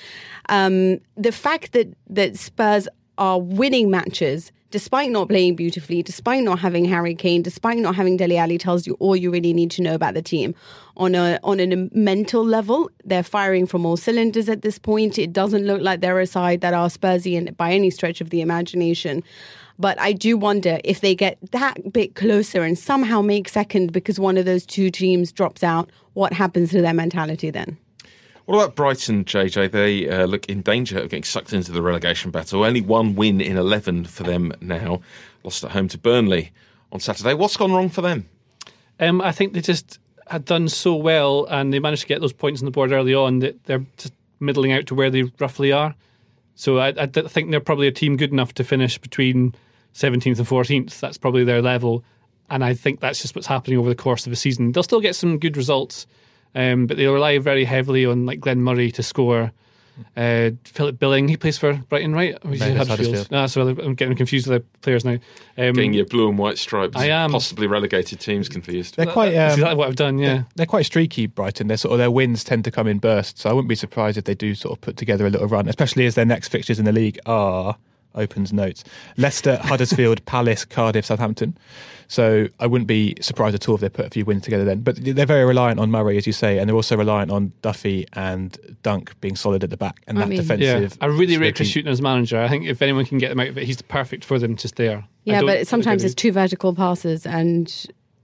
Um, 0.49 0.99
the 1.17 1.31
fact 1.31 1.71
that 1.71 1.87
that 2.09 2.37
Spurs 2.37 2.87
are 3.17 3.39
winning 3.39 3.89
matches 3.89 4.51
despite 4.71 5.11
not 5.11 5.27
playing 5.27 5.55
beautifully, 5.55 6.01
despite 6.01 6.43
not 6.43 6.57
having 6.57 6.85
Harry 6.85 7.13
Kane, 7.13 7.41
despite 7.41 7.77
not 7.77 7.95
having 7.95 8.17
Dele 8.17 8.37
Alli, 8.37 8.57
tells 8.57 8.87
you 8.87 8.95
all 8.99 9.15
you 9.15 9.29
really 9.29 9.53
need 9.53 9.69
to 9.71 9.81
know 9.81 9.93
about 9.93 10.13
the 10.13 10.21
team. 10.21 10.55
On 10.97 11.13
a 11.13 11.39
on 11.43 11.59
a 11.59 11.89
mental 11.93 12.43
level, 12.43 12.89
they're 13.03 13.23
firing 13.23 13.67
from 13.67 13.85
all 13.85 13.97
cylinders 13.97 14.49
at 14.49 14.61
this 14.61 14.79
point. 14.79 15.19
It 15.19 15.33
doesn't 15.33 15.65
look 15.65 15.81
like 15.81 16.01
they're 16.01 16.19
a 16.19 16.25
side 16.25 16.61
that 16.61 16.73
are 16.73 16.89
Spursian 16.89 17.55
by 17.57 17.73
any 17.73 17.89
stretch 17.89 18.21
of 18.21 18.29
the 18.29 18.41
imagination. 18.41 19.23
But 19.77 19.99
I 19.99 20.13
do 20.13 20.37
wonder 20.37 20.79
if 20.83 21.01
they 21.01 21.15
get 21.15 21.37
that 21.51 21.91
bit 21.91 22.15
closer 22.15 22.61
and 22.63 22.77
somehow 22.77 23.21
make 23.21 23.49
second 23.49 23.91
because 23.91 24.19
one 24.19 24.37
of 24.37 24.45
those 24.45 24.65
two 24.65 24.91
teams 24.91 25.31
drops 25.31 25.63
out, 25.63 25.89
what 26.13 26.33
happens 26.33 26.69
to 26.71 26.81
their 26.81 26.93
mentality 26.93 27.49
then? 27.49 27.77
What 28.45 28.55
about 28.55 28.75
Brighton, 28.75 29.23
JJ? 29.25 29.71
They 29.71 30.09
uh, 30.09 30.25
look 30.25 30.47
in 30.47 30.61
danger 30.61 30.99
of 30.99 31.09
getting 31.09 31.23
sucked 31.23 31.53
into 31.53 31.71
the 31.71 31.81
relegation 31.81 32.31
battle. 32.31 32.63
Only 32.63 32.81
one 32.81 33.15
win 33.15 33.39
in 33.39 33.57
11 33.57 34.05
for 34.05 34.23
them 34.23 34.51
now. 34.61 35.01
Lost 35.43 35.63
at 35.63 35.71
home 35.71 35.87
to 35.89 35.97
Burnley 35.97 36.51
on 36.91 36.99
Saturday. 36.99 37.33
What's 37.33 37.57
gone 37.57 37.71
wrong 37.71 37.89
for 37.89 38.01
them? 38.01 38.27
Um, 38.99 39.21
I 39.21 39.31
think 39.31 39.53
they 39.53 39.61
just 39.61 39.99
had 40.27 40.45
done 40.45 40.69
so 40.69 40.95
well 40.95 41.45
and 41.45 41.73
they 41.73 41.79
managed 41.79 42.03
to 42.03 42.07
get 42.07 42.21
those 42.21 42.33
points 42.33 42.61
on 42.61 42.65
the 42.65 42.71
board 42.71 42.91
early 42.91 43.13
on 43.13 43.39
that 43.39 43.63
they're 43.65 43.85
just 43.97 44.13
middling 44.39 44.71
out 44.71 44.87
to 44.87 44.95
where 44.95 45.09
they 45.09 45.23
roughly 45.39 45.71
are. 45.71 45.95
So 46.55 46.79
I 46.79 47.07
think 47.07 47.49
they're 47.49 47.59
probably 47.59 47.87
a 47.87 47.91
team 47.91 48.17
good 48.17 48.31
enough 48.31 48.53
to 48.55 48.63
finish 48.63 48.97
between 48.97 49.55
17th 49.95 50.37
and 50.37 50.47
14th. 50.47 50.99
That's 50.99 51.17
probably 51.17 51.43
their 51.43 51.61
level. 51.61 52.03
And 52.49 52.63
I 52.63 52.73
think 52.73 52.99
that's 52.99 53.21
just 53.21 53.35
what's 53.35 53.47
happening 53.47 53.79
over 53.79 53.89
the 53.89 53.95
course 53.95 54.25
of 54.25 54.29
the 54.29 54.35
season. 54.35 54.71
They'll 54.71 54.83
still 54.83 54.99
get 54.99 55.15
some 55.15 55.39
good 55.39 55.57
results, 55.57 56.05
um, 56.55 56.87
but 56.87 56.97
they 56.97 57.07
rely 57.07 57.37
very 57.39 57.65
heavily 57.65 58.05
on 58.05 58.25
like 58.25 58.39
Glenn 58.39 58.61
Murray 58.61 58.91
to 58.91 59.03
score. 59.03 59.51
Uh, 60.17 60.51
Philip 60.63 60.97
Billing, 60.97 61.27
he 61.27 61.37
plays 61.37 61.57
for 61.59 61.73
Brighton, 61.73 62.13
right? 62.13 62.35
Or 62.43 62.53
is 62.53 62.61
he 62.61 62.69
No, 62.69 62.73
that's 62.75 62.89
Huddersfield? 62.89 63.27
Huddersfield. 63.27 63.27
Ah, 63.39 63.45
so 63.45 63.67
I'm 63.85 63.93
getting 63.93 64.15
confused 64.15 64.47
with 64.47 64.61
the 64.63 64.79
players 64.81 65.05
now. 65.05 65.17
Um, 65.57 65.73
Getting 65.73 65.93
your 65.93 66.05
blue 66.05 66.27
and 66.29 66.39
white 66.39 66.57
stripes, 66.57 66.95
I 66.97 67.07
am. 67.07 67.31
possibly 67.31 67.67
relegated 67.67 68.19
teams 68.19 68.49
confused. 68.49 68.95
They're 68.95 69.05
quite. 69.05 69.31
that's 69.31 69.53
Um, 69.53 69.59
exactly 69.59 69.77
what 69.77 69.87
I've 69.89 69.95
done, 69.97 70.17
yeah. 70.17 70.43
they're 70.55 70.65
quite 70.65 70.85
streaky, 70.87 71.27
Brighton. 71.27 71.67
They're 71.67 71.77
sort 71.77 71.91
of 71.91 71.97
their 71.99 72.09
wins 72.09 72.43
tend 72.43 72.63
to 72.63 72.71
come 72.71 72.87
in 72.87 72.97
bursts. 72.97 73.41
So 73.41 73.49
I 73.49 73.53
wouldn't 73.53 73.69
be 73.69 73.75
surprised 73.75 74.17
if 74.17 74.23
they 74.23 74.33
do 74.33 74.55
sort 74.55 74.75
of 74.75 74.81
put 74.81 74.97
together 74.97 75.27
a 75.27 75.29
little 75.29 75.47
run, 75.47 75.67
especially 75.67 76.05
as 76.07 76.15
their 76.15 76.25
next 76.25 76.47
fixtures 76.47 76.79
in 76.79 76.85
the 76.85 76.91
league 76.93 77.19
are 77.27 77.75
opens 78.15 78.51
notes 78.53 78.83
Leicester, 79.17 79.57
Huddersfield, 79.57 80.23
Palace, 80.25 80.65
Cardiff, 80.65 81.05
Southampton. 81.05 81.57
So 82.07 82.47
I 82.59 82.67
wouldn't 82.67 82.89
be 82.89 83.15
surprised 83.21 83.55
at 83.55 83.69
all 83.69 83.75
if 83.75 83.81
they 83.81 83.87
put 83.87 84.05
a 84.05 84.09
few 84.09 84.25
wins 84.25 84.43
together 84.43 84.65
then. 84.65 84.81
But 84.81 84.97
they're 85.01 85.25
very 85.25 85.45
reliant 85.45 85.79
on 85.79 85.91
Murray, 85.91 86.17
as 86.17 86.27
you 86.27 86.33
say, 86.33 86.57
and 86.57 86.67
they're 86.67 86.75
also 86.75 86.97
reliant 86.97 87.31
on 87.31 87.53
Duffy 87.61 88.05
and 88.13 88.57
Dunk 88.83 89.19
being 89.21 89.37
solid 89.37 89.63
at 89.63 89.69
the 89.69 89.77
back 89.77 90.01
and 90.07 90.17
I 90.17 90.21
that 90.21 90.27
mean- 90.27 90.41
defensive. 90.41 90.91
Yeah, 90.91 90.97
I 90.99 91.05
really 91.05 91.37
rate 91.37 91.55
Chris 91.55 91.69
stability. 91.69 91.79
Hughton 91.79 91.91
as 91.93 92.01
manager. 92.01 92.41
I 92.41 92.49
think 92.49 92.65
if 92.65 92.81
anyone 92.81 93.05
can 93.05 93.17
get 93.17 93.29
them 93.29 93.39
out 93.39 93.47
of 93.47 93.57
it, 93.57 93.63
he's 93.63 93.81
perfect 93.81 94.25
for 94.25 94.37
them 94.39 94.57
just 94.57 94.75
there. 94.75 95.05
Yeah, 95.23 95.41
but 95.41 95.67
sometimes 95.67 96.03
I 96.03 96.07
it's 96.07 96.15
two 96.15 96.33
vertical 96.33 96.75
passes 96.75 97.25
and 97.25 97.73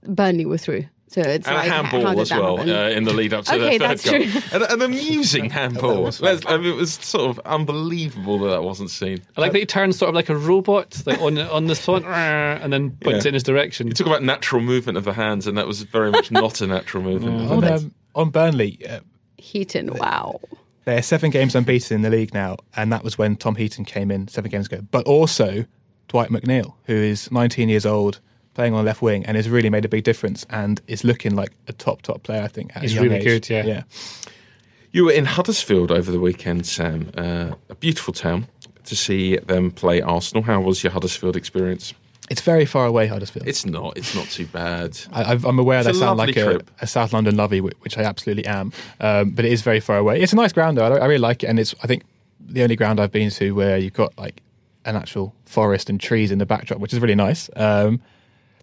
Burnley 0.02 0.44
were 0.44 0.58
through. 0.58 0.84
So 1.10 1.22
it's 1.22 1.46
and 1.46 1.56
like, 1.56 1.66
a 1.66 1.70
handball 1.70 2.20
as 2.20 2.30
well 2.30 2.60
uh, 2.60 2.90
in 2.90 3.04
the 3.04 3.14
lead 3.14 3.32
up 3.32 3.44
to 3.46 3.54
Okay, 3.54 3.78
the 3.78 3.96
third 3.96 4.02
goal. 4.02 4.40
true. 4.42 4.42
An, 4.52 4.72
an 4.72 4.82
amusing 4.82 5.48
handball. 5.50 6.06
I 6.22 6.56
mean, 6.58 6.66
it 6.66 6.76
was 6.76 6.92
sort 6.94 7.30
of 7.30 7.38
unbelievable 7.46 8.38
that 8.40 8.50
that 8.50 8.62
wasn't 8.62 8.90
seen. 8.90 9.22
I 9.36 9.40
like 9.40 9.52
that 9.52 9.58
he 9.58 9.66
turns 9.66 9.98
sort 9.98 10.10
of 10.10 10.14
like 10.14 10.28
a 10.28 10.36
robot, 10.36 11.02
like 11.06 11.20
on 11.20 11.38
on 11.38 11.66
the 11.66 11.74
spot, 11.74 12.02
and 12.06 12.72
then 12.72 12.90
points 13.00 13.24
Yeah. 13.24 13.28
in 13.30 13.34
his 13.34 13.42
direction. 13.42 13.86
You 13.86 13.94
talk 13.94 14.06
about 14.06 14.22
natural 14.22 14.60
movement 14.62 14.98
of 14.98 15.04
the 15.04 15.12
hands, 15.14 15.46
and 15.46 15.56
that 15.56 15.66
was 15.66 15.82
very 15.82 16.10
much 16.10 16.30
not 16.30 16.60
a 16.60 16.66
natural 16.66 17.02
movement. 17.02 17.50
On, 17.50 17.64
um, 17.64 17.94
on 18.14 18.30
Burnley, 18.30 18.78
uh, 18.88 19.00
Heaton, 19.38 19.94
wow. 19.94 20.40
they're 20.84 21.02
seven 21.02 21.30
games 21.30 21.54
unbeaten 21.54 21.94
in 21.96 22.02
the 22.02 22.10
league 22.10 22.34
now, 22.34 22.56
and 22.76 22.92
that 22.92 23.02
was 23.02 23.16
when 23.16 23.36
Tom 23.36 23.54
Heaton 23.56 23.84
came 23.84 24.10
in 24.10 24.28
seven 24.28 24.50
games 24.50 24.66
ago. 24.66 24.80
But 24.90 25.06
also 25.06 25.64
Dwight 26.08 26.30
McNeil, 26.30 26.74
who 26.84 26.94
is 26.94 27.30
19 27.30 27.68
years 27.68 27.86
old, 27.86 28.20
playing 28.58 28.74
on 28.74 28.84
left 28.84 29.00
wing, 29.02 29.24
and 29.24 29.36
has 29.36 29.48
really 29.48 29.70
made 29.70 29.84
a 29.84 29.88
big 29.88 30.02
difference, 30.02 30.44
and 30.50 30.80
is 30.88 31.04
looking 31.04 31.36
like 31.36 31.52
a 31.68 31.72
top 31.72 32.02
top 32.02 32.24
player. 32.24 32.42
I 32.42 32.48
think 32.48 32.72
at 32.74 32.78
a 32.78 32.80
He's 32.80 32.94
young 32.94 33.04
really 33.04 33.16
age. 33.18 33.24
good, 33.24 33.48
yeah. 33.48 33.64
yeah. 33.64 33.82
You 34.90 35.04
were 35.04 35.12
in 35.12 35.26
Huddersfield 35.26 35.92
over 35.92 36.10
the 36.10 36.18
weekend, 36.18 36.66
Sam. 36.66 37.10
Uh, 37.16 37.52
a 37.68 37.74
beautiful 37.76 38.12
town 38.12 38.48
to 38.84 38.96
see 38.96 39.36
them 39.36 39.70
play 39.70 40.00
Arsenal. 40.00 40.42
How 40.42 40.60
was 40.60 40.82
your 40.82 40.90
Huddersfield 40.92 41.36
experience? 41.36 41.94
It's 42.30 42.40
very 42.40 42.64
far 42.66 42.84
away, 42.86 43.06
Huddersfield. 43.06 43.46
It's 43.46 43.64
not. 43.64 43.96
It's 43.96 44.14
not 44.16 44.26
too 44.26 44.46
bad. 44.46 44.98
I, 45.12 45.32
I've- 45.32 45.46
I'm 45.48 45.58
aware 45.60 45.78
It's 45.78 45.86
that 45.86 45.94
a 45.94 45.98
sound 45.98 46.18
like 46.18 46.36
a, 46.36 46.60
a 46.80 46.86
South 46.88 47.12
London 47.12 47.36
lovey, 47.36 47.60
which 47.60 47.96
I 47.96 48.02
absolutely 48.02 48.46
am. 48.46 48.72
Um, 49.00 49.30
but 49.30 49.44
it 49.44 49.52
is 49.52 49.62
very 49.62 49.78
far 49.80 49.98
away. 49.98 50.20
It's 50.20 50.32
a 50.32 50.36
nice 50.36 50.52
ground 50.52 50.76
though. 50.78 50.84
I, 50.92 50.96
I 50.98 51.06
really 51.06 51.18
like 51.18 51.44
it, 51.44 51.46
and 51.46 51.60
it's 51.60 51.76
I 51.84 51.86
think 51.86 52.02
the 52.40 52.62
only 52.64 52.74
ground 52.76 52.98
I've 52.98 53.12
been 53.12 53.30
to 53.30 53.52
where 53.54 53.78
you've 53.78 53.92
got 53.94 54.18
like 54.18 54.42
an 54.84 54.96
actual 54.96 55.32
forest 55.44 55.88
and 55.90 56.00
trees 56.00 56.30
in 56.32 56.38
the 56.38 56.46
backdrop, 56.46 56.80
which 56.80 56.92
is 56.92 56.98
really 57.00 57.14
nice. 57.14 57.48
Um, 57.56 58.00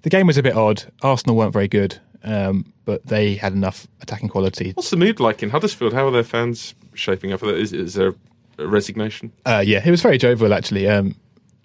the 0.05 0.11
game 0.11 0.27
was 0.27 0.37
a 0.37 0.43
bit 0.43 0.55
odd. 0.55 0.83
Arsenal 1.01 1.35
weren't 1.35 1.51
very 1.51 1.67
good, 1.67 1.97
um, 2.23 2.71
but 2.85 3.03
they 3.07 3.33
had 3.33 3.53
enough 3.53 3.87
attacking 4.01 4.29
quality. 4.29 4.71
What's 4.73 4.91
the 4.91 4.97
mood 4.97 5.19
like 5.19 5.41
in 5.41 5.49
Huddersfield? 5.49 5.93
How 5.93 6.05
are 6.05 6.11
their 6.11 6.23
fans 6.23 6.75
shaping 6.93 7.33
up? 7.33 7.41
Is, 7.41 7.73
is 7.73 7.95
there 7.95 8.13
a 8.59 8.67
resignation? 8.67 9.33
Uh, 9.47 9.63
yeah, 9.65 9.81
it 9.83 9.89
was 9.89 10.03
very 10.03 10.19
jovial 10.19 10.53
actually. 10.53 10.87
Um, 10.87 11.15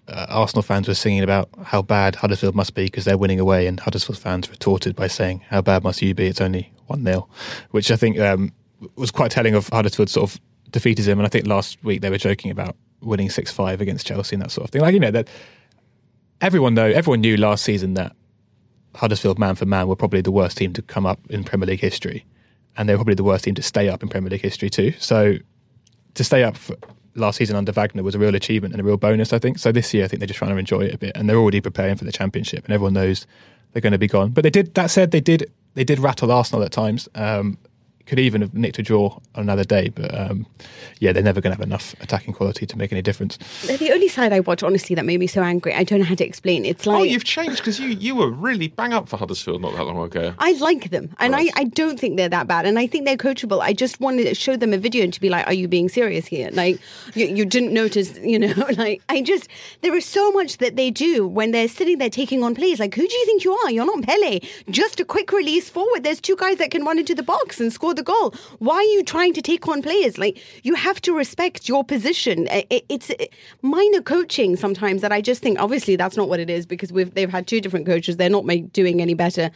uh, 0.08 0.24
Arsenal 0.30 0.62
fans 0.62 0.88
were 0.88 0.94
singing 0.94 1.22
about 1.22 1.50
how 1.64 1.82
bad 1.82 2.16
Huddersfield 2.16 2.54
must 2.54 2.74
be 2.74 2.84
because 2.84 3.04
they're 3.04 3.18
winning 3.18 3.40
away, 3.40 3.66
and 3.66 3.78
Huddersfield 3.78 4.16
fans 4.16 4.48
retorted 4.48 4.96
by 4.96 5.06
saying, 5.06 5.44
"How 5.50 5.60
bad 5.60 5.84
must 5.84 6.00
you 6.00 6.14
be? 6.14 6.26
It's 6.26 6.40
only 6.40 6.72
one 6.86 7.04
0 7.04 7.28
which 7.72 7.90
I 7.90 7.96
think 7.96 8.18
um, 8.18 8.54
was 8.96 9.10
quite 9.10 9.30
telling 9.30 9.54
of 9.54 9.68
Huddersfield's 9.68 10.12
sort 10.12 10.32
of 10.32 10.40
defeatism. 10.70 11.12
And 11.12 11.24
I 11.24 11.28
think 11.28 11.46
last 11.46 11.76
week 11.84 12.00
they 12.00 12.08
were 12.08 12.16
joking 12.16 12.50
about 12.50 12.74
winning 13.02 13.28
six 13.28 13.52
five 13.52 13.82
against 13.82 14.06
Chelsea 14.06 14.34
and 14.34 14.42
that 14.42 14.50
sort 14.50 14.64
of 14.64 14.70
thing. 14.70 14.80
Like 14.80 14.94
you 14.94 15.00
know 15.00 15.10
that 15.10 15.28
everyone 16.40 16.72
know 16.72 16.86
everyone 16.86 17.20
knew 17.20 17.36
last 17.36 17.64
season 17.64 17.92
that 17.94 18.16
Huddersfield 18.94 19.38
man 19.38 19.54
for 19.54 19.66
man 19.66 19.88
were 19.88 19.96
probably 19.96 20.20
the 20.20 20.32
worst 20.32 20.56
team 20.56 20.72
to 20.74 20.82
come 20.82 21.06
up 21.06 21.20
in 21.30 21.44
Premier 21.44 21.66
League 21.66 21.80
history, 21.80 22.24
and 22.76 22.88
they 22.88 22.94
were 22.94 22.98
probably 22.98 23.14
the 23.14 23.24
worst 23.24 23.44
team 23.44 23.54
to 23.54 23.62
stay 23.62 23.88
up 23.88 24.02
in 24.02 24.08
Premier 24.08 24.30
League 24.30 24.42
history 24.42 24.70
too. 24.70 24.92
So 24.98 25.36
to 26.14 26.24
stay 26.24 26.42
up 26.42 26.56
last 27.14 27.36
season 27.36 27.56
under 27.56 27.72
Wagner 27.72 28.02
was 28.02 28.14
a 28.14 28.18
real 28.18 28.34
achievement 28.34 28.74
and 28.74 28.80
a 28.80 28.84
real 28.84 28.96
bonus, 28.96 29.32
I 29.32 29.38
think. 29.38 29.58
So 29.58 29.72
this 29.72 29.92
year, 29.94 30.04
I 30.04 30.08
think 30.08 30.20
they're 30.20 30.26
just 30.26 30.38
trying 30.38 30.52
to 30.52 30.56
enjoy 30.56 30.82
it 30.82 30.94
a 30.94 30.98
bit, 30.98 31.12
and 31.14 31.28
they're 31.28 31.36
already 31.36 31.60
preparing 31.60 31.96
for 31.96 32.04
the 32.04 32.12
championship, 32.12 32.64
and 32.64 32.74
everyone 32.74 32.94
knows 32.94 33.26
they're 33.72 33.82
going 33.82 33.92
to 33.92 33.98
be 33.98 34.08
gone. 34.08 34.30
But 34.30 34.42
they 34.42 34.50
did. 34.50 34.74
That 34.74 34.90
said, 34.90 35.10
they 35.10 35.20
did. 35.20 35.50
They 35.74 35.84
did 35.84 36.00
rattle 36.00 36.32
Arsenal 36.32 36.64
at 36.64 36.72
times. 36.72 37.08
Um, 37.14 37.56
could 38.10 38.18
even 38.18 38.40
have 38.40 38.52
nicked 38.54 38.76
a 38.76 38.82
draw 38.82 39.16
on 39.36 39.42
another 39.44 39.62
day, 39.62 39.88
but 39.88 40.12
um, 40.18 40.44
yeah, 40.98 41.12
they're 41.12 41.22
never 41.22 41.40
going 41.40 41.52
to 41.52 41.56
have 41.56 41.64
enough 41.64 41.94
attacking 42.00 42.34
quality 42.34 42.66
to 42.66 42.76
make 42.76 42.90
any 42.90 43.00
difference. 43.02 43.38
They're 43.64 43.76
the 43.76 43.92
only 43.92 44.08
side 44.08 44.32
I 44.32 44.40
watch, 44.40 44.64
honestly, 44.64 44.96
that 44.96 45.04
made 45.04 45.20
me 45.20 45.28
so 45.28 45.44
angry. 45.44 45.72
I 45.74 45.84
don't 45.84 46.00
know 46.00 46.04
how 46.06 46.16
to 46.16 46.24
explain. 46.26 46.64
It's 46.64 46.86
like 46.86 46.98
oh, 46.98 47.02
you've 47.04 47.22
changed 47.22 47.58
because 47.58 47.78
you, 47.78 47.86
you 47.86 48.16
were 48.16 48.28
really 48.28 48.66
bang 48.66 48.92
up 48.92 49.08
for 49.08 49.16
Huddersfield 49.16 49.62
not 49.62 49.74
that 49.76 49.84
long 49.84 50.02
ago. 50.02 50.34
I 50.40 50.52
like 50.54 50.90
them, 50.90 51.14
and 51.20 51.34
Right. 51.34 51.52
I, 51.54 51.60
I 51.60 51.64
don't 51.64 52.00
think 52.00 52.16
they're 52.16 52.28
that 52.28 52.48
bad, 52.48 52.66
and 52.66 52.80
I 52.80 52.88
think 52.88 53.04
they're 53.06 53.16
coachable. 53.16 53.60
I 53.60 53.72
just 53.72 54.00
wanted 54.00 54.24
to 54.24 54.34
show 54.34 54.56
them 54.56 54.72
a 54.74 54.78
video 54.78 55.04
and 55.04 55.12
to 55.14 55.20
be 55.20 55.28
like, 55.28 55.46
"Are 55.46 55.52
you 55.52 55.68
being 55.68 55.88
serious 55.88 56.26
here? 56.26 56.50
Like, 56.52 56.80
you, 57.14 57.26
you 57.26 57.44
didn't 57.44 57.72
notice, 57.72 58.18
you 58.18 58.40
know? 58.40 58.52
Like, 58.76 59.02
I 59.08 59.20
just 59.22 59.46
there 59.82 59.94
is 59.94 60.04
so 60.04 60.32
much 60.32 60.58
that 60.58 60.74
they 60.74 60.90
do 60.90 61.28
when 61.28 61.52
they're 61.52 61.68
sitting 61.68 61.98
there 61.98 62.10
taking 62.10 62.42
on 62.42 62.56
plays. 62.56 62.80
Like, 62.80 62.94
who 62.96 63.06
do 63.06 63.14
you 63.14 63.24
think 63.26 63.44
you 63.44 63.52
are? 63.52 63.70
You're 63.70 63.86
not 63.86 64.02
Pele. 64.02 64.40
Just 64.68 64.98
a 64.98 65.04
quick 65.04 65.30
release 65.32 65.68
forward. 65.70 66.02
There's 66.02 66.20
two 66.20 66.34
guys 66.36 66.56
that 66.58 66.72
can 66.72 66.82
run 66.84 66.98
into 66.98 67.14
the 67.14 67.22
box 67.22 67.60
and 67.60 67.72
score 67.72 67.94
the 67.94 67.99
goal. 68.02 68.34
Why 68.58 68.76
are 68.76 68.82
you 68.96 69.02
trying 69.02 69.32
to 69.34 69.42
take 69.42 69.66
on 69.68 69.82
players? 69.82 70.18
Like, 70.18 70.40
you 70.62 70.74
have 70.74 71.00
to 71.02 71.12
respect 71.16 71.68
your 71.68 71.84
position. 71.84 72.48
I- 72.50 72.66
I- 72.70 72.82
It's 72.88 73.10
uh, 73.10 73.24
minor 73.62 74.00
coaching 74.02 74.56
sometimes 74.56 75.02
that 75.02 75.12
I 75.12 75.20
just 75.20 75.42
think. 75.42 75.58
Obviously, 75.60 75.96
that's 75.96 76.16
not 76.16 76.28
what 76.28 76.40
it 76.40 76.50
is 76.50 76.66
because 76.66 76.92
we've 76.92 77.12
they've 77.14 77.30
had 77.30 77.46
two 77.46 77.60
different 77.60 77.86
coaches. 77.86 78.16
They're 78.16 78.30
not 78.30 78.44
make, 78.44 78.72
doing 78.72 79.00
any 79.00 79.14
better. 79.14 79.50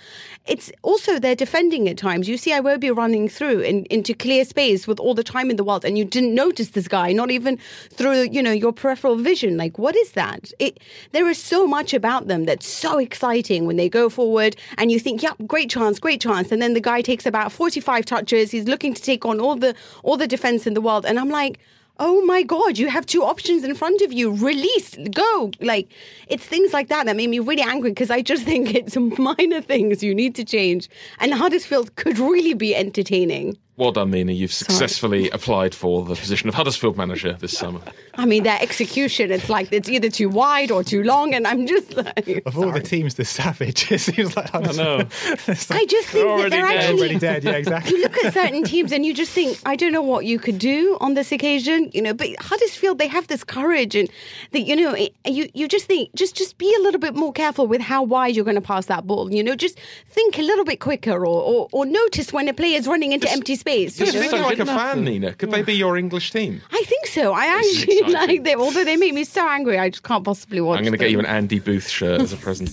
It's 0.47 0.71
also 0.83 1.19
they're 1.19 1.35
defending 1.35 1.89
at 1.89 1.97
times. 1.97 2.29
You 2.29 2.37
see 2.37 2.53
Iwobi 2.53 2.95
running 2.97 3.29
through 3.29 3.61
in, 3.61 3.85
into 3.87 4.15
clear 4.15 4.45
space 4.45 4.87
with 4.87 5.01
all 5.01 5.15
the 5.15 5.25
time 5.25 5.51
in 5.51 5.57
the 5.57 5.65
world, 5.65 5.85
and 5.85 5.97
you 5.99 6.05
didn't 6.05 6.35
notice 6.35 6.71
this 6.71 6.89
guy, 6.89 7.13
not 7.13 7.31
even 7.31 7.59
through 7.91 8.29
you 8.31 8.43
know 8.43 8.53
your 8.53 8.73
peripheral 8.73 9.17
vision. 9.17 9.57
Like, 9.57 9.79
what 9.79 9.97
is 9.97 10.13
that? 10.13 10.53
It 10.59 10.81
there 11.13 11.29
is 11.29 11.39
so 11.43 11.67
much 11.67 11.95
about 11.95 12.29
them 12.29 12.45
that's 12.45 12.67
so 12.67 12.99
exciting 12.99 13.67
when 13.67 13.77
they 13.77 13.89
go 13.89 14.09
forward, 14.11 14.57
and 14.79 14.91
you 14.93 14.99
think, 14.99 15.23
"Yep, 15.23 15.37
great 15.47 15.71
chance, 15.71 15.99
great 15.99 16.21
chance," 16.21 16.53
and 16.53 16.61
then 16.63 16.75
the 16.75 16.81
guy 16.81 17.01
takes 17.03 17.27
about 17.27 17.53
forty 17.53 17.81
five 17.81 18.05
He's 18.35 18.65
looking 18.67 18.95
to 18.95 19.03
take 19.03 19.25
on 19.25 19.41
all 19.41 19.57
the 19.57 19.75
all 20.03 20.17
the 20.17 20.27
defense 20.27 20.67
in 20.67 20.75
the 20.75 20.81
world, 20.81 21.05
and 21.07 21.19
I'm 21.19 21.31
like. 21.31 21.59
Oh 21.97 22.25
my 22.25 22.43
God, 22.43 22.77
you 22.77 22.89
have 22.89 23.07
two 23.07 23.23
options 23.23 23.63
in 23.63 23.73
front 23.77 24.01
of 24.03 24.13
you. 24.13 24.33
Release, 24.33 24.97
go. 25.13 25.53
Like, 25.61 25.89
it's 26.27 26.45
things 26.45 26.73
like 26.73 26.89
that 26.89 27.07
that 27.07 27.15
made 27.15 27.31
me 27.31 27.39
really 27.39 27.63
angry 27.63 27.91
because 27.91 28.11
I 28.11 28.21
just 28.21 28.43
think 28.51 28.75
it's 28.75 28.97
minor 28.97 29.61
things 29.61 30.03
you 30.03 30.13
need 30.13 30.35
to 30.35 30.45
change. 30.45 30.89
And 31.21 31.33
Huddersfield 31.33 31.95
could 31.95 32.19
really 32.19 32.53
be 32.55 32.75
entertaining. 32.75 33.57
Well 33.77 33.91
done, 33.91 34.11
Mina. 34.11 34.31
You've 34.31 34.53
successfully 34.53 35.29
applied 35.31 35.75
for 35.75 36.05
the 36.05 36.15
position 36.15 36.49
of 36.49 36.55
Huddersfield 36.55 36.97
manager 36.97 37.33
this 37.33 37.59
summer. 37.59 37.81
I 38.15 38.25
mean, 38.25 38.45
their 38.45 38.57
execution, 38.63 39.33
it's 39.33 39.49
like 39.49 39.73
it's 39.73 39.89
either 39.89 40.09
too 40.11 40.29
wide 40.29 40.71
or 40.71 40.85
too 40.85 41.03
long. 41.03 41.35
And 41.35 41.45
I'm 41.45 41.67
just 41.67 41.93
like, 41.97 42.43
Of 42.47 42.57
all 42.57 42.67
the 42.67 42.71
sorry. 42.75 42.83
teams, 42.83 43.15
the 43.15 43.25
savage 43.25 43.91
it 43.91 43.99
seems 43.99 44.37
like 44.37 44.53
know. 44.55 44.61
Huddersfield. 44.61 45.13
It's 45.49 45.71
like 45.71 45.81
I 45.81 45.85
just 45.87 46.09
think 46.09 46.25
that 46.25 46.31
Already 46.31 46.51
they're 46.51 46.67
dead. 46.69 46.77
actually 46.79 46.99
already 47.01 47.19
dead. 47.19 47.43
Yeah, 47.43 47.51
exactly. 47.53 47.97
you 47.97 48.03
look 48.03 48.17
at 48.25 48.33
certain 48.33 48.63
teams 48.63 48.93
and 48.93 49.05
you 49.05 49.13
just 49.13 49.33
think, 49.33 49.59
I 49.67 49.75
don't 49.75 49.91
know 49.93 50.03
what 50.03 50.25
you 50.25 50.39
could 50.39 50.61
do 50.61 50.97
on 51.01 51.15
this 51.15 51.33
occasion, 51.33 51.91
you 51.93 52.01
know. 52.01 52.15
But 52.15 52.29
Huddersfield, 52.41 52.99
they 52.99 53.09
have 53.09 53.27
this 53.27 53.43
courage, 53.43 53.97
and 53.97 54.09
that 54.53 54.61
you 54.61 54.77
know, 54.77 54.93
it- 54.95 55.15
you 55.27 55.49
you 55.53 55.67
just 55.67 55.87
think, 55.87 56.15
just 56.15 56.37
just 56.37 56.59
be 56.59 56.73
a 56.79 56.83
little 56.83 57.01
bit 57.01 57.17
more 57.17 57.33
careful 57.33 57.67
with 57.67 57.81
how 57.81 58.05
wide 58.05 58.37
you're 58.37 58.45
going 58.45 58.55
to 58.55 58.61
pass 58.61 58.87
that 58.87 59.05
ball. 59.05 59.33
You 59.33 59.43
know, 59.43 59.57
just 59.57 59.81
think 60.07 60.39
a 60.39 60.43
little 60.43 60.65
bit 60.65 60.79
quicker, 60.79 61.27
or 61.27 61.43
or, 61.43 61.69
or 61.73 61.85
notice 61.87 62.33
when 62.33 62.47
a 62.47 62.53
player 62.55 62.79
is 62.79 62.87
running 62.87 63.11
into 63.11 63.29
empty 63.33 63.57
space. 63.57 63.64
You 63.67 63.89
Just 63.89 64.15
know? 64.15 64.21
think 64.21 64.33
like 64.45 64.59
a 64.59 64.67
fan. 64.67 65.05
Mina. 65.05 65.33
Could 65.35 65.51
they 65.51 65.63
be 65.63 65.75
your 65.75 65.97
English 65.97 66.31
team? 66.33 66.61
I 66.71 66.83
think 66.85 67.07
so. 67.07 67.33
I 67.33 67.47
actually 67.47 68.01
like 68.13 68.45
them, 68.45 68.61
although 68.61 68.85
they 68.85 68.97
make 68.97 69.15
me 69.15 69.25
so 69.25 69.49
angry. 69.49 69.79
I 69.79 69.89
just 69.89 70.03
can't 70.03 70.25
possibly 70.25 70.61
watch. 70.61 70.79
I'm 70.79 70.85
going 70.85 70.93
to 70.93 70.99
get 70.99 71.11
you 71.11 71.19
an 71.19 71.27
Andy 71.27 71.59
Booth 71.59 71.89
shirt 71.89 72.21
as 72.21 72.33
a 72.33 72.37
present. 72.37 72.71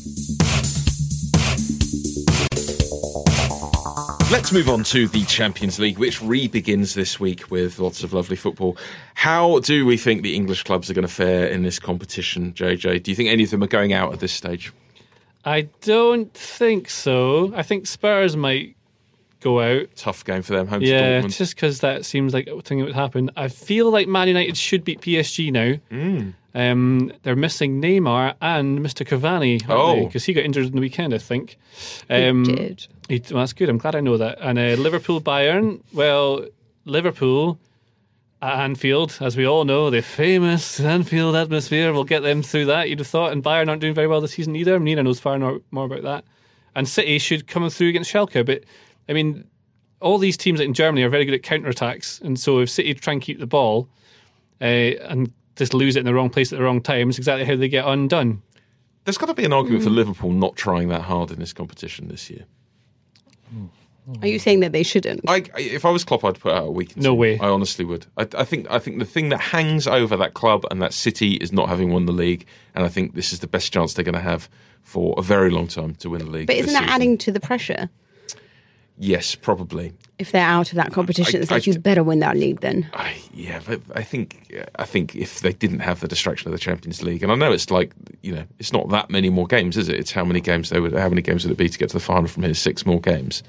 Let's 4.32 4.54
move 4.54 4.69
on 4.69 4.84
to 4.86 5.08
the 5.08 5.23
Champions 5.25 5.77
League, 5.77 5.97
which 5.97 6.21
re 6.21 6.47
begins 6.47 6.93
this 6.93 7.19
week 7.19 7.51
with 7.51 7.80
lots 7.80 8.04
of 8.04 8.13
lovely 8.13 8.38
football. 8.38 8.77
How 9.13 9.60
do 9.60 9.86
we 9.86 9.97
think 9.97 10.23
the 10.23 10.36
English 10.36 10.63
clubs 10.63 10.89
are 10.89 10.93
going 10.93 11.08
to 11.08 11.13
fare 11.13 11.47
in 11.47 11.63
this 11.63 11.80
competition, 11.80 12.54
JJ? 12.54 13.04
Do 13.04 13.12
you 13.12 13.15
think 13.15 13.30
any 13.30 13.43
of 13.43 13.49
them 13.49 13.62
are 13.62 13.67
going 13.67 13.91
out 13.91 14.13
at 14.13 14.19
this 14.19 14.32
stage? 14.32 14.71
I 15.43 15.67
don't 15.82 16.34
think 16.34 16.89
so. 16.89 17.54
I 17.56 17.63
think 17.63 17.88
Spurs 17.88 18.38
might 18.38 18.75
go 19.41 19.60
out. 19.60 19.88
Tough 19.95 20.23
game 20.23 20.41
for 20.41 20.54
them, 20.54 20.67
home 20.67 20.82
Yeah, 20.82 21.21
to 21.21 21.27
Dortmund. 21.27 21.38
just 21.38 21.56
because 21.56 21.80
that 21.82 22.06
seems 22.06 22.34
like 22.34 22.47
a 22.47 22.62
thing 22.62 22.80
that 22.80 22.86
would 22.86 22.95
happen. 22.95 23.30
I 23.36 23.47
feel 23.49 23.91
like 23.91 24.08
Man 24.08 24.27
United 24.30 24.56
should 24.58 24.84
beat 24.86 25.01
PSG 25.01 25.51
now. 25.51 25.75
Mm. 25.91 26.34
Um, 26.54 27.12
they're 27.23 27.36
missing 27.36 27.82
Neymar 27.82 28.36
and 28.41 28.80
Mr. 28.80 29.06
Cavani. 29.08 29.63
Oh. 29.69 30.06
because 30.06 30.25
he 30.25 30.34
got 30.34 30.43
injured 30.43 30.65
in 30.67 30.73
the 30.75 30.82
weekend, 30.82 31.13
I 31.13 31.17
think. 31.17 31.58
Um, 32.10 32.43
did. 32.43 32.88
he- 33.10 33.21
well, 33.32 33.41
that's 33.41 33.54
good. 33.54 33.69
I'm 33.69 33.77
glad 33.77 33.95
I 33.95 34.01
know 34.01 34.17
that. 34.17 34.38
And 34.41 34.58
uh, 34.60 34.73
Liverpool 34.82 35.21
Bayern. 35.21 35.82
Well, 35.93 36.45
Liverpool 36.86 37.58
at 38.41 38.60
Anfield, 38.60 39.17
as 39.21 39.38
we 39.38 39.45
all 39.45 39.65
know, 39.65 39.89
the 39.89 40.01
famous 40.01 40.80
Anfield 40.80 41.36
atmosphere 41.36 41.93
will 41.93 42.04
get 42.04 42.21
them 42.21 42.41
through 42.43 42.65
that. 42.65 42.89
You'd 42.89 42.99
have 42.99 43.08
thought, 43.08 43.32
and 43.32 43.43
Bayern 43.43 43.69
aren't 43.69 43.82
doing 43.82 43.93
very 43.93 44.08
well 44.08 44.19
this 44.19 44.32
season 44.34 44.56
either. 44.56 44.80
Mina 44.80 45.04
knows 45.04 45.19
far 45.19 45.38
more, 45.39 45.62
more 45.71 45.86
about 45.86 46.01
that. 46.04 46.25
And 46.75 46.88
City 46.88 47.17
should 47.19 47.47
come 47.47 47.69
through 47.69 47.89
against 47.89 48.12
Schalke, 48.12 48.45
but 48.45 48.63
I 49.12 49.13
mean, 49.13 49.45
all 50.00 50.17
these 50.17 50.38
teams 50.38 50.60
in 50.62 50.74
Germany 50.74 51.04
are 51.04 51.10
very 51.10 51.26
good 51.26 51.34
at 51.36 51.43
counter 51.43 51.69
attacks, 51.69 52.19
and 52.21 52.39
so 52.39 52.60
if 52.60 52.69
City 52.69 52.93
try 52.93 53.12
and 53.13 53.21
keep 53.21 53.39
the 53.39 53.45
ball 53.45 53.89
uh, 54.62 54.63
and 54.63 55.31
just 55.58 55.73
lose 55.73 55.98
it 55.98 56.00
in 56.00 56.06
the 56.06 56.13
wrong 56.13 56.29
place 56.29 56.52
at 56.54 56.58
the 56.58 56.63
wrong 56.63 56.81
time, 56.81 57.10
it's 57.10 57.17
exactly 57.17 57.46
how 57.46 57.58
they 57.58 57.67
get 57.67 57.85
undone. 57.85 58.42
There's 59.04 59.17
got 59.17 59.25
to 59.27 59.33
be 59.33 59.44
an 59.44 59.52
argument 59.54 59.83
for 59.83 59.90
Liverpool 59.90 60.31
not 60.31 60.56
trying 60.56 60.88
that 60.88 61.02
hard 61.02 61.29
in 61.29 61.40
this 61.40 61.52
competition 61.54 62.08
this 62.08 62.29
year. 62.29 62.46
Are 64.21 64.27
you 64.27 64.40
saying 64.40 64.62
that 64.62 64.71
they 64.71 64.83
shouldn't? 64.83 65.21
I, 65.27 65.44
I- 65.56 65.60
if 65.62 65.85
I 65.85 65.90
was 65.92 66.04
Klopp, 66.04 66.25
I'd 66.25 66.40
put 66.40 66.54
out 66.54 66.67
a 66.67 66.71
week. 66.71 66.98
No 66.98 67.13
way. 67.13 67.38
I 67.40 67.48
honestly 67.50 67.85
would. 67.85 68.06
I, 68.17 68.27
I 68.38 68.44
think. 68.44 68.67
I 68.69 68.79
think 68.79 69.00
the 69.00 69.06
thing 69.06 69.29
that 69.29 69.40
hangs 69.40 69.88
over 69.88 70.17
that 70.17 70.33
club 70.33 70.65
and 70.71 70.81
that 70.81 70.94
city 70.94 71.33
is 71.35 71.52
not 71.52 71.69
having 71.69 71.92
won 71.92 72.06
the 72.08 72.12
league, 72.12 72.46
and 72.75 72.83
I 72.83 72.88
think 72.90 73.13
this 73.13 73.31
is 73.31 73.40
the 73.40 73.48
best 73.48 73.71
chance 73.71 73.94
they're 73.94 74.06
going 74.06 74.15
to 74.15 74.21
have 74.21 74.50
for 74.81 75.13
a 75.17 75.21
very 75.21 75.50
long 75.52 75.67
time 75.67 75.94
to 75.96 76.10
win 76.10 76.25
the 76.25 76.31
league. 76.31 76.48
But 76.48 76.56
isn't 76.56 76.73
that 76.73 76.79
season. 76.83 76.94
adding 76.94 77.17
to 77.19 77.31
the 77.31 77.40
pressure? 77.40 77.90
Yes, 78.98 79.33
probably. 79.33 79.94
If 80.19 80.31
they're 80.31 80.46
out 80.46 80.69
of 80.71 80.75
that 80.75 80.92
competition, 80.92 81.39
I- 81.39 81.42
it's 81.42 81.50
like 81.52 81.67
I- 81.67 81.71
you 81.71 81.79
better 81.79 82.04
win 82.04 82.19
that 82.19 82.37
league 82.37 82.60
then. 82.60 82.87
I, 82.94 83.15
yeah, 83.33 83.60
but 83.65 83.81
I 83.96 84.04
think 84.04 84.54
I 84.75 84.83
think 84.85 85.15
if 85.15 85.39
they 85.39 85.54
didn't 85.54 85.79
have 85.79 86.02
the 86.02 86.08
distraction 86.08 86.48
of 86.48 86.52
the 86.52 86.60
Champions 86.60 87.02
League, 87.02 87.23
and 87.23 87.31
I 87.31 87.35
know 87.35 87.52
it's 87.52 87.71
like 87.71 87.94
you 88.21 88.33
know 88.35 88.44
it's 88.60 88.71
not 88.71 88.89
that 88.89 89.10
many 89.10 89.29
more 89.29 89.48
games, 89.48 89.75
is 89.77 89.89
it? 89.89 89.96
It's 89.96 90.12
how 90.12 90.23
many 90.23 90.39
games 90.42 90.69
they 90.69 90.79
would 90.79 90.94
how 90.94 91.10
many 91.10 91.21
games 91.23 91.44
would 91.44 91.52
it 91.52 91.58
be 91.58 91.67
to 91.69 91.79
get 91.79 91.89
to 91.89 91.94
the 91.94 92.00
final 92.00 92.27
from 92.27 92.44
here? 92.44 92.54
Six 92.54 92.85
more 92.85 93.02
games, 93.02 93.42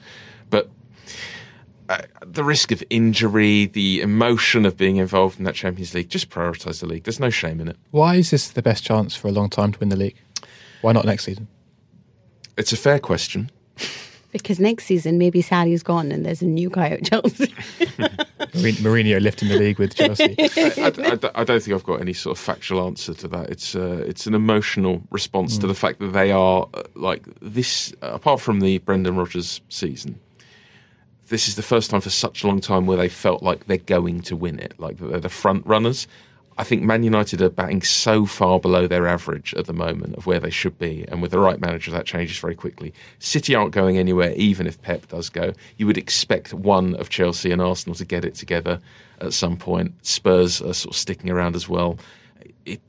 but 0.49 0.71
uh, 1.91 1.99
the 2.25 2.45
risk 2.45 2.73
of 2.73 2.83
injury, 2.89 3.67
the 3.67 4.01
emotion 4.01 4.65
of 4.65 4.77
being 4.79 4.97
involved 4.97 5.39
in 5.39 5.45
that 5.45 5.55
Champions 5.55 5.93
League, 5.93 6.09
just 6.09 6.31
prioritise 6.31 6.81
the 6.81 6.87
league. 6.87 7.05
There's 7.05 7.21
no 7.21 7.29
shame 7.29 7.61
in 7.61 7.69
it. 7.69 7.77
Why 7.91 8.15
is 8.15 8.31
this 8.31 8.49
the 8.49 8.63
best 8.63 8.85
chance 8.85 9.15
for 9.15 9.29
a 9.29 9.33
long 9.33 9.51
time 9.51 9.73
to 9.73 9.79
win 9.81 9.91
the 9.91 9.97
league? 9.97 10.17
Why 10.81 10.93
not 10.93 11.05
next 11.05 11.25
season? 11.25 11.49
It's 12.57 12.73
a 12.73 12.77
fair 12.77 12.99
question. 12.99 13.51
Because 14.33 14.59
next 14.59 14.85
season, 14.87 15.19
maybe 15.19 15.43
Sarri's 15.43 15.83
gone 15.83 16.11
and 16.11 16.25
there's 16.25 16.41
a 16.41 16.47
new 16.47 16.71
guy 16.71 16.89
at 16.89 17.05
Chelsea. 17.05 17.47
Mourin- 18.55 18.77
Mourinho 18.83 19.21
lifting 19.21 19.49
the 19.49 19.57
league 19.59 19.79
with 19.79 19.95
Chelsea. 19.95 20.35
I, 20.39 20.93
I- 20.97 21.31
I 21.41 21.45
don't 21.45 21.63
think 21.63 21.75
I've 21.75 21.85
got 21.85 22.01
any 22.01 22.13
sort 22.15 22.37
of 22.39 22.43
factual 22.43 22.85
answer 22.87 23.13
to 23.15 23.29
that. 23.29 23.51
It's 23.51 23.75
uh, 23.75 24.05
it's 24.07 24.27
an 24.27 24.35
emotional 24.35 25.03
response 25.11 25.59
to 25.59 25.67
the 25.67 25.75
fact 25.75 25.99
that 26.01 26.13
they 26.15 26.33
are 26.33 26.67
uh, 26.75 26.83
like 26.95 27.25
this. 27.41 27.93
apart 28.03 28.41
from 28.41 28.61
the 28.61 28.79
Brendan 28.79 29.17
Rodgers 29.17 29.61
season, 29.69 30.19
this 31.29 31.47
is 31.49 31.57
the 31.57 31.63
first 31.63 31.91
time 31.91 32.01
for 32.01 32.11
such 32.11 32.43
a 32.43 32.47
long 32.47 32.61
time 32.61 32.87
where 32.87 32.97
they 32.97 33.09
felt 33.11 33.43
like 33.43 33.67
they're 33.67 33.77
going 33.79 34.21
to 34.23 34.37
win 34.37 34.59
it, 34.59 34.75
like 34.79 34.97
they're 34.99 35.21
the 35.21 35.29
front 35.29 35.67
runners. 35.67 36.07
I 36.63 36.65
think 36.65 36.85
Man 36.85 37.03
United 37.03 37.43
are 37.43 37.51
batting 37.51 37.83
so 37.83 38.25
far 38.25 38.61
below 38.61 38.87
their 38.87 39.09
average 39.09 39.53
at 39.55 39.67
the 39.67 39.73
moment 39.73 40.15
of 40.15 40.27
where 40.27 40.39
they 40.39 40.49
should 40.51 40.79
be, 40.79 41.05
and 41.09 41.21
with 41.21 41.33
the 41.33 41.41
right 41.41 41.61
manager, 41.61 41.91
that 41.91 42.07
changes 42.07 42.39
very 42.39 42.55
quickly. 42.55 42.95
City 43.19 43.57
aren't 43.57 43.73
going 43.73 43.99
anywhere, 43.99 44.33
even 44.37 44.69
if 44.69 44.81
Pep 44.81 45.09
does 45.09 45.29
go. 45.29 45.55
You 45.79 45.89
would 45.89 45.99
expect 45.99 46.55
one 46.55 46.95
of 46.95 47.09
Chelsea 47.09 47.51
and 47.51 47.61
Arsenal 47.61 47.97
to 47.97 48.05
get 48.05 48.25
it 48.25 48.37
together 48.37 48.79
at 49.21 49.33
some 49.33 49.57
point. 49.57 49.93
Spurs 50.07 50.63
are 50.63 50.73
sort 50.73 50.95
of 50.95 50.97
sticking 50.97 51.31
around 51.31 51.57
as 51.57 51.69
well. 51.69 51.99
It 52.65 52.81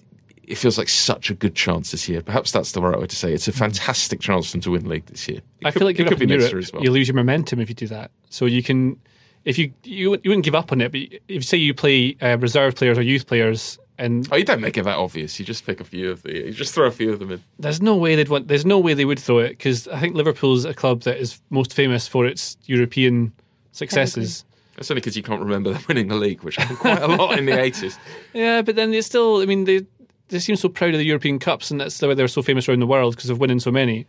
it 0.43 0.59
feels 0.59 0.78
like 0.78 0.89
such 0.89 1.32
a 1.32 1.34
good 1.34 1.55
chance 1.55 1.89
this 1.89 2.07
year. 2.07 2.21
Perhaps 2.21 2.51
that's 2.51 2.74
the 2.74 2.82
right 2.82 2.99
way 2.99 3.07
to 3.07 3.15
say 3.15 3.32
it. 3.32 3.34
It's 3.34 3.47
a 3.47 3.51
mm-hmm. 3.51 3.57
fantastic 3.59 4.19
chance 4.19 4.45
for 4.45 4.51
them 4.51 4.61
to 4.61 4.71
win 4.71 4.88
league 4.88 5.07
this 5.07 5.28
year. 5.28 5.39
It 5.39 5.65
I 5.65 5.71
could- 5.71 5.80
feel 5.80 5.88
like 5.88 5.99
it 5.99 6.07
could 6.07 6.19
be 6.19 6.28
next 6.28 6.41
Europe, 6.41 6.51
year 6.51 6.59
as 6.59 6.74
well. 6.74 6.84
you 6.84 6.91
lose 6.91 7.07
your 7.07 7.15
momentum 7.15 7.59
if 7.59 7.69
you 7.69 7.76
do 7.76 7.88
that. 7.88 8.11
So 8.30 8.45
you 8.45 8.61
can, 8.61 8.99
if 9.46 9.58
you 9.58 9.74
you, 9.84 10.10
wouldn't- 10.12 10.26
you 10.26 10.30
wouldn't 10.32 10.46
give 10.46 10.56
up 10.56 10.72
on 10.72 10.82
it, 10.82 10.91
but 10.91 11.02
if 11.02 11.20
you 11.28 11.41
say 11.41 11.58
you 11.58 11.74
play 11.74 12.16
uh, 12.22 12.38
reserve 12.38 12.76
players 12.76 12.98
or 12.98 13.02
youth 13.02 13.28
players, 13.28 13.78
and 13.98 14.28
Oh, 14.32 14.36
you 14.36 14.44
don't 14.44 14.62
make 14.62 14.78
it 14.78 14.84
that 14.86 14.98
obvious. 14.98 15.39
You 15.39 15.46
just 15.46 15.66
pick 15.66 15.80
a 15.80 15.84
few 15.84 16.10
of 16.12 16.24
the. 16.24 16.34
You 16.48 16.52
just 16.52 16.74
throw 16.74 16.88
a 16.88 16.91
few 16.91 17.12
of 17.14 17.20
them 17.20 17.32
in. 17.32 17.44
there's 17.60 17.82
no 17.82 17.96
way 17.96 18.16
they'd 18.16 18.30
want. 18.30 18.48
There's 18.48 18.66
no 18.66 18.80
way 18.80 18.94
they 18.96 19.06
would 19.06 19.20
throw 19.20 19.39
it 19.39 19.50
because 19.50 19.88
I 19.88 20.00
think 20.00 20.16
Liverpool's 20.16 20.66
a 20.66 20.74
club 20.74 21.02
that 21.04 21.18
is 21.18 21.39
most 21.52 21.74
famous 21.74 22.08
for 22.08 22.26
its 22.26 22.58
European 22.66 23.32
successes. 23.72 24.46
That's 24.76 24.89
only 24.89 25.02
because 25.02 25.16
you 25.16 25.22
can't 25.24 25.41
remember 25.41 25.72
them 25.74 25.84
winning 25.88 26.08
the 26.08 26.16
league, 26.16 26.41
which 26.44 26.56
happened 26.56 26.80
quite 26.80 27.02
a 27.02 27.08
lot 27.08 27.38
in 27.38 27.46
the 27.46 27.60
eighties. 27.60 27.98
Yeah, 28.34 28.62
but 28.64 28.76
then 28.76 28.89
they 28.91 29.02
still. 29.02 29.41
I 29.41 29.46
mean, 29.46 29.66
they 29.66 29.86
they 30.30 30.39
seem 30.39 30.56
so 30.56 30.70
proud 30.70 30.94
of 30.96 30.98
the 31.00 31.06
European 31.06 31.38
Cups, 31.38 31.70
and 31.70 31.80
that's 31.80 32.02
why 32.02 32.14
they're 32.16 32.28
so 32.28 32.41
famous 32.41 32.68
around 32.68 32.80
the 32.80 32.88
world 32.88 33.16
because 33.16 33.30
of 33.30 33.39
winning 33.39 33.60
so 33.60 33.72
many. 33.72 34.08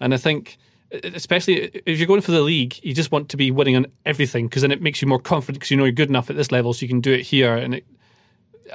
And 0.00 0.12
I 0.12 0.18
think, 0.18 0.58
especially 0.92 1.70
if 1.86 1.98
you're 1.98 2.06
going 2.06 2.20
for 2.20 2.32
the 2.32 2.40
league, 2.40 2.78
you 2.82 2.94
just 2.94 3.10
want 3.12 3.28
to 3.30 3.36
be 3.36 3.50
winning 3.50 3.76
on 3.76 3.86
everything 4.04 4.46
because 4.48 4.62
then 4.62 4.72
it 4.72 4.82
makes 4.82 5.00
you 5.00 5.08
more 5.08 5.18
confident 5.20 5.58
because 5.60 5.70
you 5.70 5.76
know 5.76 5.84
you're 5.84 5.92
good 5.92 6.08
enough 6.08 6.30
at 6.30 6.36
this 6.36 6.52
level, 6.52 6.72
so 6.72 6.82
you 6.82 6.88
can 6.88 7.00
do 7.00 7.12
it 7.12 7.22
here. 7.22 7.56
And 7.56 7.74
it, 7.76 7.86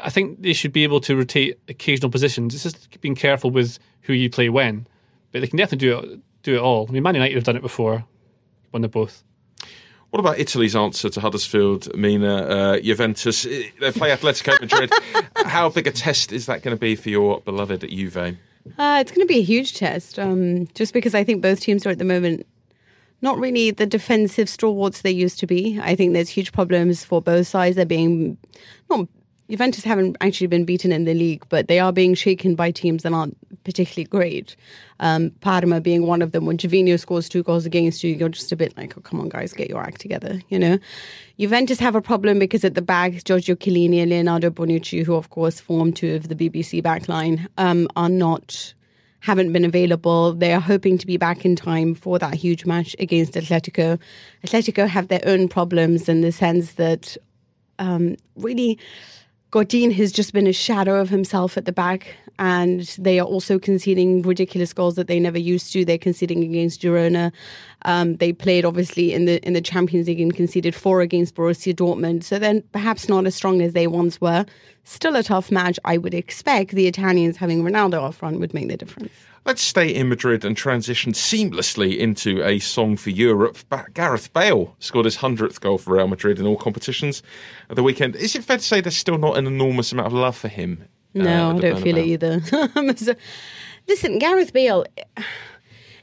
I 0.02 0.10
think 0.10 0.42
they 0.42 0.54
should 0.54 0.74
be 0.74 0.84
able 0.84 1.00
to 1.02 1.16
rotate 1.16 1.60
occasional 1.68 2.10
positions. 2.10 2.54
It's 2.54 2.64
just 2.64 3.02
being 3.02 3.16
careful 3.16 3.52
with 3.52 3.80
who 4.02 4.14
you 4.14 4.30
play 4.30 4.50
when, 4.50 4.88
but 5.32 5.42
they 5.42 5.48
can 5.48 5.58
definitely 5.58 5.88
do 5.88 5.98
it 6.00 6.20
do 6.44 6.56
it 6.56 6.60
all. 6.60 6.86
I 6.88 6.92
mean, 6.92 7.04
Man 7.04 7.16
United 7.16 7.36
have 7.36 7.44
done 7.44 7.58
it 7.58 7.62
before, 7.62 8.06
won 8.72 8.82
them 8.82 8.92
both. 8.92 9.24
What 10.10 10.20
about 10.22 10.40
Italy's 10.40 10.76
answer 10.76 11.10
to 11.10 11.20
Huddersfield, 11.20 11.94
Mina, 11.94 12.36
uh, 12.36 12.80
Juventus? 12.80 13.46
Eh, 13.46 13.70
They 13.82 13.92
play 13.92 14.16
Atletico 14.16 14.60
Madrid. 14.62 14.90
How 15.36 15.68
big 15.68 15.86
a 15.86 15.92
test 15.92 16.32
is 16.32 16.46
that 16.46 16.64
going 16.64 16.76
to 16.76 16.80
be 16.80 16.96
for 16.96 17.10
your 17.10 17.42
beloved 17.42 17.82
Juve? 17.82 18.38
Uh, 18.78 19.00
it's 19.02 19.12
going 19.12 19.26
to 19.28 19.32
be 19.32 19.40
a 19.40 19.44
huge 19.44 19.74
test, 19.74 20.20
um, 20.20 20.68
just 20.74 20.94
because 20.94 21.16
I 21.16 21.24
think 21.24 21.42
both 21.42 21.60
teams 21.60 21.86
are 21.86 21.90
at 21.90 22.00
the 22.00 22.06
moment 22.06 22.46
not 23.22 23.40
really 23.40 23.72
the 23.72 23.86
defensive 23.86 24.48
stalwarts 24.48 25.02
they 25.02 25.12
used 25.12 25.40
to 25.40 25.48
be. 25.48 25.80
I 25.82 25.96
think 25.96 26.14
there's 26.14 26.30
huge 26.30 26.52
problems 26.52 27.04
for 27.04 27.22
both 27.22 27.48
sides. 27.48 27.76
They're 27.76 27.86
being 27.86 28.38
not 28.90 29.08
Juventus 29.50 29.84
haven't 29.84 30.18
actually 30.20 30.48
been 30.48 30.66
beaten 30.66 30.92
in 30.92 31.06
the 31.06 31.14
league, 31.14 31.46
but 31.50 31.68
they 31.68 31.80
are 31.80 31.94
being 31.94 32.14
shaken 32.16 32.56
by 32.56 32.72
teams 32.72 33.04
that 33.04 33.14
aren't 33.14 33.38
particularly 33.64 34.06
great. 34.06 34.56
Um, 35.00 35.32
Parma 35.42 35.80
being 35.80 36.06
one 36.06 36.22
of 36.22 36.32
them. 36.32 36.46
When 36.46 36.58
Gervinho 36.58 37.00
scores 37.00 37.30
two 37.30 37.44
goals 37.44 37.66
against 37.66 38.04
you, 38.04 38.14
you're 38.14 38.30
just 38.30 38.52
a 38.52 38.56
bit 38.56 38.76
like, 38.78 38.98
oh, 38.98 39.02
come 39.02 39.20
on, 39.20 39.30
guys, 39.30 39.54
get 39.54 39.70
your 39.70 39.82
act 39.82 40.02
together, 40.02 40.42
you 40.50 40.60
know? 40.60 40.78
Juventus 41.40 41.80
have 41.80 41.96
a 41.96 42.02
problem 42.02 42.40
because 42.40 42.66
at 42.66 42.76
the 42.76 42.82
back, 42.82 43.24
Giorgio 43.24 43.56
Chiellini 43.56 44.02
and 44.02 44.10
Leonardo 44.10 44.50
Bonucci, 44.50 45.06
who 45.06 45.16
of 45.16 45.30
course 45.30 45.60
form 45.60 45.94
two 45.94 46.16
of 46.16 46.28
the 46.28 46.36
BBC 46.36 46.82
backline, 46.82 47.48
um, 47.58 47.88
are 47.96 48.10
not 48.10 48.74
haven't 49.20 49.52
been 49.52 49.66
available. 49.66 50.34
They 50.34 50.54
are 50.54 50.62
hoping 50.62 50.98
to 51.00 51.08
be 51.08 51.18
back 51.18 51.44
in 51.44 51.56
time 51.56 51.96
for 51.96 52.20
that 52.20 52.34
huge 52.36 52.66
match 52.66 52.96
against 53.00 53.34
Atletico. 53.34 54.00
Atletico 54.46 54.88
have 54.88 55.08
their 55.08 55.22
own 55.26 55.50
problems 55.50 56.08
in 56.08 56.22
the 56.22 56.32
sense 56.32 56.74
that 56.74 57.18
um, 57.80 58.16
really 58.36 58.80
Godin 59.52 59.92
has 59.92 60.12
just 60.12 60.34
been 60.34 60.48
a 60.48 60.54
shadow 60.54 61.00
of 61.00 61.10
himself 61.10 61.58
at 61.58 61.66
the 61.66 61.72
back, 61.72 62.16
and 62.38 62.82
they 63.00 63.18
are 63.18 63.26
also 63.26 63.58
conceding 63.58 64.22
ridiculous 64.22 64.74
goals 64.74 64.96
that 64.96 65.08
they 65.08 65.20
never 65.20 65.40
used 65.40 65.72
to. 65.74 65.86
They're 65.86 65.98
conceding 65.98 66.44
against 66.44 66.82
Girona. 66.82 67.32
Um, 67.84 68.18
they 68.18 68.34
played 68.34 68.66
obviously 68.66 69.14
in 69.14 69.26
the 69.26 69.42
in 69.48 69.54
the 69.54 69.62
Champions 69.62 70.08
League 70.08 70.20
and 70.20 70.36
conceded 70.36 70.76
four 70.76 71.00
against 71.02 71.36
Borussia 71.36 71.74
Dortmund. 71.74 72.24
So 72.24 72.40
then 72.40 72.62
perhaps 72.74 73.08
not 73.08 73.26
as 73.26 73.36
strong 73.36 73.62
as 73.62 73.74
they 73.74 73.88
once 73.88 74.20
were. 74.20 74.46
Still 74.84 75.16
a 75.16 75.24
tough 75.24 75.50
match, 75.50 75.80
I 75.86 75.98
would 75.98 76.14
expect. 76.14 76.72
The 76.72 76.88
Italians 76.88 77.38
having 77.38 77.64
Ronaldo 77.64 78.04
up 78.04 78.16
front 78.16 78.40
would 78.40 78.54
make 78.54 78.68
the 78.68 78.78
difference. 78.78 79.12
Let's 79.48 79.62
stay 79.62 79.88
in 79.96 80.10
Madrid 80.10 80.44
and 80.44 80.58
transition 80.58 81.14
seamlessly 81.14 81.98
into 81.98 82.44
a 82.44 82.60
song 82.60 82.98
for 82.98 83.12
Europe. 83.12 83.58
Gareth 83.94 84.34
Bale 84.34 84.76
scored 84.80 85.06
his 85.06 85.16
100th 85.16 85.62
goal 85.62 85.78
for 85.78 85.96
Real 85.96 86.10
Madrid 86.10 86.38
in 86.38 86.46
all 86.46 86.58
competitions 86.58 87.24
at 87.70 87.78
the 87.78 87.82
weekend. 87.82 88.18
Is 88.18 88.36
it 88.36 88.44
fair 88.44 88.58
to 88.58 88.64
say 88.64 88.82
there's 88.82 88.98
still 88.98 89.18
not 89.18 89.38
an 89.38 89.48
enormous 89.48 89.94
amount 89.94 90.08
of 90.08 90.12
love 90.12 90.36
for 90.36 90.50
him? 90.50 90.84
uh, 91.16 91.20
No, 91.20 91.52
at 91.52 91.56
I 91.56 91.60
don't 91.60 91.82
feel 91.82 91.96
it 91.98 92.08
either. 92.08 92.42
Listen, 93.88 94.20
Gareth 94.20 94.52
Bale. 94.52 94.86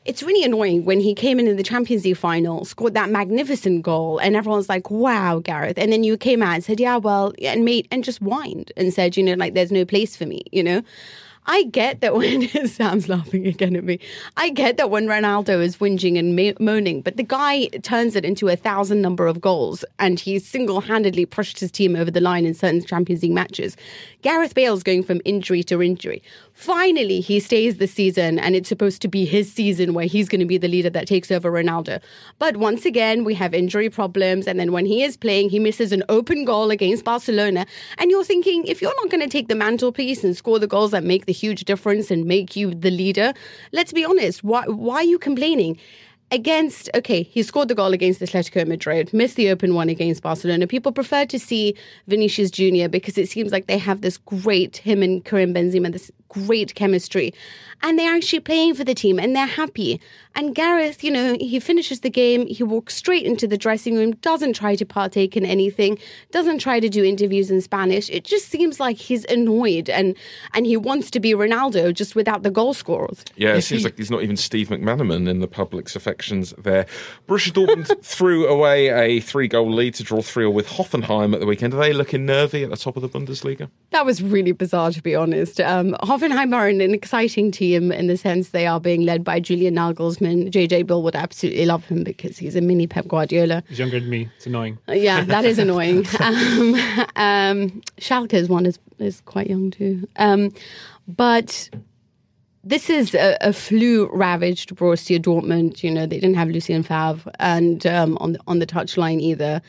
It's 0.07 0.23
really 0.23 0.43
annoying 0.43 0.87
when 0.87 1.01
he 1.01 1.15
came 1.15 1.39
in 1.39 1.47
in 1.47 1.59
the 1.59 1.63
Champions 1.63 2.07
League 2.07 2.17
final, 2.17 2.65
scored 2.65 2.95
that 2.95 3.11
magnificent 3.11 3.83
goal, 3.83 4.17
and 4.21 4.37
everyone's 4.37 4.71
like, 4.71 4.91
"Wow, 4.91 5.41
Gareth!" 5.41 5.77
And 5.79 5.93
then 5.93 6.03
you 6.03 6.17
came 6.17 6.43
out 6.43 6.55
and 6.55 6.65
said, 6.65 6.81
"Yeah, 6.81 6.97
well," 6.97 7.35
and 7.43 7.63
made 7.67 7.89
and 7.91 8.03
just 8.05 8.21
whined 8.21 8.73
and 8.79 8.93
said, 8.93 9.19
"You 9.19 9.23
know, 9.23 9.35
like 9.35 9.53
there's 9.53 9.73
no 9.73 9.85
place 9.85 10.17
for 10.17 10.25
me," 10.25 10.45
you 10.51 10.63
know. 10.63 10.83
I 11.47 11.65
get 11.65 12.01
that 12.01 12.15
when 12.15 12.49
Sam's 12.67 13.09
laughing 13.09 13.47
again 13.47 13.77
at 13.77 13.85
me. 13.85 13.99
I 14.37 14.51
get 14.51 14.77
that 14.79 14.91
when 14.91 15.07
Ronaldo 15.07 15.63
is 15.63 15.77
whinging 15.77 16.19
and 16.19 16.35
ma- 16.35 16.59
moaning, 16.59 17.03
but 17.03 17.17
the 17.17 17.23
guy 17.23 17.67
turns 17.83 18.17
it 18.17 18.25
into 18.25 18.49
a 18.49 18.57
thousand 18.57 19.03
number 19.03 19.27
of 19.27 19.41
goals, 19.41 19.85
and 19.99 20.19
he 20.19 20.39
single-handedly 20.39 21.27
pushed 21.27 21.61
his 21.61 21.71
team 21.71 21.97
over 21.97 22.11
the 22.11 22.21
line 22.21 22.47
in 22.47 22.55
certain 22.55 22.85
Champions 22.85 23.23
League 23.23 23.33
matches. 23.33 23.77
Gareth 24.23 24.55
Bale's 24.55 24.83
going 24.83 25.03
from 25.03 25.21
injury 25.25 25.63
to 25.65 25.83
injury. 25.83 26.23
Finally, 26.55 27.21
he 27.21 27.41
stays 27.41 27.79
the 27.79 27.87
season, 27.89 28.39
and 28.39 28.55
it's 28.55 28.69
supposed 28.69 29.03
to 29.03 29.09
be 29.09 29.25
his 29.25 29.53
season 29.53 29.93
where 29.93 30.07
he's 30.07 30.29
going 30.29 30.39
to 30.39 30.47
be 30.47 30.57
the 30.57 30.69
leader 30.69 30.89
that 30.89 31.09
takes 31.09 31.33
over 31.33 31.51
Ronaldo. 31.51 32.01
But 32.39 32.59
once 32.59 32.87
again, 32.87 33.25
we 33.25 33.35
have 33.35 33.53
injury 33.53 33.91
problems, 33.91 34.47
and 34.47 34.59
then 34.59 34.71
when 34.71 34.87
he 34.87 35.03
is 35.03 35.17
playing, 35.17 35.51
he 35.51 35.59
misses 35.59 35.91
an 35.91 36.05
open 36.09 36.45
goal 36.45 36.71
against 36.71 37.05
Barcelona. 37.05 37.67
And 37.99 38.09
you're 38.09 38.25
thinking, 38.25 38.65
if 38.67 38.81
you're 38.81 38.95
not 39.03 39.11
going 39.11 39.21
to 39.21 39.29
take 39.29 39.49
the 39.49 39.57
mantelpiece 39.57 40.23
and 40.23 40.37
score 40.37 40.61
the 40.61 40.69
goals 40.69 40.93
that 40.93 41.03
make 41.03 41.27
the 41.27 41.33
huge 41.33 41.65
difference 41.65 42.09
and 42.13 42.25
make 42.25 42.55
you 42.55 42.73
the 42.73 42.91
leader, 42.91 43.35
let's 43.73 43.93
be 43.93 44.05
honest, 44.05 44.45
why, 44.45 44.63
why 44.69 44.97
are 44.99 45.05
you 45.05 45.19
complaining? 45.19 45.77
Against 46.31 46.91
okay 46.95 47.23
he 47.23 47.43
scored 47.43 47.69
the 47.69 47.75
goal 47.75 47.93
against 47.93 48.21
atletico 48.21 48.67
madrid 48.67 49.13
missed 49.13 49.37
the 49.37 49.51
open 49.51 49.75
one 49.75 49.89
against 49.89 50.23
barcelona. 50.23 50.67
People 50.67 50.91
prefer 50.91 51.25
to 51.27 51.39
see 51.39 51.75
vinicius 52.09 52.51
junior 52.51 52.89
because 52.89 53.19
it 53.19 53.29
seems 53.29 53.53
like 53.53 53.67
they 53.67 53.79
have 53.79 54.01
this 54.01 54.17
great 54.19 54.79
him 54.79 55.03
and 55.03 55.25
karim 55.25 55.53
benzema 55.53 55.93
this 55.93 56.11
great 56.29 56.75
chemistry 56.75 57.33
and 57.85 57.97
they're 57.97 58.13
actually 58.15 58.41
playing 58.41 58.75
for 58.75 58.83
the 58.83 58.95
team 58.95 59.21
and 59.21 59.37
they're 59.37 59.47
happy 59.47 60.01
and 60.35 60.55
gareth 60.57 61.05
you 61.05 61.11
know 61.13 61.37
he 61.39 61.61
finishes 61.61 62.01
the 62.01 62.11
game 62.11 62.45
he 62.49 62.65
walks 62.65 62.95
straight 62.97 63.25
into 63.25 63.47
the 63.47 63.57
dressing 63.57 63.95
room 63.95 64.11
doesn't 64.17 64.55
try 64.55 64.75
to 64.75 64.85
partake 64.85 65.37
in 65.37 65.47
anything 65.47 65.97
doesn't 66.33 66.59
try 66.59 66.81
to 66.81 66.89
do 66.89 67.05
interviews 67.05 67.49
in 67.51 67.61
spanish 67.61 68.11
it 68.11 68.25
just 68.25 68.49
seems 68.49 68.81
like 68.81 68.97
he's 68.97 69.25
annoyed 69.27 69.89
and 69.89 70.17
and 70.53 70.67
he 70.67 70.77
wants 70.77 71.11
to 71.13 71.21
be 71.21 71.33
ronaldo 71.33 71.95
just 71.95 72.17
without 72.17 72.43
the 72.43 72.51
goal 72.51 72.75
scorers 72.75 73.25
Yeah, 73.37 73.55
it 73.55 73.63
seems 73.63 73.83
he- 73.83 73.85
like 73.85 73.97
he's 73.97 74.11
not 74.11 74.23
even 74.25 74.37
Steve 74.37 74.69
McManaman 74.69 75.29
in 75.29 75.39
the 75.39 75.47
public's 75.47 75.95
affections 75.95 76.25
selections 76.25 76.55
there. 76.65 76.87
Borussia 77.29 77.51
Dortmund 77.53 78.03
threw 78.03 78.47
away 78.47 78.89
a 78.89 79.21
three-goal 79.21 79.71
lead 79.73 79.95
to 79.95 80.03
draw 80.03 80.23
three-all 80.23 80.53
with 80.53 80.67
Hoffenheim 80.67 81.35
at 81.35 81.41
the 81.41 81.47
weekend. 81.47 81.75
Are 81.75 81.79
they 81.81 81.93
looking 81.93 82.25
nervy 82.25 82.63
at 82.65 82.71
the 82.71 82.77
top 82.77 82.97
of 82.97 83.03
the 83.03 83.09
Bundesliga? 83.09 83.69
That 83.91 84.07
was 84.07 84.23
really 84.23 84.53
bizarre, 84.53 84.91
to 84.93 85.03
be 85.03 85.15
honest. 85.15 85.61
Um, 85.61 85.93
Hoffenheim 86.03 86.55
are 86.55 86.69
an 86.69 86.81
exciting 86.81 87.51
team 87.51 87.74
in 87.75 88.07
the 88.07 88.17
sense 88.17 88.51
they 88.51 88.67
are 88.67 88.81
being 88.81 89.03
led 89.03 89.25
by 89.25 89.41
Julian 89.41 89.75
Nagelsmann. 89.75 90.51
JJ 90.51 90.87
Bull 90.87 91.03
would 91.03 91.17
absolutely 91.17 91.67
love 91.67 91.85
him 91.85 92.05
because 92.05 92.39
he's 92.39 92.57
a 92.57 92.61
mini 92.61 92.87
Pep 92.87 93.07
Guardiola. 93.09 93.63
He's 93.69 93.79
younger 93.79 94.01
than 94.01 94.09
me. 94.11 94.29
It's 94.37 94.47
annoying. 94.47 94.79
Uh, 94.89 94.93
Yeah, 94.93 95.25
that 95.25 95.45
is 95.45 95.59
annoying. 95.65 96.07
um, 96.21 96.75
um, 97.17 97.83
Schalke's 97.99 98.49
one 98.49 98.67
is 98.67 98.79
is 98.99 99.21
quite 99.23 99.49
young 99.49 99.71
too. 99.71 100.09
Um, 100.17 100.53
but 101.09 101.69
this 102.65 102.89
is 102.89 103.15
a, 103.15 103.37
a 103.41 103.53
flu-ravaged 103.53 104.75
Borussia 104.75 105.21
Dortmund. 105.21 105.83
You 105.83 105.91
know, 105.91 106.07
they 106.07 106.19
didn't 106.19 106.37
have 106.37 106.49
Lucien 106.49 106.83
Favre 106.83 107.31
and 107.39 107.87
um, 107.87 108.17
on 108.21 108.33
the, 108.33 108.41
on 108.47 108.59
the 108.59 108.67
touchline 108.67 109.21
either. 109.21 109.61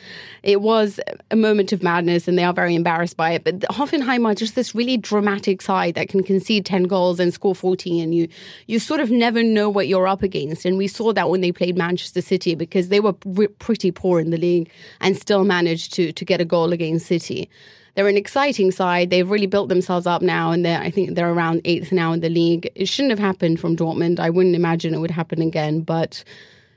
It 0.43 0.61
was 0.61 0.99
a 1.29 1.35
moment 1.35 1.73
of 1.73 1.83
madness, 1.83 2.27
and 2.27 2.37
they 2.37 2.43
are 2.43 2.53
very 2.53 2.73
embarrassed 2.73 3.17
by 3.17 3.31
it. 3.31 3.43
But 3.43 3.59
Hoffenheim 3.61 4.25
are 4.25 4.33
just 4.33 4.55
this 4.55 4.73
really 4.73 4.97
dramatic 4.97 5.61
side 5.61 5.95
that 5.95 6.07
can 6.07 6.23
concede 6.23 6.65
ten 6.65 6.83
goals 6.83 7.19
and 7.19 7.33
score 7.33 7.55
fourteen, 7.55 8.01
and 8.01 8.15
you 8.15 8.27
you 8.67 8.79
sort 8.79 9.01
of 9.01 9.11
never 9.11 9.43
know 9.43 9.69
what 9.69 9.87
you're 9.87 10.07
up 10.07 10.23
against. 10.23 10.65
And 10.65 10.77
we 10.77 10.87
saw 10.87 11.11
that 11.13 11.29
when 11.29 11.41
they 11.41 11.51
played 11.51 11.77
Manchester 11.77 12.21
City 12.21 12.55
because 12.55 12.87
they 12.87 13.01
were 13.01 13.13
pre- 13.13 13.47
pretty 13.47 13.91
poor 13.91 14.19
in 14.19 14.29
the 14.31 14.37
league 14.37 14.71
and 15.01 15.17
still 15.17 15.43
managed 15.43 15.93
to 15.93 16.13
to 16.13 16.25
get 16.25 16.39
a 16.39 16.45
goal 16.45 16.71
against 16.71 17.07
City 17.07 17.49
they're 17.95 18.07
an 18.07 18.17
exciting 18.17 18.71
side. 18.71 19.09
They've 19.09 19.29
really 19.29 19.47
built 19.47 19.69
themselves 19.69 20.05
up 20.05 20.21
now, 20.21 20.51
and 20.51 20.65
they're, 20.65 20.79
I 20.81 20.91
think 20.91 21.15
they're 21.15 21.31
around 21.31 21.61
eighth 21.65 21.91
now 21.91 22.11
in 22.11 22.19
the 22.19 22.29
league. 22.29 22.69
It 22.75 22.87
shouldn't 22.87 23.11
have 23.11 23.19
happened 23.19 23.59
from 23.59 23.75
Dortmund. 23.75 24.19
I 24.19 24.29
wouldn't 24.29 24.55
imagine 24.55 24.93
it 24.93 24.99
would 24.99 25.11
happen 25.11 25.41
again, 25.41 25.81
but 25.81 26.23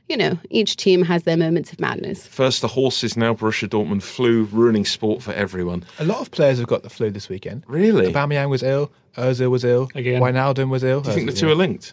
you 0.09 0.17
know, 0.17 0.39
each 0.49 0.77
team 0.77 1.03
has 1.03 1.25
their 1.25 1.37
moments 1.37 1.71
of 1.73 1.81
madness. 1.81 2.27
First 2.27 2.63
the 2.63 2.69
horses, 2.69 3.17
now 3.17 3.35
Borussia 3.35 3.69
Dortmund. 3.69 4.03
Flu 4.03 4.45
ruining 4.45 4.87
sport 4.87 5.23
for 5.23 5.33
everyone. 5.33 5.85
A 5.99 6.05
lot 6.05 6.21
of 6.21 6.31
players 6.31 6.59
have 6.59 6.67
got 6.67 6.83
the 6.83 6.91
flu 6.91 7.11
this 7.11 7.29
weekend. 7.29 7.63
Really? 7.67 8.11
Aubameyang 8.11 8.49
was 8.49 8.63
ill. 8.63 8.91
Ozil 9.17 9.51
was 9.51 9.65
ill. 9.65 9.91
Again. 9.95 10.23
Wijnaldum 10.23 10.71
was 10.71 10.83
ill. 10.83 11.03
Do 11.03 11.11
you 11.11 11.15
think 11.15 11.31
the 11.31 11.37
two 11.37 11.47
yeah. 11.47 11.53
are 11.53 11.57
linked? 11.57 11.93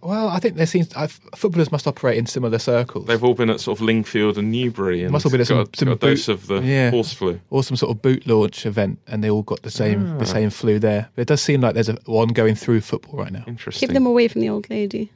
Well, 0.00 0.28
I 0.28 0.38
think 0.38 0.54
there 0.54 0.66
seems 0.66 0.94
I, 0.94 1.08
footballers 1.08 1.72
must 1.72 1.86
operate 1.88 2.18
in 2.18 2.26
similar 2.26 2.58
circles. 2.60 3.06
They've 3.06 3.22
all 3.24 3.34
been 3.34 3.50
at 3.50 3.58
sort 3.60 3.80
of 3.80 3.84
Lingfield 3.86 4.38
and 4.38 4.52
Newbury 4.52 5.02
and 5.02 5.10
Must 5.10 5.24
have 5.24 5.32
been 5.32 5.40
at 5.40 5.48
got, 5.48 5.74
some- 5.74 5.74
some 5.74 5.88
got 5.88 5.96
a 6.04 6.10
dose 6.10 6.28
of 6.28 6.46
the 6.46 6.60
Yeah. 6.60 6.90
horse 6.90 7.12
flu. 7.12 7.40
or 7.50 7.64
some 7.64 7.76
sort 7.76 7.90
of 7.96 8.00
boot 8.00 8.24
launch 8.26 8.64
event, 8.64 9.00
and 9.08 9.24
they 9.24 9.30
all 9.30 9.42
got 9.42 9.62
the 9.62 9.70
same 9.72 10.12
Ah. 10.14 10.18
the 10.18 10.26
same 10.26 10.50
flu 10.50 10.78
there. 10.78 11.08
But 11.16 11.22
it 11.22 11.28
does 11.28 11.42
seem 11.42 11.60
like 11.62 11.74
there's 11.74 11.88
a, 11.88 11.98
one 12.06 12.28
going 12.28 12.54
through 12.54 12.82
football 12.82 13.18
right 13.18 13.32
now. 13.32 13.42
Interesting. 13.48 13.88
Keep 13.88 13.94
them 13.94 14.06
away 14.06 14.28
from 14.28 14.40
the 14.40 14.48
old 14.50 14.70
lady. 14.70 15.10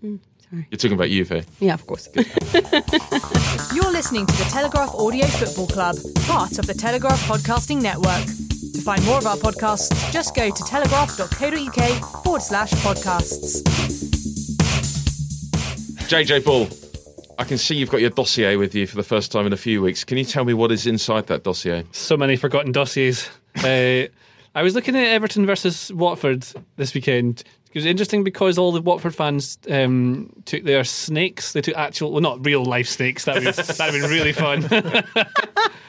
Sorry, 0.00 0.66
You're 0.70 0.78
talking 0.78 0.92
about 0.94 1.08
Juve. 1.08 1.44
Yeah, 1.60 1.74
of 1.74 1.86
course. 1.86 2.08
You're 3.74 3.90
listening 3.92 4.26
to 4.26 4.36
the 4.36 4.46
Telegraph 4.50 4.94
Audio 4.94 5.26
Football 5.26 5.66
Club, 5.66 5.96
part 6.26 6.58
of 6.58 6.66
the 6.66 6.74
Telegraph 6.74 7.20
Podcasting 7.28 7.82
Network. 7.82 8.24
To 8.76 8.82
find 8.82 9.02
more 9.06 9.16
of 9.16 9.26
our 9.26 9.36
podcasts, 9.36 10.12
just 10.12 10.34
go 10.34 10.50
to 10.50 10.64
telegraph.co.uk 10.64 12.22
forward 12.22 12.42
slash 12.42 12.70
podcasts. 12.72 13.62
JJ 16.08 16.44
Bull, 16.44 16.68
I 17.38 17.44
can 17.44 17.56
see 17.56 17.74
you've 17.74 17.88
got 17.88 18.02
your 18.02 18.10
dossier 18.10 18.56
with 18.56 18.74
you 18.74 18.86
for 18.86 18.96
the 18.96 19.02
first 19.02 19.32
time 19.32 19.46
in 19.46 19.54
a 19.54 19.56
few 19.56 19.80
weeks. 19.80 20.04
Can 20.04 20.18
you 20.18 20.26
tell 20.26 20.44
me 20.44 20.52
what 20.52 20.70
is 20.70 20.86
inside 20.86 21.26
that 21.28 21.42
dossier? 21.42 21.84
So 21.92 22.18
many 22.18 22.36
forgotten 22.36 22.70
dossiers. 22.70 23.30
uh, 23.64 24.08
I 24.54 24.62
was 24.62 24.74
looking 24.74 24.94
at 24.94 25.06
Everton 25.06 25.46
versus 25.46 25.90
Watford 25.94 26.46
this 26.76 26.92
weekend. 26.92 27.44
It 27.70 27.78
was 27.78 27.86
interesting 27.86 28.24
because 28.24 28.58
all 28.58 28.72
the 28.72 28.82
Watford 28.82 29.14
fans 29.14 29.58
um, 29.70 30.30
took 30.44 30.64
their 30.64 30.84
snakes. 30.84 31.54
They 31.54 31.62
took 31.62 31.76
actual, 31.76 32.12
well, 32.12 32.20
not 32.20 32.44
real 32.44 32.62
life 32.62 32.88
snakes. 32.88 33.24
That 33.24 33.36
would 33.36 33.54
that'd 33.54 34.00
been 34.00 34.10
really 34.10 34.32
fun. 34.32 34.68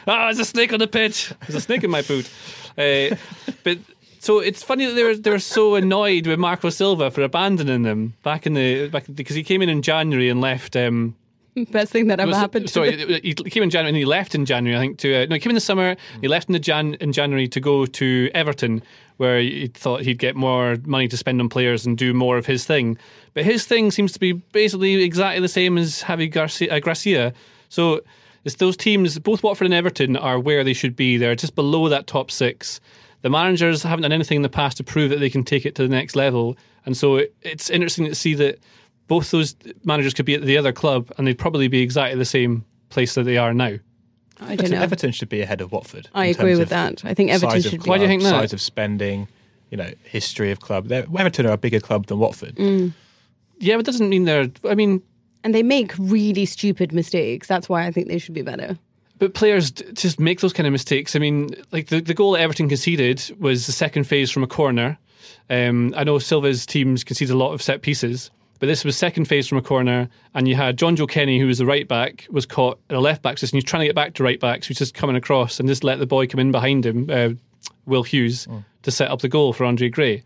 ah, 0.07 0.25
there's 0.25 0.39
a 0.39 0.45
snake 0.45 0.71
on 0.71 0.79
the 0.79 0.87
pitch. 0.87 1.33
There's 1.41 1.55
a 1.55 1.61
snake 1.61 1.83
in 1.83 1.91
my 1.91 2.01
boot. 2.01 2.29
Uh, 2.77 3.15
but 3.63 3.77
so 4.19 4.39
it's 4.39 4.63
funny 4.63 4.85
that 4.85 4.93
they 4.93 5.03
were 5.03 5.15
they 5.15 5.29
were 5.31 5.39
so 5.39 5.75
annoyed 5.75 6.27
with 6.27 6.39
Marco 6.39 6.69
Silva 6.69 7.09
for 7.11 7.21
abandoning 7.23 7.83
them 7.83 8.13
back 8.23 8.45
in 8.45 8.53
the 8.53 8.87
back 8.89 9.05
because 9.13 9.35
he 9.35 9.43
came 9.43 9.61
in 9.61 9.69
in 9.69 9.81
January 9.81 10.29
and 10.29 10.41
left. 10.41 10.75
Um, 10.75 11.15
Best 11.71 11.91
thing 11.91 12.05
that 12.07 12.19
ever 12.19 12.27
was- 12.27 12.37
happened. 12.37 12.67
to 12.67 12.71
Sorry, 12.73 12.95
them. 12.95 13.09
he 13.23 13.33
came 13.33 13.63
in 13.63 13.71
January 13.71 13.89
and 13.89 13.97
he 13.97 14.05
left 14.05 14.35
in 14.35 14.45
January. 14.45 14.77
I 14.77 14.79
think 14.79 14.99
to 14.99 15.23
uh, 15.23 15.25
no, 15.25 15.35
he 15.35 15.39
came 15.39 15.49
in 15.49 15.55
the 15.55 15.59
summer. 15.61 15.95
He 16.21 16.27
left 16.27 16.49
in 16.49 16.53
the 16.53 16.59
Jan 16.59 16.93
in 16.95 17.13
January 17.13 17.47
to 17.47 17.59
go 17.59 17.87
to 17.87 18.29
Everton, 18.35 18.83
where 19.17 19.39
he 19.39 19.65
thought 19.73 20.01
he'd 20.01 20.19
get 20.19 20.35
more 20.35 20.77
money 20.85 21.07
to 21.07 21.17
spend 21.17 21.41
on 21.41 21.49
players 21.49 21.83
and 21.83 21.97
do 21.97 22.13
more 22.13 22.37
of 22.37 22.45
his 22.45 22.63
thing. 22.65 22.95
But 23.33 23.43
his 23.43 23.65
thing 23.65 23.89
seems 23.89 24.11
to 24.11 24.19
be 24.19 24.33
basically 24.33 25.01
exactly 25.03 25.41
the 25.41 25.47
same 25.47 25.79
as 25.79 26.03
Javi 26.03 26.29
Garcia. 26.31 26.75
Uh, 26.75 26.79
Gracia. 26.79 27.33
So 27.69 28.01
it's 28.47 28.55
those 28.55 28.77
teams, 28.77 29.19
both 29.19 29.43
Watford 29.43 29.65
and 29.65 29.73
Everton, 29.73 30.17
are 30.17 30.39
where 30.39 30.63
they 30.63 30.73
should 30.73 30.95
be. 30.95 31.17
They're 31.17 31.35
just 31.35 31.53
below 31.55 31.89
that 31.89 32.07
top 32.07 32.31
six. 32.31 32.79
The 33.21 33.29
managers 33.29 33.83
haven't 33.83 34.03
done 34.03 34.11
anything 34.11 34.37
in 34.37 34.41
the 34.41 34.49
past 34.49 34.77
to 34.77 34.83
prove 34.83 35.09
that 35.09 35.19
they 35.19 35.29
can 35.29 35.43
take 35.43 35.65
it 35.65 35.75
to 35.75 35.83
the 35.83 35.89
next 35.89 36.15
level, 36.15 36.57
and 36.85 36.95
so 36.95 37.17
it, 37.17 37.35
it's 37.41 37.69
interesting 37.69 38.05
to 38.05 38.15
see 38.15 38.33
that 38.35 38.59
both 39.07 39.31
those 39.31 39.55
managers 39.83 40.13
could 40.13 40.25
be 40.25 40.33
at 40.33 40.41
the 40.41 40.57
other 40.57 40.71
club, 40.71 41.11
and 41.17 41.27
they'd 41.27 41.37
probably 41.37 41.67
be 41.67 41.81
exactly 41.81 42.17
the 42.17 42.25
same 42.25 42.63
place 42.89 43.15
that 43.15 43.23
they 43.23 43.37
are 43.37 43.53
now. 43.53 43.77
I 44.39 44.55
don't 44.55 44.71
know. 44.71 44.81
Everton 44.81 45.11
should 45.11 45.29
be 45.29 45.41
ahead 45.41 45.61
of 45.61 45.71
Watford. 45.71 46.09
I 46.13 46.27
agree 46.27 46.55
with 46.55 46.69
that. 46.69 47.03
I 47.03 47.13
think 47.13 47.31
Everton 47.31 47.49
size 47.49 47.65
of 47.65 47.71
should 47.71 47.81
be. 47.81 47.85
club, 47.85 47.89
Why 47.89 47.97
do 47.97 48.03
you 48.03 48.07
think 48.07 48.23
that? 48.23 48.29
Size 48.29 48.53
of 48.53 48.61
spending, 48.61 49.27
you 49.71 49.77
know, 49.77 49.91
history 50.03 50.51
of 50.51 50.59
club. 50.59 50.87
They're, 50.87 51.05
Everton 51.17 51.47
are 51.47 51.53
a 51.53 51.57
bigger 51.57 51.79
club 51.79 52.05
than 52.05 52.19
Watford. 52.19 52.55
Mm. 52.55 52.93
Yeah, 53.59 53.75
but 53.75 53.79
it 53.79 53.85
doesn't 53.87 54.09
mean 54.09 54.25
they're. 54.25 54.49
I 54.69 54.75
mean, 54.75 55.01
And 55.47 55.55
they 55.55 55.63
make 55.63 55.93
really 55.97 56.45
stupid 56.45 56.91
mistakes. 56.91 57.47
That's 57.47 57.69
why 57.69 57.85
I 57.85 57.91
think 57.91 58.09
they 58.09 58.17
should 58.17 58.33
be 58.33 58.41
better. 58.41 58.77
But 59.17 59.33
players 59.33 59.71
d- 59.71 59.85
just 59.93 60.19
make 60.19 60.41
those 60.41 60.51
kind 60.51 60.67
of 60.67 60.73
mistakes. 60.73 61.15
I 61.15 61.19
mean, 61.19 61.51
like 61.71 61.87
the, 61.87 62.01
the 62.01 62.13
goal 62.13 62.33
that 62.33 62.41
Everton 62.41 62.67
conceded 62.67 63.23
was 63.39 63.65
the 63.65 63.71
second 63.71 64.03
phase 64.03 64.29
from 64.29 64.43
a 64.43 64.47
corner. 64.47 64.97
Um, 65.49 65.93
I 65.95 66.03
know 66.03 66.19
Silva's 66.19 66.65
teams 66.65 67.05
conceded 67.05 67.33
a 67.33 67.37
lot 67.37 67.53
of 67.53 67.61
set 67.61 67.81
pieces, 67.81 68.29
but 68.59 68.67
this 68.67 68.83
was 68.83 68.97
second 68.97 69.29
phase 69.29 69.47
from 69.47 69.57
a 69.57 69.61
corner, 69.61 70.09
and 70.33 70.49
you 70.49 70.55
had 70.55 70.77
Jonjoe 70.77 71.07
Kenny, 71.07 71.39
who 71.39 71.47
was 71.47 71.59
the 71.59 71.65
right 71.65 71.87
back, 71.87 72.27
was 72.29 72.45
caught 72.45 72.77
at 72.89 72.97
a 72.97 72.99
left 72.99 73.21
back 73.21 73.35
position. 73.35 73.55
He's 73.55 73.63
trying 73.63 73.83
to 73.83 73.87
get 73.87 73.95
back 73.95 74.15
to 74.15 74.25
right 74.25 74.41
back, 74.41 74.65
so 74.65 74.67
he's 74.67 74.79
just 74.79 74.95
coming 74.95 75.15
across 75.15 75.61
and 75.61 75.69
just 75.69 75.85
let 75.85 75.99
the 75.99 76.05
boy 76.05 76.27
come 76.27 76.41
in 76.41 76.51
behind 76.51 76.85
him, 76.85 77.09
uh, 77.09 77.29
Will 77.85 78.03
Hughes, 78.03 78.49
to 78.81 78.91
set 78.91 79.09
up 79.09 79.21
the 79.21 79.29
goal 79.29 79.53
for 79.53 79.63
Andre 79.63 79.87
Gray. 79.87 80.23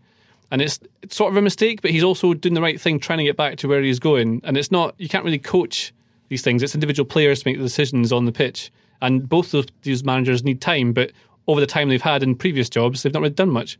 And 0.52 0.60
it's, 0.60 0.78
it's 1.00 1.16
sort 1.16 1.32
of 1.32 1.36
a 1.38 1.42
mistake, 1.42 1.80
but 1.80 1.90
he's 1.90 2.04
also 2.04 2.34
doing 2.34 2.54
the 2.54 2.60
right 2.60 2.78
thing, 2.78 3.00
trying 3.00 3.18
to 3.18 3.24
get 3.24 3.38
back 3.38 3.56
to 3.56 3.68
where 3.68 3.80
he's 3.80 3.98
going. 3.98 4.42
And 4.44 4.58
it's 4.58 4.70
not, 4.70 4.94
you 4.98 5.08
can't 5.08 5.24
really 5.24 5.38
coach 5.38 5.94
these 6.28 6.42
things. 6.42 6.62
It's 6.62 6.74
individual 6.74 7.06
players 7.06 7.42
to 7.42 7.48
make 7.48 7.56
the 7.56 7.62
decisions 7.64 8.12
on 8.12 8.26
the 8.26 8.32
pitch. 8.32 8.70
And 9.00 9.26
both 9.26 9.54
of 9.54 9.66
these 9.80 10.04
managers 10.04 10.44
need 10.44 10.60
time, 10.60 10.92
but 10.92 11.10
over 11.46 11.58
the 11.58 11.66
time 11.66 11.88
they've 11.88 12.02
had 12.02 12.22
in 12.22 12.36
previous 12.36 12.68
jobs, 12.68 13.02
they've 13.02 13.14
not 13.14 13.22
really 13.22 13.34
done 13.34 13.48
much. 13.48 13.78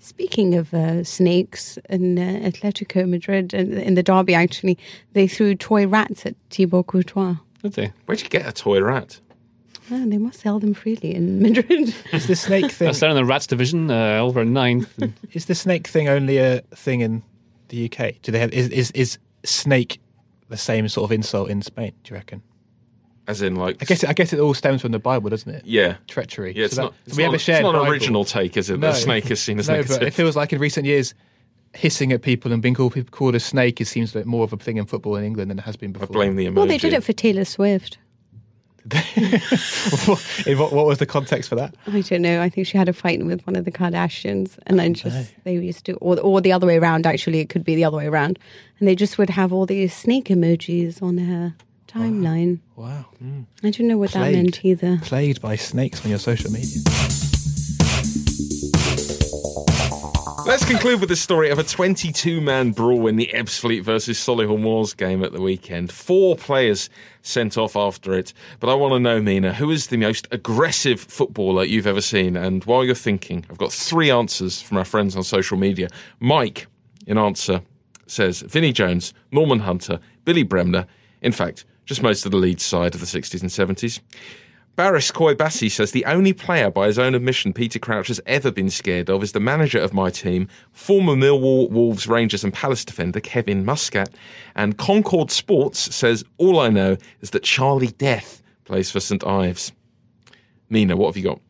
Speaking 0.00 0.54
of 0.54 0.72
uh, 0.72 1.04
snakes 1.04 1.78
in 1.90 2.18
uh, 2.18 2.48
Atletico 2.48 3.06
Madrid, 3.06 3.52
in, 3.52 3.76
in 3.76 3.94
the 3.94 4.02
derby, 4.02 4.34
actually, 4.34 4.78
they 5.12 5.28
threw 5.28 5.54
toy 5.54 5.86
rats 5.86 6.24
at 6.24 6.34
Thibaut 6.48 6.86
Courtois. 6.86 7.36
Did 7.62 7.74
they? 7.74 7.92
Where'd 8.06 8.22
you 8.22 8.28
get 8.30 8.48
a 8.48 8.52
toy 8.52 8.82
rat? 8.82 9.20
Ah, 9.90 10.04
they 10.06 10.18
must 10.18 10.40
sell 10.40 10.58
them 10.58 10.74
freely 10.74 11.14
in 11.14 11.40
Madrid. 11.42 11.94
Is 12.12 12.26
the 12.26 12.36
snake 12.36 12.70
thing? 12.70 12.86
That's 12.86 13.00
down 13.00 13.10
in 13.10 13.16
the 13.16 13.24
Rats 13.24 13.46
division, 13.46 13.90
uh, 13.90 14.18
over 14.18 14.40
at 14.40 14.46
ninth. 14.46 14.88
is 15.32 15.46
the 15.46 15.54
snake 15.54 15.86
thing 15.88 16.08
only 16.08 16.38
a 16.38 16.60
thing 16.74 17.00
in 17.00 17.22
the 17.68 17.84
UK? 17.90 18.14
Do 18.22 18.32
they 18.32 18.38
have? 18.38 18.52
Is 18.52 18.68
is, 18.68 18.90
is 18.92 19.18
snake 19.44 20.00
the 20.48 20.56
same 20.56 20.88
sort 20.88 21.08
of 21.08 21.12
insult 21.12 21.50
in 21.50 21.62
Spain? 21.62 21.92
Do 22.04 22.10
you 22.14 22.16
reckon? 22.16 22.42
As 23.26 23.40
in, 23.40 23.56
like, 23.56 23.78
I 23.80 23.86
guess 23.86 24.04
I 24.04 24.12
guess 24.12 24.32
it 24.34 24.38
all 24.40 24.52
stems 24.54 24.82
from 24.82 24.92
the 24.92 24.98
Bible, 24.98 25.30
doesn't 25.30 25.50
it? 25.54 25.62
yeah, 25.64 25.96
Treachery. 26.08 26.52
yeah. 26.54 26.66
It's 26.66 26.74
So 26.74 26.82
that- 26.82 26.86
not. 26.88 26.94
It's 27.06 27.16
we 27.16 27.22
not, 27.22 27.28
have 27.32 27.34
a 27.34 27.38
shared 27.38 27.58
it's 27.60 27.62
not 27.64 27.74
an 27.74 27.80
Bible. 27.80 27.92
original 27.92 28.24
take, 28.26 28.56
is 28.58 28.68
it? 28.70 28.78
No. 28.78 28.88
The 28.88 28.94
snake 28.98 29.30
is 29.30 29.40
seen 29.40 29.58
as 29.58 29.68
no, 29.70 29.76
negative. 29.76 29.98
but 29.98 30.06
it 30.08 30.12
feels 30.14 30.36
like 30.36 30.52
in 30.52 30.58
recent 30.60 30.84
years, 30.86 31.14
hissing 31.74 32.12
at 32.12 32.20
people 32.22 32.52
and 32.52 32.60
being 32.62 32.74
called, 32.74 33.10
called 33.12 33.34
a 33.34 33.40
snake 33.40 33.80
it 33.80 33.86
seems 33.86 34.14
like 34.14 34.26
more 34.26 34.44
of 34.44 34.52
a 34.52 34.56
thing 34.58 34.76
in 34.76 34.84
football 34.86 35.16
in 35.16 35.24
England 35.24 35.50
than 35.50 35.58
it 35.58 35.62
has 35.62 35.76
been 35.76 35.90
I 35.90 36.00
before. 36.00 36.08
blame 36.08 36.36
the 36.36 36.46
emoji. 36.46 36.54
well, 36.54 36.66
they 36.66 36.78
did 36.78 36.92
it 36.92 37.02
for 37.02 37.12
Taylor 37.14 37.44
Swift. 37.46 37.96
What, 40.06 40.72
what 40.72 40.86
was 40.86 40.98
the 40.98 41.06
context 41.06 41.48
for 41.48 41.54
that? 41.56 41.74
I 41.86 42.02
don't 42.02 42.22
know. 42.22 42.42
I 42.42 42.48
think 42.48 42.66
she 42.66 42.76
had 42.76 42.88
a 42.88 42.92
fight 42.92 43.24
with 43.24 43.46
one 43.46 43.56
of 43.56 43.64
the 43.64 43.72
Kardashians, 43.72 44.58
and 44.66 44.78
then 44.78 44.90
oh, 44.90 44.94
just 44.94 45.32
they 45.44 45.54
used 45.54 45.86
to, 45.86 45.94
or 45.94 46.20
or 46.20 46.40
the 46.40 46.52
other 46.52 46.66
way 46.66 46.76
around. 46.76 47.06
Actually, 47.06 47.40
it 47.40 47.48
could 47.48 47.64
be 47.64 47.74
the 47.74 47.84
other 47.84 47.96
way 47.96 48.06
around, 48.06 48.38
and 48.78 48.86
they 48.86 48.94
just 48.94 49.16
would 49.16 49.30
have 49.30 49.52
all 49.52 49.64
these 49.64 49.94
snake 49.94 50.26
emojis 50.26 51.02
on 51.02 51.18
her 51.18 51.54
timeline. 51.88 52.60
Wow. 52.76 53.06
Mm. 53.22 53.46
I 53.62 53.70
don't 53.70 53.88
know 53.88 53.98
what 53.98 54.12
that 54.12 54.32
meant 54.32 54.64
either. 54.64 54.98
Played 55.02 55.40
by 55.40 55.56
snakes 55.56 56.04
on 56.04 56.10
your 56.10 56.18
social 56.18 56.50
media. 56.50 56.82
Let's 60.46 60.66
conclude 60.66 61.00
with 61.00 61.08
the 61.08 61.16
story 61.16 61.48
of 61.48 61.58
a 61.58 61.64
22 61.64 62.38
man 62.38 62.72
brawl 62.72 63.06
in 63.06 63.16
the 63.16 63.30
Ebbsfleet 63.32 63.82
versus 63.82 64.18
Solihull 64.18 64.60
Moors 64.60 64.92
game 64.92 65.24
at 65.24 65.32
the 65.32 65.40
weekend. 65.40 65.90
Four 65.90 66.36
players 66.36 66.90
sent 67.22 67.56
off 67.56 67.76
after 67.76 68.12
it. 68.12 68.34
But 68.60 68.68
I 68.68 68.74
want 68.74 68.92
to 68.92 69.00
know, 69.00 69.22
Mina, 69.22 69.54
who 69.54 69.70
is 69.70 69.86
the 69.86 69.96
most 69.96 70.28
aggressive 70.32 71.00
footballer 71.00 71.64
you've 71.64 71.86
ever 71.86 72.02
seen? 72.02 72.36
And 72.36 72.62
while 72.64 72.84
you're 72.84 72.94
thinking, 72.94 73.46
I've 73.48 73.56
got 73.56 73.72
three 73.72 74.10
answers 74.10 74.60
from 74.60 74.76
our 74.76 74.84
friends 74.84 75.16
on 75.16 75.22
social 75.22 75.56
media. 75.56 75.88
Mike, 76.20 76.66
in 77.06 77.16
answer 77.16 77.62
says 78.06 78.42
Vinnie 78.42 78.72
Jones, 78.72 79.14
Norman 79.32 79.60
Hunter, 79.60 79.98
Billy 80.26 80.42
Bremner. 80.42 80.86
In 81.22 81.32
fact, 81.32 81.64
just 81.86 82.02
most 82.02 82.26
of 82.26 82.32
the 82.32 82.38
Leeds 82.38 82.62
side 82.62 82.94
of 82.94 83.00
the 83.00 83.06
60s 83.06 83.40
and 83.40 83.50
70s. 83.50 84.00
Baris 84.76 85.12
Koibasi 85.12 85.70
says 85.70 85.92
the 85.92 86.04
only 86.04 86.32
player 86.32 86.68
by 86.68 86.88
his 86.88 86.98
own 86.98 87.14
admission 87.14 87.52
Peter 87.52 87.78
Crouch 87.78 88.08
has 88.08 88.20
ever 88.26 88.50
been 88.50 88.70
scared 88.70 89.08
of 89.08 89.22
is 89.22 89.30
the 89.30 89.38
manager 89.38 89.78
of 89.78 89.94
my 89.94 90.10
team, 90.10 90.48
former 90.72 91.14
Millwall, 91.14 91.70
Wolves, 91.70 92.08
Rangers 92.08 92.42
and 92.42 92.52
Palace 92.52 92.84
defender 92.84 93.20
Kevin 93.20 93.64
Muscat. 93.64 94.12
And 94.56 94.76
Concord 94.76 95.30
Sports 95.30 95.94
says 95.94 96.24
all 96.38 96.58
I 96.58 96.70
know 96.70 96.96
is 97.20 97.30
that 97.30 97.44
Charlie 97.44 97.92
Death 97.98 98.42
plays 98.64 98.90
for 98.90 98.98
St 98.98 99.24
Ives. 99.24 99.70
Mina, 100.68 100.96
what 100.96 101.06
have 101.06 101.16
you 101.16 101.22
got? 101.22 101.40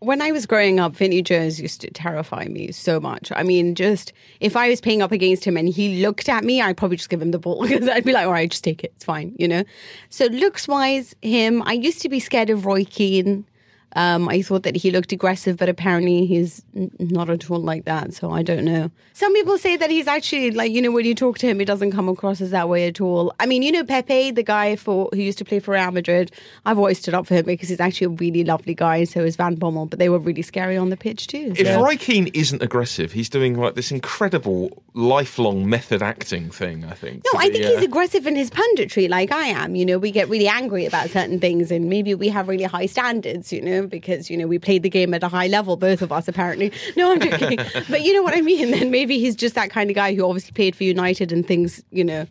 When 0.00 0.22
I 0.22 0.32
was 0.32 0.46
growing 0.46 0.80
up, 0.80 0.96
Vinnie 0.96 1.22
Jones 1.22 1.60
used 1.60 1.82
to 1.82 1.90
terrify 1.90 2.46
me 2.46 2.72
so 2.72 2.98
much. 2.98 3.30
I 3.36 3.42
mean, 3.42 3.74
just 3.74 4.12
if 4.40 4.56
I 4.56 4.68
was 4.68 4.80
playing 4.80 5.02
up 5.02 5.12
against 5.12 5.44
him 5.44 5.56
and 5.56 5.68
he 5.68 6.04
looked 6.04 6.28
at 6.28 6.42
me, 6.42 6.60
I'd 6.60 6.76
probably 6.76 6.96
just 6.96 7.10
give 7.10 7.20
him 7.20 7.30
the 7.30 7.38
ball 7.38 7.62
because 7.68 7.88
I'd 7.88 8.04
be 8.04 8.12
like, 8.12 8.26
all 8.26 8.32
right, 8.32 8.50
just 8.50 8.64
take 8.64 8.82
it. 8.82 8.92
It's 8.96 9.04
fine, 9.04 9.34
you 9.38 9.46
know? 9.46 9.64
So, 10.08 10.26
looks 10.26 10.66
wise, 10.66 11.14
him, 11.22 11.62
I 11.64 11.74
used 11.74 12.00
to 12.02 12.08
be 12.08 12.18
scared 12.18 12.50
of 12.50 12.66
Roy 12.66 12.84
Keane. 12.84 13.44
Um, 13.96 14.28
I 14.28 14.42
thought 14.42 14.62
that 14.62 14.76
he 14.76 14.90
looked 14.90 15.12
aggressive, 15.12 15.56
but 15.56 15.68
apparently 15.68 16.24
he's 16.26 16.62
n- 16.76 16.90
not 16.98 17.28
at 17.28 17.50
all 17.50 17.60
like 17.60 17.84
that. 17.86 18.14
So 18.14 18.30
I 18.30 18.42
don't 18.42 18.64
know. 18.64 18.90
Some 19.12 19.34
people 19.34 19.58
say 19.58 19.76
that 19.76 19.90
he's 19.90 20.06
actually 20.06 20.52
like 20.52 20.70
you 20.70 20.80
know 20.80 20.90
when 20.90 21.04
you 21.04 21.14
talk 21.14 21.38
to 21.38 21.46
him, 21.46 21.58
he 21.58 21.64
doesn't 21.64 21.90
come 21.92 22.08
across 22.08 22.40
as 22.40 22.50
that 22.50 22.68
way 22.68 22.86
at 22.86 23.00
all. 23.00 23.34
I 23.40 23.46
mean, 23.46 23.62
you 23.62 23.72
know 23.72 23.84
Pepe, 23.84 24.30
the 24.30 24.42
guy 24.42 24.76
for 24.76 25.08
who 25.12 25.18
used 25.18 25.38
to 25.38 25.44
play 25.44 25.58
for 25.58 25.72
Real 25.72 25.90
Madrid. 25.90 26.30
I've 26.66 26.78
always 26.78 26.98
stood 26.98 27.14
up 27.14 27.26
for 27.26 27.34
him 27.34 27.46
because 27.46 27.68
he's 27.68 27.80
actually 27.80 28.06
a 28.06 28.10
really 28.10 28.44
lovely 28.44 28.74
guy. 28.74 28.98
And 28.98 29.08
so 29.08 29.24
is 29.24 29.36
Van 29.36 29.56
Bommel, 29.56 29.90
but 29.90 29.98
they 29.98 30.08
were 30.08 30.18
really 30.18 30.42
scary 30.42 30.76
on 30.76 30.90
the 30.90 30.96
pitch 30.96 31.26
too. 31.26 31.52
If 31.56 31.66
so- 31.66 31.82
Roy 31.82 31.96
Keane 31.96 32.28
isn't 32.28 32.62
aggressive, 32.62 33.12
he's 33.12 33.28
doing 33.28 33.58
like 33.58 33.74
this 33.74 33.90
incredible 33.90 34.82
lifelong 34.94 35.68
method 35.68 36.02
acting 36.02 36.50
thing, 36.50 36.84
I 36.84 36.94
think. 36.94 37.24
No, 37.32 37.38
I 37.38 37.48
be, 37.48 37.54
think 37.54 37.66
uh, 37.66 37.68
he's 37.76 37.84
aggressive 37.84 38.26
in 38.26 38.36
his 38.36 38.50
punditry, 38.50 39.08
like 39.08 39.32
I 39.32 39.46
am. 39.46 39.74
You 39.74 39.86
know, 39.86 39.98
we 39.98 40.10
get 40.10 40.28
really 40.28 40.48
angry 40.48 40.86
about 40.86 41.10
certain 41.10 41.40
things, 41.40 41.70
and 41.70 41.88
maybe 41.88 42.14
we 42.14 42.28
have 42.28 42.48
really 42.48 42.64
high 42.64 42.86
standards. 42.86 43.52
You 43.52 43.62
know, 43.62 43.79
because 43.88 44.30
you 44.30 44.36
know 44.36 44.46
we 44.46 44.58
played 44.58 44.82
the 44.82 44.90
game 44.90 45.14
at 45.14 45.22
a 45.22 45.28
high 45.28 45.46
level, 45.46 45.76
both 45.76 46.02
of 46.02 46.12
us 46.12 46.28
apparently. 46.28 46.72
No, 46.96 47.12
I'm 47.12 47.20
joking, 47.20 47.58
but 47.88 48.02
you 48.02 48.12
know 48.12 48.22
what 48.22 48.36
I 48.36 48.40
mean. 48.40 48.70
Then 48.70 48.90
maybe 48.90 49.18
he's 49.18 49.36
just 49.36 49.54
that 49.54 49.70
kind 49.70 49.90
of 49.90 49.96
guy 49.96 50.14
who 50.14 50.24
obviously 50.24 50.52
played 50.52 50.76
for 50.76 50.84
United 50.84 51.32
and 51.32 51.46
things. 51.46 51.82
You 51.90 52.04
know, 52.04 52.26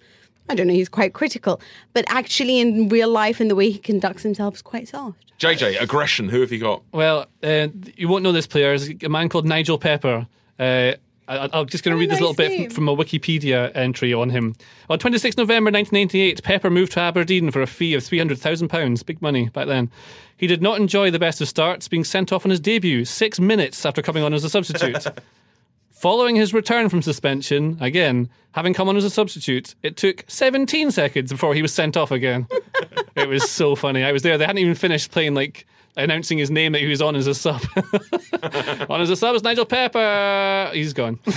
I 0.49 0.55
don't 0.55 0.67
know. 0.67 0.73
He's 0.73 0.89
quite 0.89 1.13
critical, 1.13 1.61
but 1.93 2.05
actually 2.07 2.59
in 2.59 2.89
real 2.89 3.09
life 3.09 3.39
and 3.39 3.49
the 3.49 3.55
way 3.55 3.69
he 3.69 3.79
conducts 3.79 4.23
himself 4.23 4.55
is 4.55 4.61
quite 4.61 4.87
soft. 4.87 5.17
JJ, 5.39 5.81
aggression, 5.81 6.27
who 6.27 6.41
have 6.41 6.51
you 6.51 6.59
got? 6.59 6.83
Well, 6.91 7.25
uh, 7.43 7.69
you 7.95 8.09
won't 8.09 8.23
know 8.23 8.33
this 8.33 8.47
player. 8.47 8.77
There's 8.77 8.89
a 9.03 9.09
man 9.09 9.29
called 9.29 9.45
Nigel 9.45 9.77
Pepper. 9.77 10.27
Uh, 10.59 10.93
I, 11.29 11.47
I'm 11.53 11.67
just 11.67 11.83
going 11.83 11.95
to 11.95 11.99
read 11.99 12.09
oh, 12.09 12.13
this 12.13 12.19
little 12.19 12.33
nice 12.33 12.49
bit 12.49 12.57
name. 12.57 12.69
from, 12.69 12.87
from 12.87 12.89
a 12.89 12.95
Wikipedia 12.95 13.71
entry 13.75 14.13
on 14.13 14.31
him. 14.31 14.55
On 14.89 14.97
26 14.97 15.37
November 15.37 15.69
1988, 15.69 16.43
Pepper 16.43 16.69
moved 16.71 16.93
to 16.93 16.99
Aberdeen 16.99 17.51
for 17.51 17.61
a 17.61 17.67
fee 17.67 17.93
of 17.93 18.01
£300,000. 18.01 19.05
Big 19.05 19.21
money 19.21 19.49
back 19.49 19.67
then. 19.67 19.91
He 20.35 20.47
did 20.47 20.61
not 20.61 20.79
enjoy 20.79 21.11
the 21.11 21.19
best 21.19 21.39
of 21.39 21.47
starts, 21.47 21.87
being 21.87 22.03
sent 22.03 22.33
off 22.33 22.45
on 22.45 22.49
his 22.49 22.59
debut 22.59 23.05
six 23.05 23.39
minutes 23.39 23.85
after 23.85 24.01
coming 24.01 24.23
on 24.23 24.33
as 24.33 24.43
a 24.43 24.49
substitute. 24.49 25.05
Following 25.91 26.35
his 26.35 26.53
return 26.53 26.89
from 26.89 27.01
suspension, 27.01 27.77
again, 27.81 28.29
having 28.53 28.73
come 28.73 28.89
on 28.89 28.97
as 28.97 29.03
a 29.03 29.09
substitute, 29.09 29.75
it 29.83 29.97
took 29.97 30.23
17 30.29 30.91
seconds 30.91 31.29
before 31.31 31.53
he 31.53 31.61
was 31.61 31.73
sent 31.73 31.97
off 31.97 32.09
again. 32.09 32.47
it 33.15 33.27
was 33.27 33.51
so 33.51 33.75
funny. 33.75 34.03
I 34.03 34.13
was 34.13 34.23
there. 34.23 34.37
They 34.37 34.45
hadn't 34.45 34.59
even 34.59 34.75
finished 34.75 35.11
playing, 35.11 35.35
like, 35.35 35.67
announcing 35.97 36.37
his 36.37 36.49
name 36.51 36.71
that 36.73 36.79
he 36.81 36.87
was 36.87 37.01
on 37.01 37.15
as 37.15 37.27
a 37.27 37.33
sub. 37.35 37.61
on 38.89 39.01
as 39.01 39.09
a 39.09 39.15
sub 39.15 39.35
is 39.35 39.43
Nigel 39.43 39.65
Pepper. 39.65 40.71
He's 40.73 40.93
gone. 40.93 41.19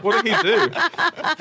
What 0.00 0.24
did 0.24 0.34
he 0.34 0.42
do? 0.42 0.56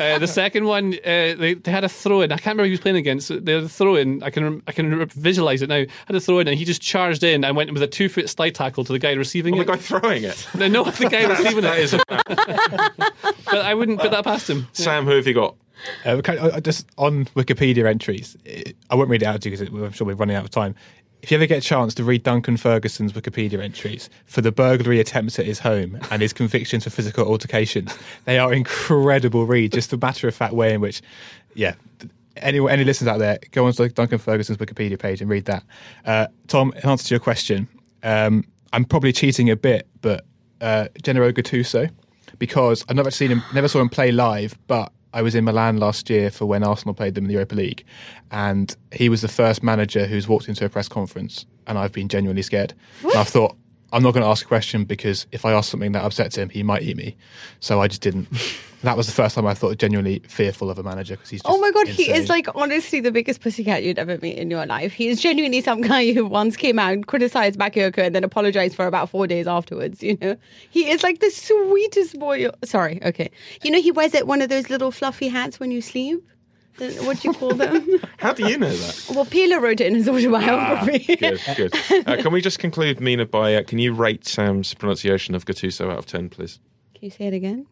Uh, 0.04 0.20
the 0.20 0.28
second 0.28 0.66
one, 0.66 0.94
uh, 0.94 1.34
they, 1.36 1.56
they 1.56 1.72
had 1.72 1.84
a 1.84 1.90
throw 1.90 2.22
in. 2.22 2.32
I 2.32 2.36
can't 2.36 2.58
remember 2.58 2.64
who 2.64 2.68
he 2.68 2.72
was 2.72 2.80
playing 2.80 2.98
against. 2.98 3.30
They 3.44 3.54
had 3.54 3.64
a 3.64 3.70
throw 3.70 3.96
in. 3.96 4.22
I 4.22 4.30
can 4.30 4.62
I 4.68 4.72
can 4.72 5.04
visualize 5.08 5.64
it 5.64 5.70
now. 5.70 5.84
Had 6.06 6.16
a 6.16 6.20
throw 6.20 6.38
in, 6.40 6.48
and 6.48 6.56
he 6.58 6.64
just 6.64 6.80
charged 6.82 7.24
in 7.24 7.44
and 7.44 7.56
went 7.56 7.74
with 7.74 7.82
a 7.82 7.88
two 7.88 8.08
foot 8.08 8.30
slide 8.30 8.54
tackle 8.54 8.84
to 8.84 8.94
the 8.94 9.00
guy 9.00 9.14
receiving 9.14 9.56
the 9.56 9.62
it. 9.62 9.66
The 9.66 9.72
guy 9.74 9.78
throwing 9.80 10.24
it. 10.26 10.48
No, 10.56 10.68
no, 10.68 10.84
the 10.84 11.10
guy 11.10 11.26
receiving 11.26 11.64
That 11.64 11.80
it. 11.80 11.94
is 11.94 11.96
But 13.46 13.66
I 13.66 13.74
wouldn't 13.74 14.00
put 14.00 14.12
that 14.12 14.24
past 14.26 14.48
him. 14.50 14.68
Sam, 14.74 15.06
who 15.06 15.12
have 15.16 15.26
you 15.26 15.34
got? 15.34 15.56
Uh, 16.06 16.10
okay, 16.12 16.38
uh, 16.38 16.60
just 16.60 16.88
on 17.00 17.26
Wikipedia 17.28 17.86
entries, 17.90 18.38
it- 18.46 18.76
I 18.92 18.96
won't 18.96 19.10
read 19.10 19.24
it 19.24 19.26
out 19.26 19.42
to 19.42 19.50
you 19.50 19.58
because 19.58 19.74
I'm 19.84 19.92
sure 19.94 20.06
we're 20.06 20.14
running 20.16 20.36
out 20.36 20.44
of 20.44 20.52
time. 20.52 20.76
If 21.22 21.30
you 21.30 21.38
ever 21.38 21.46
get 21.46 21.60
a 21.60 21.62
chance 21.62 21.94
to 21.96 22.04
read 22.04 22.24
Duncan 22.24 22.58
Ferguson's 22.58 23.14
Wikipedia 23.14 23.62
entries 23.62 24.10
for 24.26 24.42
the 24.42 24.52
burglary 24.52 25.00
attempts 25.00 25.38
at 25.38 25.46
his 25.46 25.60
home 25.60 26.00
and 26.10 26.22
his 26.22 26.34
convictions 26.34 26.84
for 26.84 26.90
physical 26.90 27.28
altercations, 27.28 27.96
they 28.26 28.40
are 28.40 28.52
incredible 28.52 29.46
read. 29.46 29.72
Just 29.72 29.92
the 29.92 29.98
matter 29.98 30.28
of 30.28 30.34
fact 30.34 30.54
way 30.54 30.74
in 30.74 30.82
which, 30.82 31.02
yeah, 31.54 31.76
any 32.38 32.60
any 32.68 32.84
listeners 32.84 33.08
out 33.08 33.20
there, 33.20 33.38
go 33.52 33.68
on 33.68 33.74
to 33.74 33.90
Duncan 33.90 34.18
Ferguson's 34.18 34.58
Wikipedia 34.58 34.98
page 34.98 35.22
and 35.22 35.30
read 35.30 35.46
that. 35.46 35.64
Uh, 36.06 36.28
Tom, 36.48 36.74
in 36.82 36.90
answer 36.90 37.08
to 37.10 37.14
your 37.14 37.20
question, 37.20 37.68
um, 38.02 38.44
I'm 38.74 38.86
probably 38.86 39.14
cheating 39.14 39.52
a 39.52 39.56
bit, 39.56 39.88
but 40.02 40.26
uh, 40.60 40.88
Gennaro 41.04 41.32
Gattuso, 41.32 41.92
because 42.40 42.84
I've 42.90 42.96
never 42.96 43.12
seen 43.12 43.30
him, 43.30 43.44
never 43.54 43.68
saw 43.68 43.80
him 43.80 43.90
play 43.90 44.12
live, 44.12 44.58
but 44.66 44.92
I 45.14 45.22
was 45.22 45.36
in 45.36 45.44
Milan 45.44 45.78
last 45.78 46.10
year 46.10 46.32
for 46.32 46.46
when 46.46 46.64
Arsenal 46.64 46.94
played 46.94 47.16
them 47.16 47.26
in 47.26 47.28
the 47.28 47.34
Europa 47.34 47.56
League, 47.56 47.84
and 48.32 48.76
he 48.94 49.10
was 49.10 49.22
the 49.22 49.28
first 49.28 49.62
manager 49.64 50.06
who's 50.06 50.28
walked 50.28 50.48
into 50.48 50.66
a 50.66 50.70
press 50.70 50.88
conference, 50.88 51.46
and 51.68 51.78
I've 51.78 51.92
been 51.92 52.08
genuinely 52.08 52.44
scared. 52.44 52.74
And 53.04 53.16
I 53.16 53.24
thought, 53.24 53.56
I'm 53.94 54.04
not 54.04 54.14
going 54.14 54.24
to 54.24 54.30
ask 54.30 54.46
a 54.46 54.48
question 54.48 54.86
because 54.86 55.28
if 55.32 55.46
I 55.46 55.52
ask 55.52 55.70
something 55.70 55.92
that 55.92 56.04
upsets 56.04 56.38
him, 56.38 56.50
he 56.50 56.64
might 56.64 56.84
eat 56.84 56.96
me. 56.96 57.16
So 57.60 57.82
I 57.82 57.88
just 57.88 58.02
didn't. 58.02 58.30
that 58.84 58.96
was 58.96 59.08
the 59.08 59.14
first 59.14 59.36
time 59.36 59.46
I 59.46 59.54
thought 59.54 59.78
genuinely 59.78 60.20
fearful 60.28 60.70
of 60.70 60.80
a 60.80 60.84
manager 60.84 61.16
because 61.16 61.30
he's. 61.30 61.42
Oh 61.44 61.50
just 61.50 61.58
Oh 61.58 61.62
my 61.62 61.72
god, 61.72 61.88
he 61.88 62.12
is 62.12 62.30
like 62.30 62.48
honestly 62.56 63.00
the 63.00 63.12
biggest 63.12 63.42
pussycat 63.42 63.84
you'd 63.84 64.00
ever 64.00 64.18
meet 64.22 64.38
in 64.38 64.50
your 64.50 64.66
life. 64.66 64.94
He 64.94 65.10
is 65.10 65.22
genuinely 65.22 65.62
some 65.62 65.82
guy 65.82 66.14
who 66.14 66.26
once 66.26 66.56
came 66.56 66.80
out 66.80 66.94
and 66.94 67.06
criticized 67.06 67.60
Bakayoko 67.60 68.00
and 68.00 68.16
then 68.16 68.24
apologized 68.24 68.76
for 68.76 68.88
about 68.88 69.10
four 69.10 69.28
days 69.28 69.48
afterwards. 69.48 70.02
You 70.02 70.18
know, 70.22 70.38
he 70.70 70.90
is 70.90 71.04
like 71.04 71.20
the 71.20 71.30
sweetest 71.30 72.18
boy. 72.18 72.48
Sorry, 72.64 73.00
okay. 73.04 73.30
You 73.64 73.72
know, 73.72 73.82
he 73.82 73.92
wears 73.92 74.14
it 74.14 74.26
one 74.26 74.42
of 74.42 74.50
those 74.50 74.70
little 74.70 74.92
fluffy 74.92 75.28
hats 75.28 75.60
when 75.60 75.72
you 75.72 75.82
sleep. 75.82 76.24
The- 76.78 76.92
What 77.04 77.20
do 77.20 77.28
you 77.28 77.34
call 77.34 77.54
them? 77.54 77.88
How 78.18 78.34
do 78.34 78.48
you 78.48 78.58
know 78.58 78.70
that? 78.70 79.06
well, 79.14 79.26
Pirlo 79.26 79.62
wrote 79.62 79.82
it 79.82 79.88
in 79.88 79.96
his 79.96 80.08
autobiography. 80.08 81.16
Good, 81.16 81.42
good. 81.58 81.74
Uh, 82.08 82.22
can 82.22 82.32
we 82.32 82.42
just 82.42 82.60
conclude, 82.60 83.00
Mina, 83.00 83.26
by 83.26 83.56
uh, 83.56 83.64
can 83.64 83.80
you 83.80 83.94
rate 83.94 84.26
Sam's 84.28 84.74
pronunciation 84.74 85.36
of 85.36 85.46
Gattuso 85.46 85.92
out 85.92 85.98
of 86.00 86.06
10, 86.06 86.30
please? 86.30 86.60
Can 86.94 87.06
you 87.06 87.12
say 87.12 87.26
it 87.28 87.34
again? 87.34 87.66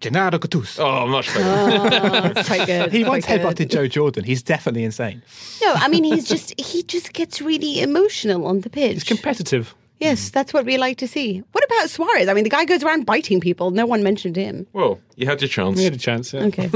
Gennaro 0.00 0.38
Gattuso. 0.38 0.80
Oh, 0.80 1.06
much 1.06 1.32
better. 1.32 1.44
Oh, 1.44 2.28
that's 2.34 2.48
quite 2.48 2.66
good. 2.66 2.90
He 2.92 3.02
Quite 3.04 3.08
once 3.10 3.26
good. 3.26 3.40
headbutted 3.40 3.70
Joe 3.70 3.86
Jordan. 3.86 4.24
He's 4.24 4.42
definitely 4.42 4.82
insane. 4.82 5.22
No, 5.62 5.72
I 5.76 5.86
mean 5.88 6.02
he's 6.02 6.26
just 6.26 6.52
he 6.60 6.82
just 6.82 7.12
gets 7.12 7.40
really 7.40 7.80
emotional 7.80 8.46
on 8.48 8.62
the 8.62 8.70
pitch. 8.70 8.94
He's 8.94 9.04
competitive. 9.04 9.74
Yes, 9.98 10.28
mm. 10.28 10.32
that's 10.32 10.52
what 10.52 10.64
we 10.64 10.78
like 10.78 10.98
to 10.98 11.08
see. 11.08 11.42
What 11.52 11.64
about 11.64 11.90
Suarez? 11.90 12.28
I 12.28 12.34
mean, 12.34 12.44
the 12.44 12.50
guy 12.50 12.64
goes 12.64 12.82
around 12.82 13.06
biting 13.06 13.40
people. 13.40 13.70
No 13.70 13.86
one 13.86 14.02
mentioned 14.02 14.36
him. 14.36 14.66
well, 14.72 15.00
you 15.16 15.26
had 15.26 15.40
your 15.40 15.48
chance. 15.48 15.78
You 15.78 15.84
had 15.84 15.94
a 15.94 15.98
chance. 15.98 16.32
Yeah. 16.32 16.44
Okay, 16.44 16.66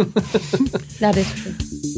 that 1.00 1.16
is 1.16 1.32
true. 1.34 1.89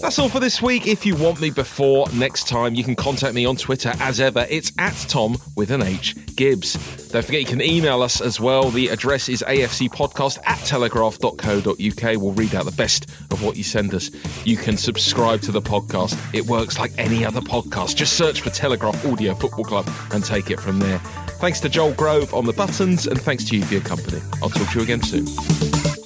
That's 0.00 0.18
all 0.18 0.28
for 0.28 0.40
this 0.40 0.62
week. 0.62 0.86
If 0.86 1.04
you 1.04 1.16
want 1.16 1.40
me 1.40 1.50
before 1.50 2.06
next 2.12 2.48
time, 2.48 2.74
you 2.74 2.84
can 2.84 2.94
contact 2.94 3.34
me 3.34 3.44
on 3.44 3.56
Twitter 3.56 3.92
as 3.98 4.20
ever. 4.20 4.46
It's 4.48 4.72
at 4.78 4.94
Tom 5.08 5.36
with 5.56 5.70
an 5.70 5.82
H 5.82 6.14
Gibbs. 6.36 6.74
Don't 7.08 7.24
forget 7.24 7.40
you 7.40 7.46
can 7.46 7.60
email 7.60 8.02
us 8.02 8.20
as 8.20 8.38
well. 8.40 8.70
The 8.70 8.88
address 8.88 9.28
is 9.28 9.42
afcpodcast 9.46 10.38
at 10.46 10.58
telegraph.co.uk. 10.60 12.22
We'll 12.22 12.32
read 12.32 12.54
out 12.54 12.64
the 12.64 12.74
best 12.76 13.10
of 13.30 13.42
what 13.42 13.56
you 13.56 13.64
send 13.64 13.94
us. 13.94 14.10
You 14.44 14.56
can 14.56 14.76
subscribe 14.76 15.40
to 15.42 15.52
the 15.52 15.62
podcast. 15.62 16.16
It 16.34 16.46
works 16.46 16.78
like 16.78 16.92
any 16.96 17.24
other 17.24 17.40
podcast. 17.40 17.96
Just 17.96 18.14
search 18.14 18.40
for 18.42 18.50
Telegraph 18.50 19.04
Audio 19.06 19.34
Football 19.34 19.64
Club 19.64 19.90
and 20.12 20.24
take 20.24 20.50
it 20.50 20.60
from 20.60 20.78
there. 20.78 20.98
Thanks 21.40 21.60
to 21.60 21.68
Joel 21.68 21.92
Grove 21.94 22.34
on 22.34 22.46
the 22.46 22.52
buttons, 22.52 23.06
and 23.06 23.20
thanks 23.20 23.44
to 23.44 23.56
you 23.56 23.64
for 23.64 23.74
your 23.74 23.82
company. 23.82 24.20
I'll 24.42 24.50
talk 24.50 24.68
to 24.70 24.78
you 24.78 24.84
again 24.84 25.02
soon. 25.02 25.97